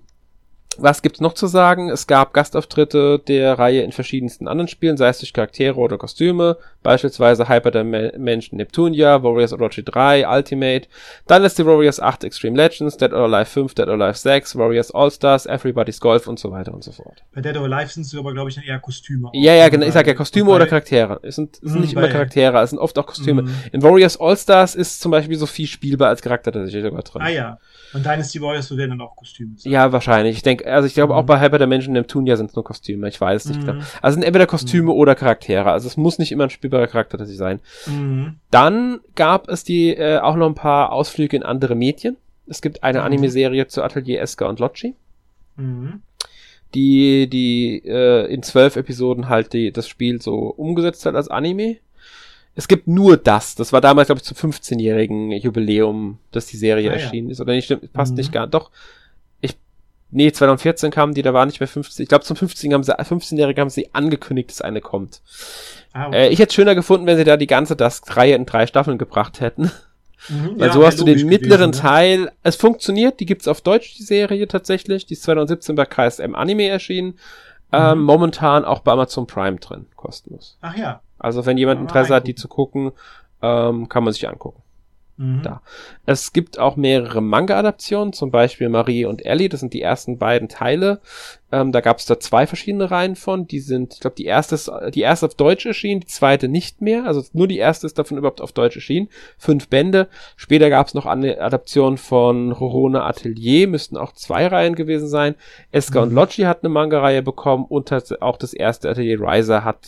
[0.82, 1.88] was gibt's noch zu sagen?
[1.90, 6.56] Es gab Gastauftritte der Reihe in verschiedensten anderen Spielen, sei es durch Charaktere oder Kostüme,
[6.82, 10.88] beispielsweise Hyper Dimension Neptunia, Warriors Orochi 3, Ultimate,
[11.28, 15.46] Dynasty Warriors 8 Extreme Legends, Dead or Alive 5, Dead or Alive 6, Warriors All-Stars,
[15.46, 17.22] Everybody's Golf und so weiter und so fort.
[17.34, 19.30] Bei Dead or Alive sind es aber, glaube ich, dann eher Kostüme.
[19.32, 19.86] Ja, ja, genau.
[19.86, 21.20] Ich sag ja Kostüme oder Charaktere.
[21.22, 23.42] Es sind, es sind nicht immer Charaktere, es sind oft auch Kostüme.
[23.42, 23.54] Mhm.
[23.72, 27.22] In Warriors All-Stars ist zum Beispiel Sophie spielbar als Charakter tatsächlich sogar drin.
[27.22, 27.58] Ah ja.
[27.92, 29.72] Und Dynasty Warriors werden dann auch Kostüme sein.
[29.72, 30.36] Ja, wahrscheinlich.
[30.36, 31.18] Ich denke, also ich glaube mhm.
[31.18, 33.08] auch bei Hyper Dimension Neptunia sind es nur Kostüme.
[33.08, 33.62] Ich weiß nicht.
[33.62, 33.82] Mhm.
[34.00, 34.98] Also sind entweder Kostüme mhm.
[34.98, 35.70] oder Charaktere.
[35.70, 37.60] Also es muss nicht immer ein spielbarer Charakter tatsächlich sein.
[37.86, 38.36] Mhm.
[38.50, 42.16] Dann gab es die äh, auch noch ein paar Ausflüge in andere Medien.
[42.46, 43.06] Es gibt eine mhm.
[43.06, 44.94] Anime-Serie zu Atelier Eska und Locci.
[45.56, 46.02] Mhm.
[46.74, 51.76] Die, die äh, in zwölf Episoden halt die, das Spiel so umgesetzt hat als Anime.
[52.54, 53.54] Es gibt nur das.
[53.54, 57.32] Das war damals, glaube ich, zum 15-jährigen Jubiläum, dass die Serie ah, erschienen ja.
[57.32, 57.40] ist.
[57.40, 58.18] Oder nicht, stimmt, passt mhm.
[58.18, 58.46] nicht gar.
[58.46, 58.70] Doch.
[60.12, 62.02] Nee, 2014 kamen die, da war nicht mehr 15.
[62.02, 65.22] Ich glaube, zum 15 haben sie, 15-jährigen haben sie angekündigt, dass eine kommt.
[65.92, 66.26] Ah, okay.
[66.26, 69.40] äh, ich hätte schöner gefunden, wenn sie da die ganze Dusk-Reihe in drei Staffeln gebracht
[69.40, 69.70] hätten.
[70.28, 72.18] Mhm, Weil ja, so hast du den mittleren gewesen, Teil.
[72.22, 72.32] Ne?
[72.42, 75.06] Es funktioniert, die gibt's auf Deutsch, die Serie tatsächlich.
[75.06, 77.18] Die ist 2017 bei KSM Anime erschienen.
[77.72, 78.04] Ähm, mhm.
[78.04, 80.58] momentan auch bei Amazon Prime drin, kostenlos.
[80.60, 81.02] Ach ja.
[81.20, 82.90] Also wenn jemand Interesse hat, die zu gucken,
[83.42, 84.60] ähm, kann man sich angucken.
[85.20, 85.42] Mhm.
[85.42, 85.60] Da.
[86.06, 90.48] Es gibt auch mehrere Manga-Adaptionen, zum Beispiel Marie und Ellie, das sind die ersten beiden
[90.48, 91.00] Teile.
[91.52, 93.46] Ähm, da gab es da zwei verschiedene Reihen von.
[93.46, 96.80] Die sind, ich glaube, die erste ist, die erste auf Deutsch erschienen, die zweite nicht
[96.80, 97.04] mehr.
[97.04, 99.10] Also nur die erste ist davon überhaupt auf Deutsch erschienen.
[99.36, 100.08] Fünf Bände.
[100.36, 105.34] Später gab es noch eine Adaption von Rorone Atelier, müssten auch zwei Reihen gewesen sein.
[105.70, 106.08] Eska mhm.
[106.08, 107.92] und Loggi hat eine Manga-Reihe bekommen und
[108.22, 109.86] auch das erste Atelier Riser hat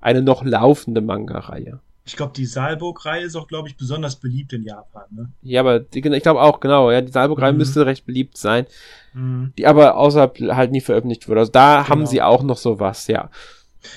[0.00, 1.78] eine noch laufende Manga-Reihe.
[2.06, 5.04] Ich glaube, die Saalburg-Reihe ist auch, glaube ich, besonders beliebt in Japan.
[5.10, 5.30] Ne?
[5.42, 6.90] Ja, aber die, ich glaube auch, genau.
[6.90, 7.58] Ja, die Saalburg-Reihe mhm.
[7.58, 8.66] müsste recht beliebt sein.
[9.14, 9.52] Mhm.
[9.56, 11.40] Die aber außerhalb halt nie veröffentlicht wurde.
[11.40, 11.88] Also da genau.
[11.88, 13.30] haben sie auch noch sowas, ja.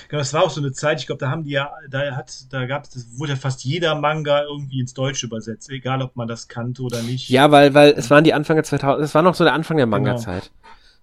[0.08, 2.30] Genau, das war auch so eine Zeit, ich glaube, da haben die ja, da hat,
[2.50, 6.28] da gab es, wurde ja fast jeder Manga irgendwie ins Deutsche übersetzt, egal ob man
[6.28, 7.28] das kannte oder nicht.
[7.30, 9.86] Ja, weil, weil es waren die Anfänge 2000, es war noch so der Anfang der
[9.86, 9.96] genau.
[9.96, 10.50] Manga-Zeit.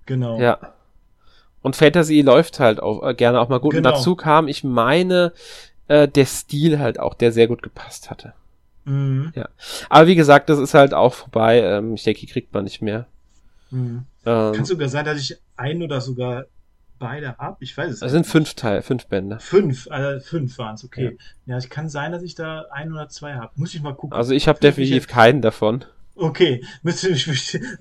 [0.06, 0.38] Genau.
[0.38, 0.44] genau.
[0.44, 0.74] Ja.
[1.62, 3.74] Und Fantasy läuft halt auch äh, gerne auch mal gut.
[3.74, 3.90] Genau.
[3.90, 5.34] Und dazu kam, ich meine,
[5.88, 8.34] äh, der Stil halt auch, der sehr gut gepasst hatte.
[8.86, 9.32] Mhm.
[9.36, 9.50] Ja.
[9.90, 11.62] Aber wie gesagt, das ist halt auch vorbei.
[11.62, 13.08] Ähm, ich denke, die kriegt man nicht mehr.
[13.72, 14.06] Mhm.
[14.26, 16.46] Ähm, Kann sogar sein, dass ich ein oder sogar
[17.00, 17.58] beide habe.
[17.60, 18.06] Ich weiß es nicht.
[18.06, 19.40] Es sind fünf Teile, fünf Bände.
[19.40, 21.18] Fünf, äh, fünf waren es, okay.
[21.46, 21.54] Ja.
[21.54, 23.52] ja, es kann sein, dass ich da ein oder zwei habe.
[23.56, 24.18] Muss ich mal gucken.
[24.18, 25.84] Also ich habe definitiv keinen davon.
[26.18, 26.94] Okay, weil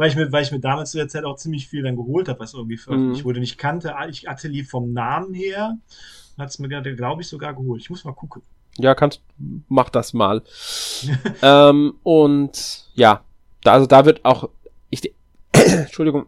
[0.09, 2.40] ich mir, weil ich mir damals zu der Zeit auch ziemlich viel dann geholt habe,
[2.40, 3.28] was irgendwie veröffentlicht mhm.
[3.28, 3.40] wurde.
[3.40, 5.78] Ich kannte ich Atelier vom Namen her,
[6.39, 7.80] hat es mir, glaube ich, sogar geholt.
[7.82, 8.43] Ich muss mal gucken.
[8.76, 9.22] Ja, kannst,
[9.68, 10.43] mach das mal.
[11.43, 13.22] ähm, und ja,
[13.62, 14.49] da, also da wird auch,
[14.91, 15.14] ich,
[15.53, 16.26] Entschuldigung,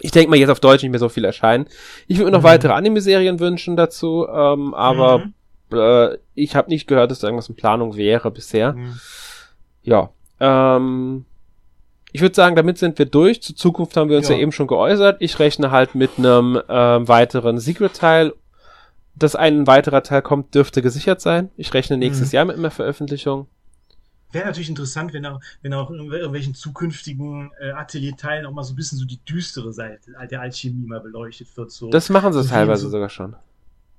[0.00, 1.66] ich denke mal jetzt auf Deutsch nicht mehr so viel erscheinen.
[2.06, 2.48] Ich würde mir noch mhm.
[2.48, 5.34] weitere Anime-Serien wünschen dazu, ähm, aber mhm.
[5.72, 8.72] äh, ich habe nicht gehört, dass da irgendwas in Planung wäre bisher.
[8.72, 8.98] Mhm.
[9.82, 10.10] Ja,
[10.40, 11.26] ähm,
[12.12, 13.42] ich würde sagen, damit sind wir durch.
[13.42, 15.18] Zur Zukunft haben wir uns ja, ja eben schon geäußert.
[15.20, 18.32] Ich rechne halt mit einem ähm, weiteren Secret-Teil.
[19.14, 21.50] Dass ein weiterer Teil kommt, dürfte gesichert sein.
[21.56, 22.36] Ich rechne nächstes mhm.
[22.36, 23.48] Jahr mit einer Veröffentlichung.
[24.32, 28.72] Wäre natürlich interessant, wenn auch, wenn auch in irgendwelchen zukünftigen äh, Atelier-Teilen auch mal so
[28.72, 31.72] ein bisschen so die düstere Seite der Alchemie mal beleuchtet wird.
[31.72, 31.90] So.
[31.90, 33.34] Das machen sie teilweise so, sogar schon.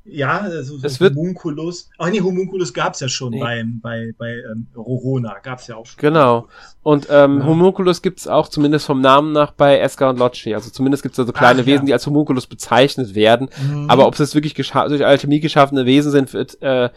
[0.04, 1.90] Ja, also so es wird Homunculus.
[2.00, 3.40] Ach nee, Homunculus gab's ja schon nee.
[3.40, 6.00] beim, bei, bei ähm, Rorona, gab's ja auch schon.
[6.00, 6.48] Genau.
[6.82, 7.46] Und ähm, ja.
[7.46, 10.56] Homunculus gibt's auch zumindest vom Namen nach bei Eska und Locci.
[10.56, 11.88] Also zumindest gibt's da so kleine Ach, Wesen, ja.
[11.88, 13.50] die als Homunculus bezeichnet werden.
[13.64, 13.90] Mhm.
[13.90, 16.90] Aber ob es wirklich durch Alchemie geschaffene Wesen sind, wird, äh,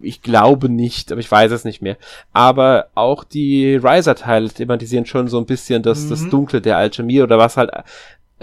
[0.00, 1.96] ich glaube nicht, aber ich weiß es nicht mehr.
[2.32, 6.10] Aber auch die Riser-Teile thematisieren schon so ein bisschen das, mhm.
[6.10, 7.70] das Dunkle der Alchemie oder was halt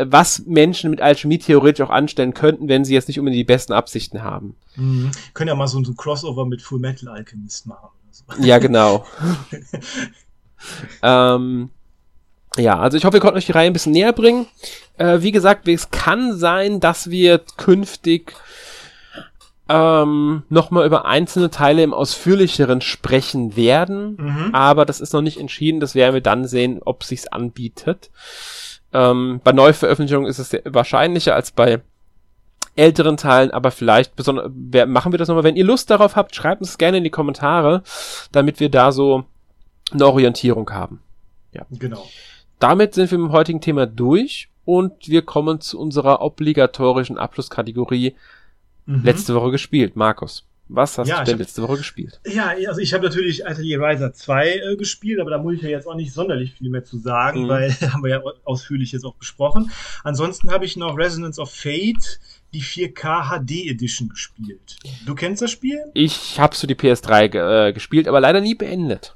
[0.06, 3.74] was Menschen mit Alchemie theoretisch auch anstellen könnten, wenn sie jetzt nicht unbedingt die besten
[3.74, 4.56] Absichten haben.
[4.76, 5.12] Mhm.
[5.34, 7.89] Können ja mal so, ein Crossover mit Full Metal Alchemist machen.
[8.12, 8.24] So.
[8.41, 9.06] Ja, genau.
[11.04, 11.70] ähm,
[12.58, 14.47] ja, also ich hoffe, wir konnten euch die Reihe ein bisschen näher bringen.
[14.97, 18.34] Äh, wie gesagt, es kann sein, dass wir künftig
[19.70, 24.56] ähm, nochmal über einzelne Teile im ausführlicheren sprechen werden, mhm.
[24.56, 25.80] aber das ist noch nicht entschieden.
[25.80, 28.10] Das werden wir dann sehen, ob sich's anbietet.
[28.94, 31.82] Ähm, bei Neuveröffentlichungen ist es wahrscheinlicher als bei
[32.76, 34.52] älteren Teilen, aber vielleicht besonders,
[34.88, 35.44] machen wir das nochmal.
[35.44, 37.84] Wenn ihr Lust darauf habt, schreibt uns gerne in die Kommentare,
[38.32, 39.26] damit wir da so
[39.92, 41.02] eine Orientierung haben.
[41.52, 41.66] Ja.
[41.72, 42.06] Genau.
[42.60, 48.16] Damit sind wir mit dem heutigen Thema durch und wir kommen zu unserer obligatorischen Abschlusskategorie
[48.86, 49.04] mhm.
[49.04, 49.96] letzte Woche gespielt.
[49.96, 50.46] Markus.
[50.72, 52.22] Was hast ja, du denn letzte Woche gespielt?
[52.28, 55.70] Ja, also ich habe natürlich Atelier Riser 2 äh, gespielt, aber da muss ich ja
[55.70, 57.48] jetzt auch nicht sonderlich viel mehr zu sagen, mhm.
[57.50, 59.72] weil haben wir ja ausführlich jetzt auch besprochen.
[60.04, 62.20] Ansonsten habe ich noch Resonance of Fate,
[62.54, 64.78] die 4K HD Edition gespielt.
[65.08, 65.80] Du kennst das Spiel?
[65.96, 69.16] Ich habe so die PS3 äh, gespielt, aber leider nie beendet.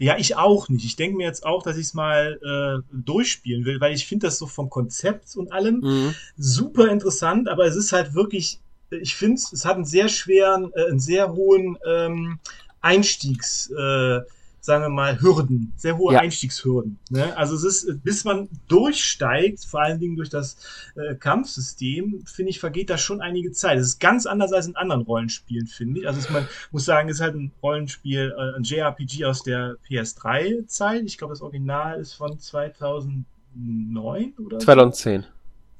[0.00, 0.84] Ja, ich auch nicht.
[0.84, 4.26] Ich denke mir jetzt auch, dass ich es mal äh, durchspielen will, weil ich finde
[4.26, 6.14] das so vom Konzept und allem mhm.
[6.36, 8.58] super interessant, aber es ist halt wirklich
[9.00, 12.38] ich finde es hat einen sehr schweren, äh, einen sehr hohen ähm,
[12.80, 14.20] Einstiegs, äh,
[14.62, 16.20] sagen wir mal, Hürden, sehr hohe ja.
[16.20, 16.98] Einstiegshürden.
[17.10, 17.36] Ne?
[17.36, 20.56] Also es ist, bis man durchsteigt, vor allen Dingen durch das
[20.94, 23.78] äh, Kampfsystem, finde ich, vergeht da schon einige Zeit.
[23.78, 26.06] Es ist ganz anders als in anderen Rollenspielen, finde ich.
[26.06, 29.76] Also es, man muss sagen, es ist halt ein Rollenspiel, äh, ein JRPG aus der
[29.88, 31.02] PS3-Zeit.
[31.06, 35.22] Ich glaube, das Original ist von 2009 oder 2010.
[35.22, 35.28] So.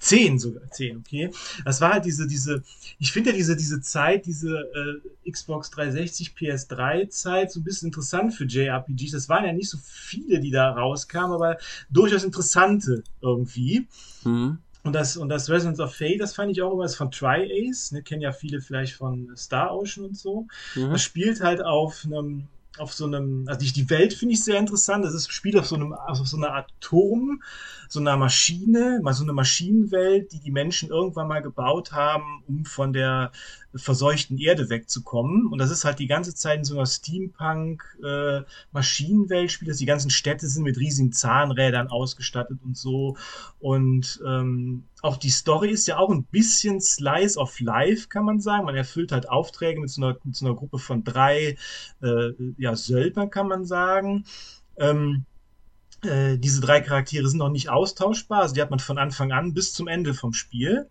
[0.02, 1.30] Zehn sogar, zehn, okay.
[1.64, 2.64] Das war halt diese, diese,
[2.98, 4.50] ich finde ja diese, diese Zeit, diese
[5.24, 9.12] äh, Xbox 360, PS3 Zeit so ein bisschen interessant für JRPGs.
[9.12, 11.56] Das waren ja nicht so viele, die da rauskamen, aber
[11.88, 13.86] durchaus interessante irgendwie.
[14.24, 14.58] Mhm.
[14.82, 18.02] Und das, und das Resonance of Fate, das fand ich auch immer von Tri-Ace, ne,
[18.02, 20.48] kennen ja viele vielleicht von Star Ocean und so.
[20.74, 20.90] Mhm.
[20.90, 22.48] Das spielt halt auf einem,
[22.78, 25.04] auf so einem, also die, die Welt finde ich sehr interessant.
[25.04, 27.40] Das ist, spielt auf so einem, auf so einer Art Turm,
[27.92, 32.64] so einer Maschine, mal so eine Maschinenwelt, die die Menschen irgendwann mal gebaut haben, um
[32.64, 33.32] von der
[33.74, 35.48] verseuchten Erde wegzukommen.
[35.48, 39.76] Und das ist halt die ganze Zeit in so einer Steampunk-Maschinenwelt äh, spielt das.
[39.76, 43.18] Die ganzen Städte sind mit riesigen Zahnrädern ausgestattet und so.
[43.60, 48.40] Und ähm, auch die Story ist ja auch ein bisschen Slice of Life, kann man
[48.40, 48.64] sagen.
[48.64, 51.58] Man erfüllt halt Aufträge mit so einer, mit so einer Gruppe von drei
[52.00, 54.24] äh, ja, Söldner, kann man sagen.
[54.78, 55.26] Ähm,
[56.04, 59.54] äh, diese drei Charaktere sind noch nicht austauschbar, also die hat man von Anfang an
[59.54, 60.88] bis zum Ende vom Spiel.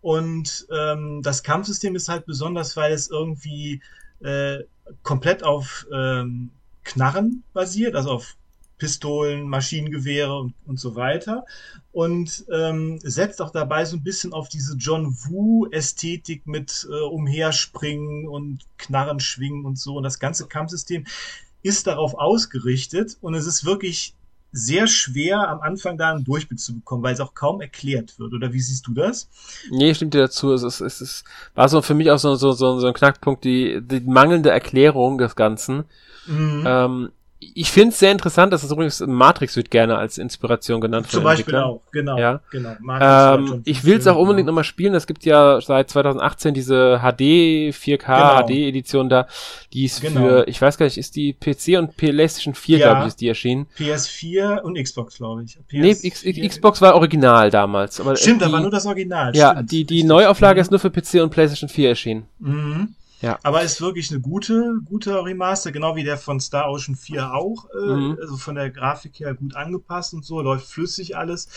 [0.00, 3.82] Und ähm, das Kampfsystem ist halt besonders, weil es irgendwie
[4.20, 4.58] äh,
[5.02, 6.50] komplett auf ähm,
[6.84, 8.36] Knarren basiert, also auf
[8.78, 11.44] Pistolen, Maschinengewehre und, und so weiter.
[11.92, 18.28] Und ähm, setzt auch dabei so ein bisschen auf diese John Woo-Ästhetik mit äh, Umherspringen
[18.28, 19.96] und Knarren schwingen und so.
[19.96, 21.06] Und das ganze Kampfsystem
[21.62, 24.16] ist darauf ausgerichtet und es ist wirklich
[24.52, 28.34] sehr schwer, am Anfang da einen Durchblick zu bekommen, weil es auch kaum erklärt wird.
[28.34, 29.28] Oder wie siehst du das?
[29.70, 30.52] Nee, stimmt dir dazu.
[30.52, 31.24] Es, ist, es ist,
[31.54, 35.18] war so für mich auch so, so, so, so ein Knackpunkt, die, die mangelnde Erklärung
[35.18, 35.84] des Ganzen.
[36.26, 36.64] Mhm.
[36.66, 37.12] Ähm,
[37.54, 41.10] ich finde es sehr interessant, dass es übrigens Matrix wird gerne als Inspiration genannt.
[41.10, 42.18] Zum Beispiel auch, genau.
[42.18, 42.40] Ja.
[42.50, 42.74] genau.
[43.00, 44.94] Ähm, ich will es auch unbedingt nochmal spielen.
[44.94, 48.46] Es gibt ja seit 2018 diese HD 4K Genau.
[48.46, 49.26] HD Edition da,
[49.72, 50.20] die ist Genau.
[50.20, 52.86] für, ich weiß gar nicht, ist die PC und PlayStation 4, Ja.
[52.88, 53.66] glaube ich, ist die erschienen.
[53.78, 55.58] PS4 und Xbox, glaube ich.
[55.70, 55.80] PS4.
[55.80, 58.00] Nee, X, X, Xbox war original damals.
[58.00, 59.34] Aber Stimmt, die, da war nur das Original.
[59.36, 59.70] Ja, stimmt.
[59.72, 60.04] die, die.
[60.04, 60.62] Neuauflage Mhm.
[60.62, 62.26] ist nur für PC und PlayStation 4 erschienen.
[62.38, 62.94] Mhm.
[63.22, 63.38] Ja.
[63.44, 67.66] Aber ist wirklich eine gute, gute Remaster, genau wie der von Star Ocean 4 auch.
[67.70, 68.18] Äh, Mhm.
[68.20, 71.48] Also von der Grafik her gut angepasst und so, läuft flüssig alles.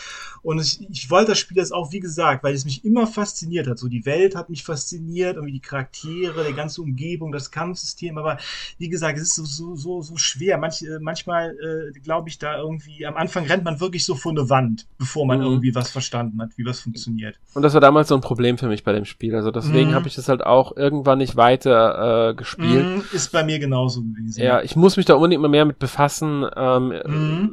[0.42, 3.66] Und ich, ich wollte das Spiel jetzt auch, wie gesagt, weil es mich immer fasziniert
[3.66, 3.78] hat.
[3.78, 8.16] So die Welt hat mich fasziniert, irgendwie die Charaktere, die ganze Umgebung, das Kampfsystem.
[8.18, 8.38] Aber
[8.78, 10.58] wie gesagt, es ist so, so, so, schwer.
[10.58, 14.32] Manch, äh, manchmal äh, glaube ich da irgendwie, am Anfang rennt man wirklich so vor
[14.32, 15.44] eine Wand, bevor man Mhm.
[15.44, 17.36] irgendwie was verstanden hat, wie was funktioniert.
[17.54, 19.34] Und das war damals so ein Problem für mich bei dem Spiel.
[19.34, 19.94] Also deswegen Mhm.
[19.94, 22.84] habe ich das halt auch irgendwann nicht weiter äh, gespielt.
[22.86, 24.42] Mhm, ist bei mir genauso gewesen.
[24.42, 26.44] Ja, ich muss mich da unbedingt mal mehr mit befassen.
[26.56, 27.50] Ähm, Mhm.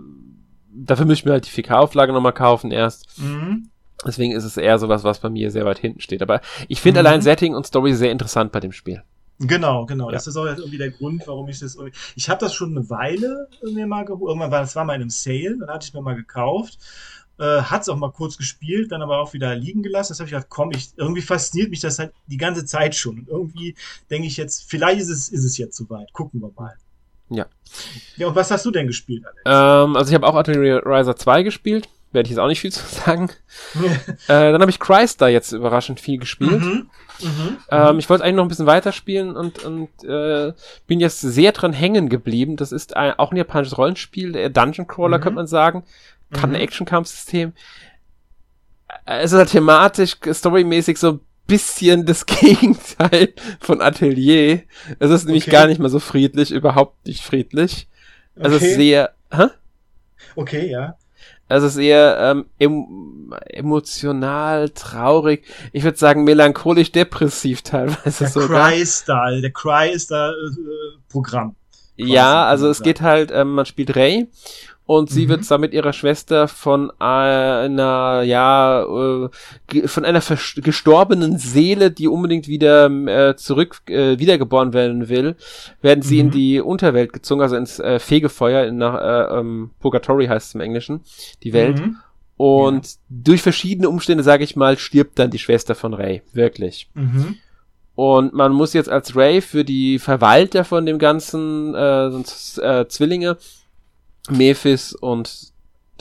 [0.76, 3.20] Dafür müsste ich mir halt die 4K-Auflage nochmal kaufen erst.
[3.20, 3.70] Mhm.
[4.06, 6.22] Deswegen ist es eher sowas, was bei mir sehr weit hinten steht.
[6.24, 7.06] Aber ich finde Mhm.
[7.08, 9.04] allein Setting und Story sehr interessant bei dem Spiel.
[9.40, 10.08] Genau, genau.
[10.08, 10.14] Ja.
[10.14, 11.78] Das ist auch irgendwie der Grund, warum ich das.
[12.16, 14.30] Ich habe das schon eine Weile mir mal geholt.
[14.30, 16.78] Irgendwann war das war mal in einem Sale, dann hatte ich mir mal gekauft.
[17.40, 20.12] Äh, hat es auch mal kurz gespielt, dann aber auch wieder liegen gelassen.
[20.12, 23.20] Das habe ich gedacht, komm, ich, irgendwie fasziniert mich das halt die ganze Zeit schon.
[23.20, 23.76] Und irgendwie
[24.12, 26.14] denke ich jetzt, vielleicht ist es, ist es jetzt soweit.
[26.14, 26.74] Gucken wir mal.
[27.30, 27.48] Ja.
[28.18, 29.42] Ja, und was hast du denn gespielt, Alex?
[29.46, 31.90] Ähm, also ich habe auch Artillery Riser 2 gespielt.
[32.12, 33.32] Werde ich jetzt auch nicht viel zu sagen.
[34.28, 36.62] Äh, dann habe ich Chrysler jetzt überraschend viel gespielt.
[36.62, 36.90] mhm.
[37.22, 37.58] Mhm.
[37.70, 40.54] Ähm, ich wollte eigentlich noch ein bisschen weiterspielen und, und äh,
[40.86, 42.56] bin jetzt sehr dran hängen geblieben.
[42.58, 45.22] Das ist ein, auch ein japanisches Rollenspiel, der Dungeon Crawler, Mhm.
[45.22, 45.84] könnte man sagen.
[46.42, 46.56] Hat Mhm.
[46.56, 47.54] ein Action-Kampfsystem.
[49.06, 54.62] Äh, Es ist halt thematisch, storymäßig so ein bisschen das Gegenteil von Atelier.
[55.00, 55.52] Es ist nämlich Okay.
[55.52, 57.88] gar nicht mal so friedlich, überhaupt nicht friedlich.
[58.40, 58.74] Also okay.
[58.76, 59.48] sehr, hä?
[60.36, 60.96] okay, ja.
[61.50, 65.46] Also es ist eher ähm, em emotional, traurig.
[65.72, 68.70] Ich würde sagen melancholisch, depressiv teilweise Der sogar.
[68.72, 69.30] Cry ist da.
[69.30, 71.56] Der Cry ist da äh.
[71.96, 74.28] Ja, also es geht halt, ähm, man spielt Ray
[74.86, 75.30] und sie Mhm.
[75.30, 80.22] wird mit ihrer Schwester von einer, ja, äh, von einer
[80.58, 85.36] gestorbenen Seele, die unbedingt wieder äh, zurück äh, wiedergeboren werden will,
[85.82, 86.32] werden sie in Mhm.
[86.32, 90.62] die Unterwelt gezogen, also ins äh, Fegefeuer, in, nach äh, ähm, Purgatory heißt es im
[90.62, 91.02] Englischen,
[91.44, 91.80] die Welt.
[91.80, 91.98] Mhm.
[92.36, 96.24] Und durch verschiedene Umstände, sage ich mal, stirbt dann die Schwester von Ray.
[96.34, 96.90] Wirklich.
[96.94, 97.36] Mhm.
[97.96, 103.38] Und man muss jetzt als Ray für die Verwalter von dem ganzen äh, äh, Zwillinge,
[104.30, 105.52] Mephis und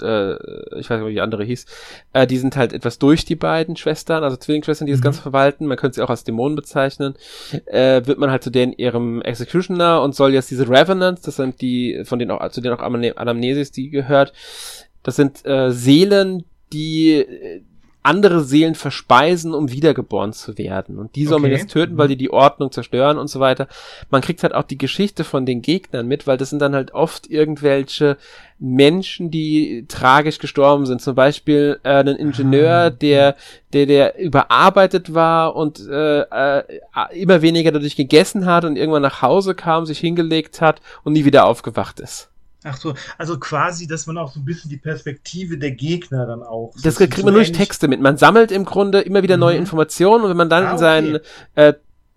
[0.01, 0.33] äh,
[0.79, 1.67] ich weiß nicht, wie die andere hieß,
[2.15, 5.05] äh, die sind halt etwas durch die beiden Schwestern, also Zwillingsschwestern, die das Mhm.
[5.05, 7.15] Ganze verwalten, man könnte sie auch als Dämonen bezeichnen,
[7.67, 11.61] äh, wird man halt zu denen ihrem Executioner und soll jetzt diese Revenants, das sind
[11.61, 14.33] die, von denen auch, zu denen auch Anamne- Anamnesis die gehört,
[15.03, 17.63] das sind äh, Seelen, die äh,
[18.03, 20.99] andere Seelen verspeisen, um wiedergeboren zu werden.
[20.99, 21.61] Und die soll man Okay.
[21.61, 23.69] jetzt töten, weil die die Ordnung zerstören und so weiter.
[24.11, 26.95] Man kriegt halt auch die Geschichte von den Gegnern mit, weil das sind dann halt
[26.95, 28.17] oft irgendwelche
[28.59, 31.01] Menschen, die tragisch gestorben sind.
[31.01, 32.91] Zum Beispiel äh, ein Ingenieur, Ah.
[32.91, 33.37] der,
[33.73, 36.63] der, der überarbeitet war und äh, äh,
[37.15, 41.25] immer weniger dadurch gegessen hat und irgendwann nach Hause kam, sich hingelegt hat und nie
[41.25, 42.31] wieder aufgewacht ist.
[42.65, 46.43] Ach so, also quasi, dass man auch so ein bisschen die Perspektive der Gegner dann
[46.43, 46.73] auch.
[46.83, 48.01] Das so- kriegt so man durch Texte mit.
[48.01, 49.63] Man sammelt im Grunde immer wieder neue Mhm.
[49.63, 51.21] Informationen und wenn man dann Ah, in sein okay.
[51.57, 51.75] äh,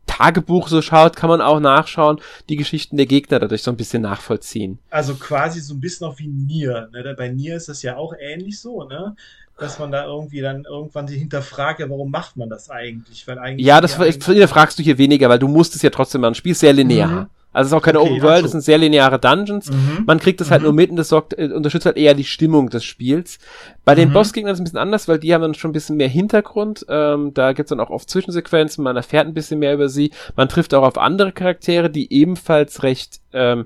[0.07, 4.03] Tagebuch so schaut, kann man auch nachschauen, die Geschichten der Gegner dadurch so ein bisschen
[4.03, 4.77] nachvollziehen.
[4.91, 6.89] Also quasi so ein bisschen auch wie Nier.
[6.93, 7.15] Ne?
[7.17, 9.15] Bei Nier ist das ja auch ähnlich so, ne?
[9.57, 13.25] Dass man da irgendwie dann irgendwann sich hinterfragt, ja, warum macht man das eigentlich?
[13.27, 16.21] Weil eigentlich Ja, das eigentlich- fragst du hier weniger, weil du musst es ja trotzdem
[16.21, 16.35] machen.
[16.35, 17.07] Spiel ist sehr linear.
[17.21, 17.27] Mhm.
[17.55, 19.71] Also es ist auch keine Okay, Open World, es sind sehr lineare Dungeons.
[19.71, 20.03] Mhm.
[20.05, 20.65] Man kriegt das halt Mhm.
[20.65, 23.39] nur mit und das sorgt, äh, unterstützt halt eher die Stimmung des Spiels.
[23.85, 24.13] Bei den Mhm.
[24.13, 26.85] Bossgegnern ist es ein bisschen anders, weil die haben dann schon ein bisschen mehr Hintergrund.
[26.89, 30.11] Ähm, da gibt's dann auch oft Zwischensequenzen, man erfährt ein bisschen mehr über sie.
[30.35, 33.65] Man trifft auch auf andere Charaktere, die ebenfalls recht ähm,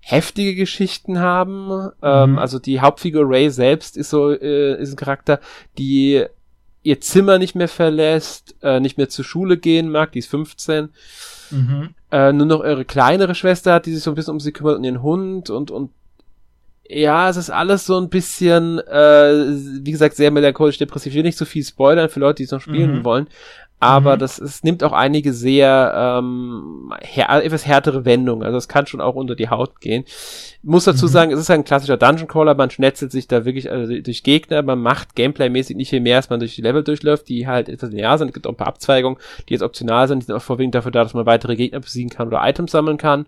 [0.00, 1.90] heftige Geschichten haben.
[2.02, 2.38] Ähm, Mhm.
[2.38, 5.40] also die Hauptfigur Ray selbst ist so äh, ist ein Charakter,
[5.78, 6.24] die
[6.84, 10.90] ihr Zimmer nicht mehr verlässt, äh, nicht mehr zur Schule gehen mag, die ist 15
[11.50, 11.90] Mhm.
[12.10, 14.76] äh, nur noch ihre kleinere Schwester hat, die sich so ein bisschen um sie kümmert
[14.76, 15.90] und ihren Hund und und
[16.88, 19.46] ja, es ist alles so ein bisschen, äh,
[19.82, 21.12] wie gesagt, sehr melancholisch depressiv.
[21.12, 23.04] Ich will nicht so viel spoilern für Leute, die es noch spielen Mhm.
[23.04, 23.26] wollen,
[23.78, 24.20] aber Mhm.
[24.20, 28.42] das es nimmt auch einige sehr ähm, her etwas härtere Wendungen.
[28.44, 30.04] Also es kann schon auch unter die Haut gehen.
[30.62, 31.10] Muss dazu Mhm.
[31.10, 32.54] sagen, es ist ein klassischer Dungeon Crawler.
[32.54, 34.62] Man schnetzelt sich da wirklich also durch Gegner.
[34.62, 37.90] Man macht Gameplay-mäßig nicht viel mehr, als man durch die Level durchläuft, die halt etwas
[37.90, 38.28] linear sind.
[38.28, 39.18] Es gibt auch ein paar Abzweigungen,
[39.48, 40.20] die jetzt optional sind.
[40.22, 42.96] Die sind auch vorwiegend dafür da, dass man weitere Gegner besiegen kann oder Items sammeln
[42.96, 43.26] kann.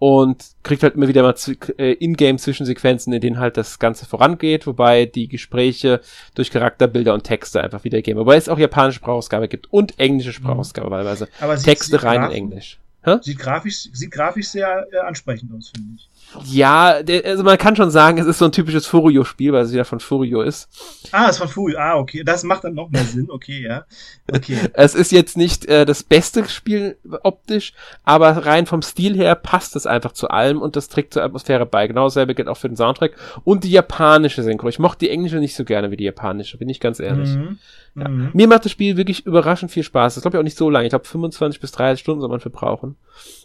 [0.00, 1.34] Und kriegt halt immer wieder mal
[1.76, 6.00] äh, Ingame-Zwischensequenzen, in denen halt das Ganze vorangeht, wobei die Gespräche
[6.34, 8.18] durch Charakterbilder und Texte einfach wiedergeben.
[8.18, 10.92] Wobei es auch japanische Sprachausgabe gibt und englische Sprachausgabe mhm.
[10.92, 11.28] teilweise.
[11.38, 12.78] Aber Texte rein in Englisch.
[13.22, 16.08] Sieht grafisch, sieht grafisch sehr äh, ansprechend aus, finde ich.
[16.44, 19.72] Ja, der, also man kann schon sagen, es ist so ein typisches Furio-Spiel, weil es
[19.72, 20.68] wieder von Furio ist.
[21.12, 21.78] Ah, es ist von Furio.
[21.78, 22.22] Ah, okay.
[22.24, 23.28] Das macht dann noch mehr Sinn.
[23.30, 23.84] Okay, ja.
[24.32, 24.58] Okay.
[24.74, 27.72] es ist jetzt nicht äh, das beste Spiel optisch,
[28.04, 31.66] aber rein vom Stil her passt es einfach zu allem und das trägt zur Atmosphäre
[31.66, 31.86] bei.
[31.86, 33.12] Genau dasselbe gilt auch für den Soundtrack
[33.44, 34.68] und die japanische Synchro.
[34.68, 37.30] Ich mochte die englische nicht so gerne wie die japanische, bin ich ganz ehrlich.
[37.30, 37.58] Mhm.
[37.96, 38.08] Ja.
[38.08, 38.30] Mhm.
[38.32, 40.14] Mir macht das Spiel wirklich überraschend viel Spaß.
[40.14, 40.86] Das glaube ich auch nicht so lange.
[40.86, 42.96] Ich glaube 25 bis 30 Stunden soll man für brauchen.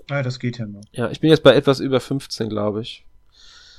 [0.09, 0.81] Ah, das geht ja noch.
[0.91, 3.05] Ja, ich bin jetzt bei etwas über 15, glaube ich.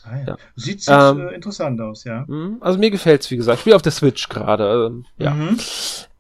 [0.04, 0.24] Ah, ja.
[0.26, 0.36] ja.
[0.54, 2.24] Sieht, sieht ähm, äh, interessant aus, ja.
[2.26, 2.58] Mhm.
[2.60, 3.56] Also mir gefällt's, wie gesagt.
[3.56, 4.86] Ich spiele auf der Switch gerade.
[4.86, 5.30] Ähm, ja.
[5.30, 5.58] Mhm.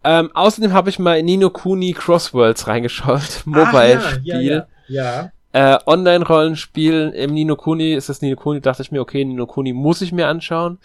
[0.04, 3.42] Ähm, außerdem habe ich mal in Nino Kuni Crossworlds reingeschaut.
[3.44, 4.66] Mobile-Spiel.
[4.88, 5.32] Ja.
[5.52, 9.72] Äh, Online-Rollenspiel im Nino Kuni ist das Nino Kuni, dachte ich mir, okay, Nino Kuni
[9.72, 10.78] muss ich mir anschauen.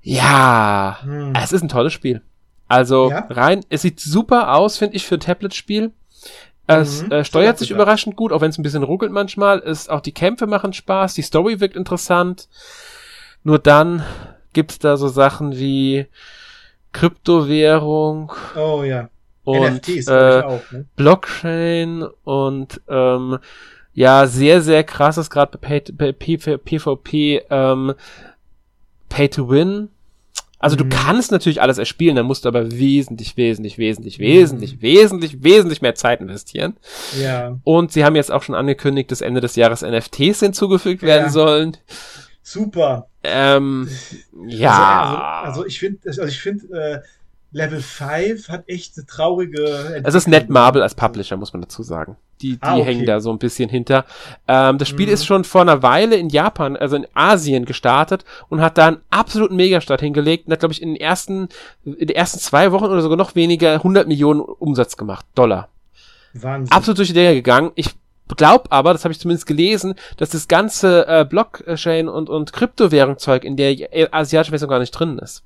[0.00, 1.32] Ja, hm.
[1.34, 2.22] es ist ein tolles Spiel.
[2.68, 3.26] Also ja?
[3.28, 5.92] rein, es sieht super aus, finde ich, für ein Tablet-Spiel.
[6.80, 9.58] Es mhm, äh, steuert sich überraschend gut, auch wenn es ein bisschen ruckelt manchmal.
[9.58, 12.48] Ist, auch die Kämpfe machen Spaß, die Story wirkt interessant.
[13.44, 14.04] Nur dann
[14.52, 16.06] gibt's da so Sachen wie
[16.92, 18.32] Kryptowährung.
[18.56, 19.08] Oh ja.
[19.44, 20.84] Und NFTs, äh, auch, ne?
[20.94, 23.38] Blockchain und ähm,
[23.94, 27.94] ja, sehr, sehr krasses, gerade bei, bei PvP, ähm,
[29.08, 29.88] Pay to Win.
[30.62, 30.90] Also du mhm.
[30.90, 34.22] kannst natürlich alles erspielen, dann musst du aber wesentlich, wesentlich, wesentlich, mhm.
[34.22, 36.76] wesentlich, wesentlich, wesentlich mehr Zeit investieren.
[37.20, 37.58] Ja.
[37.64, 41.30] Und sie haben jetzt auch schon angekündigt, dass Ende des Jahres NFTs hinzugefügt werden ja.
[41.30, 41.76] sollen.
[42.44, 43.08] Super.
[43.24, 43.88] Ähm,
[44.46, 44.70] ja.
[44.70, 47.00] Also, also, also ich finde, also ich finde, äh,
[47.52, 50.02] Level 5 hat echt eine traurige.
[50.04, 52.16] Es ist Netmarble als Publisher, muss man dazu sagen.
[52.40, 52.84] Die, die ah, okay.
[52.84, 54.06] hängen da so ein bisschen hinter.
[54.48, 55.12] Ähm, das Spiel mhm.
[55.12, 59.02] ist schon vor einer Weile in Japan, also in Asien gestartet und hat da einen
[59.10, 61.48] absoluten Megastart hingelegt und hat, glaube ich, in den ersten,
[61.84, 65.68] in den ersten zwei Wochen oder sogar noch weniger 100 Millionen Umsatz gemacht, Dollar.
[66.32, 66.72] Wahnsinn.
[66.72, 67.72] Absolut durch die Decke gegangen.
[67.74, 67.90] Ich
[68.36, 73.44] glaube aber, das habe ich zumindest gelesen, dass das ganze äh, Blockchain und, und Kryptowährungszeug
[73.44, 73.76] in der
[74.10, 75.44] asiatischen Version gar nicht drin ist.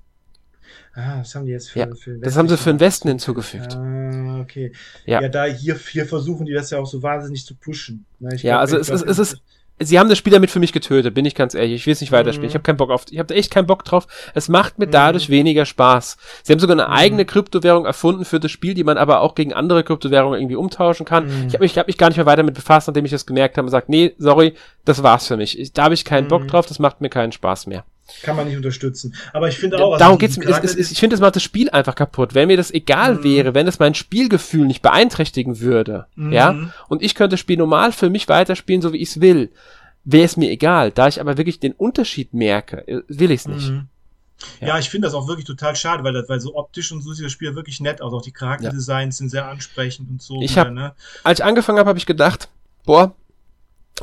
[0.99, 3.77] Ah, das haben die jetzt für, ja, für Das haben sie für den Westen hinzugefügt.
[3.77, 4.73] Ah, okay.
[5.05, 8.07] Ja, ja da hier, hier versuchen die das ja auch so wahnsinnig zu pushen.
[8.19, 8.31] Ne?
[8.37, 9.43] ja, glaub, also es, glaub, ist, es ist,
[9.79, 11.75] sie haben das Spiel damit für mich getötet, bin ich ganz ehrlich.
[11.75, 12.47] Ich will es nicht weiterspielen.
[12.47, 12.49] Mhm.
[12.49, 14.07] Ich habe keinen Bock auf, ich habe echt keinen Bock drauf.
[14.35, 14.93] Es macht mir mhm.
[14.93, 16.17] dadurch weniger Spaß.
[16.43, 16.95] Sie haben sogar eine mhm.
[16.95, 21.05] eigene Kryptowährung erfunden für das Spiel, die man aber auch gegen andere Kryptowährungen irgendwie umtauschen
[21.05, 21.27] kann.
[21.27, 21.49] Mhm.
[21.49, 23.59] Ich habe mich, hab mich gar nicht mehr weiter damit befasst, nachdem ich das gemerkt
[23.59, 24.55] habe und gesagt, nee, sorry,
[24.87, 25.59] das war's für mich.
[25.59, 26.49] Ich, da habe ich keinen Bock mhm.
[26.49, 27.85] drauf, das macht mir keinen Spaß mehr.
[28.23, 29.15] Kann man nicht unterstützen.
[29.33, 29.93] Aber ich finde auch.
[29.93, 30.49] Also Darum geht's mir.
[30.49, 32.35] Es, es, ich finde, das macht das Spiel einfach kaputt.
[32.35, 33.25] Wenn mir das egal mhm.
[33.25, 36.33] wäre, wenn es mein Spielgefühl nicht beeinträchtigen würde, mhm.
[36.33, 39.51] ja, und ich könnte das Spiel normal für mich weiterspielen, so wie ich es will,
[40.05, 40.93] wäre es mir egal.
[40.93, 43.71] Da ich aber wirklich den Unterschied merke, äh, will ich es nicht.
[43.71, 43.89] Mhm.
[44.61, 44.69] Ja.
[44.69, 44.79] ja.
[44.79, 47.25] ich finde das auch wirklich total schade, weil, das, weil so optisch und so sieht
[47.25, 48.13] das Spiel wirklich nett aus.
[48.13, 49.19] Auch die Charakterdesigns ja.
[49.19, 50.41] sind sehr ansprechend und so.
[50.41, 50.95] Ich hab, ne?
[51.25, 52.49] Als ich angefangen habe, habe ich gedacht,
[52.85, 53.15] boah,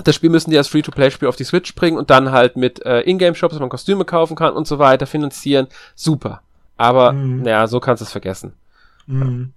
[0.04, 3.02] das Spiel müssen die als Free-to-Play-Spiel auf die Switch bringen und dann halt mit äh,
[3.02, 5.68] Ingame-Shops, dass man Kostüme kaufen kann und so weiter finanzieren.
[5.96, 6.42] Super.
[6.78, 7.44] Aber, mhm.
[7.44, 8.54] naja, so kannst du es vergessen.
[9.06, 9.54] Mhm.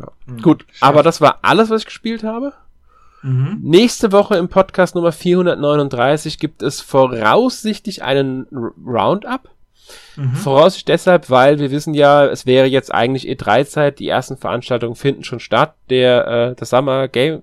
[0.00, 0.08] Ja.
[0.26, 0.42] Mhm.
[0.42, 2.52] Gut, aber das war alles, was ich gespielt habe.
[3.22, 3.58] Mhm.
[3.62, 8.46] Nächste Woche im Podcast Nummer 439 gibt es voraussichtlich einen
[8.84, 9.48] Roundup.
[10.16, 10.34] Mhm.
[10.34, 15.24] Voraussichtlich deshalb, weil wir wissen ja, es wäre jetzt eigentlich E3-Zeit, die ersten Veranstaltungen finden
[15.24, 15.74] schon statt.
[15.88, 17.42] Der äh, das Summer Game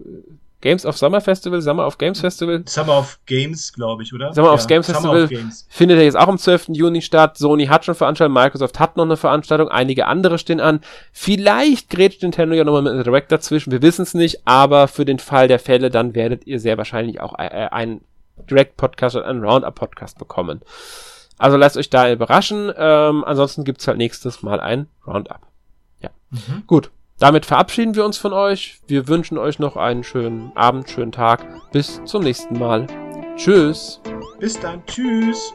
[0.65, 2.63] Games of Summer Festival, Summer of Games Festival.
[2.65, 4.33] Summer of Games, glaube ich, oder?
[4.33, 5.67] Summer ja, of Games Festival of Games.
[5.69, 6.69] findet ja jetzt auch am 12.
[6.69, 7.37] Juni statt.
[7.37, 10.79] Sony hat schon Veranstaltungen, Microsoft hat noch eine Veranstaltung, einige andere stehen an.
[11.11, 15.05] Vielleicht grätscht Nintendo ja nochmal mit einem Direct dazwischen, wir wissen es nicht, aber für
[15.05, 18.01] den Fall der Fälle, dann werdet ihr sehr wahrscheinlich auch äh, einen
[18.49, 20.61] Direct-Podcast oder einen Roundup-Podcast bekommen.
[21.37, 22.71] Also lasst euch da überraschen.
[22.75, 25.41] Ähm, ansonsten gibt's halt nächstes Mal ein Roundup.
[26.01, 26.09] Ja.
[26.31, 26.63] Mhm.
[26.65, 26.89] Gut.
[27.17, 28.79] Damit verabschieden wir uns von euch.
[28.87, 31.45] Wir wünschen euch noch einen schönen Abend, schönen Tag.
[31.71, 32.87] Bis zum nächsten Mal.
[33.37, 34.01] Tschüss.
[34.39, 34.85] Bis dann.
[34.85, 35.53] Tschüss.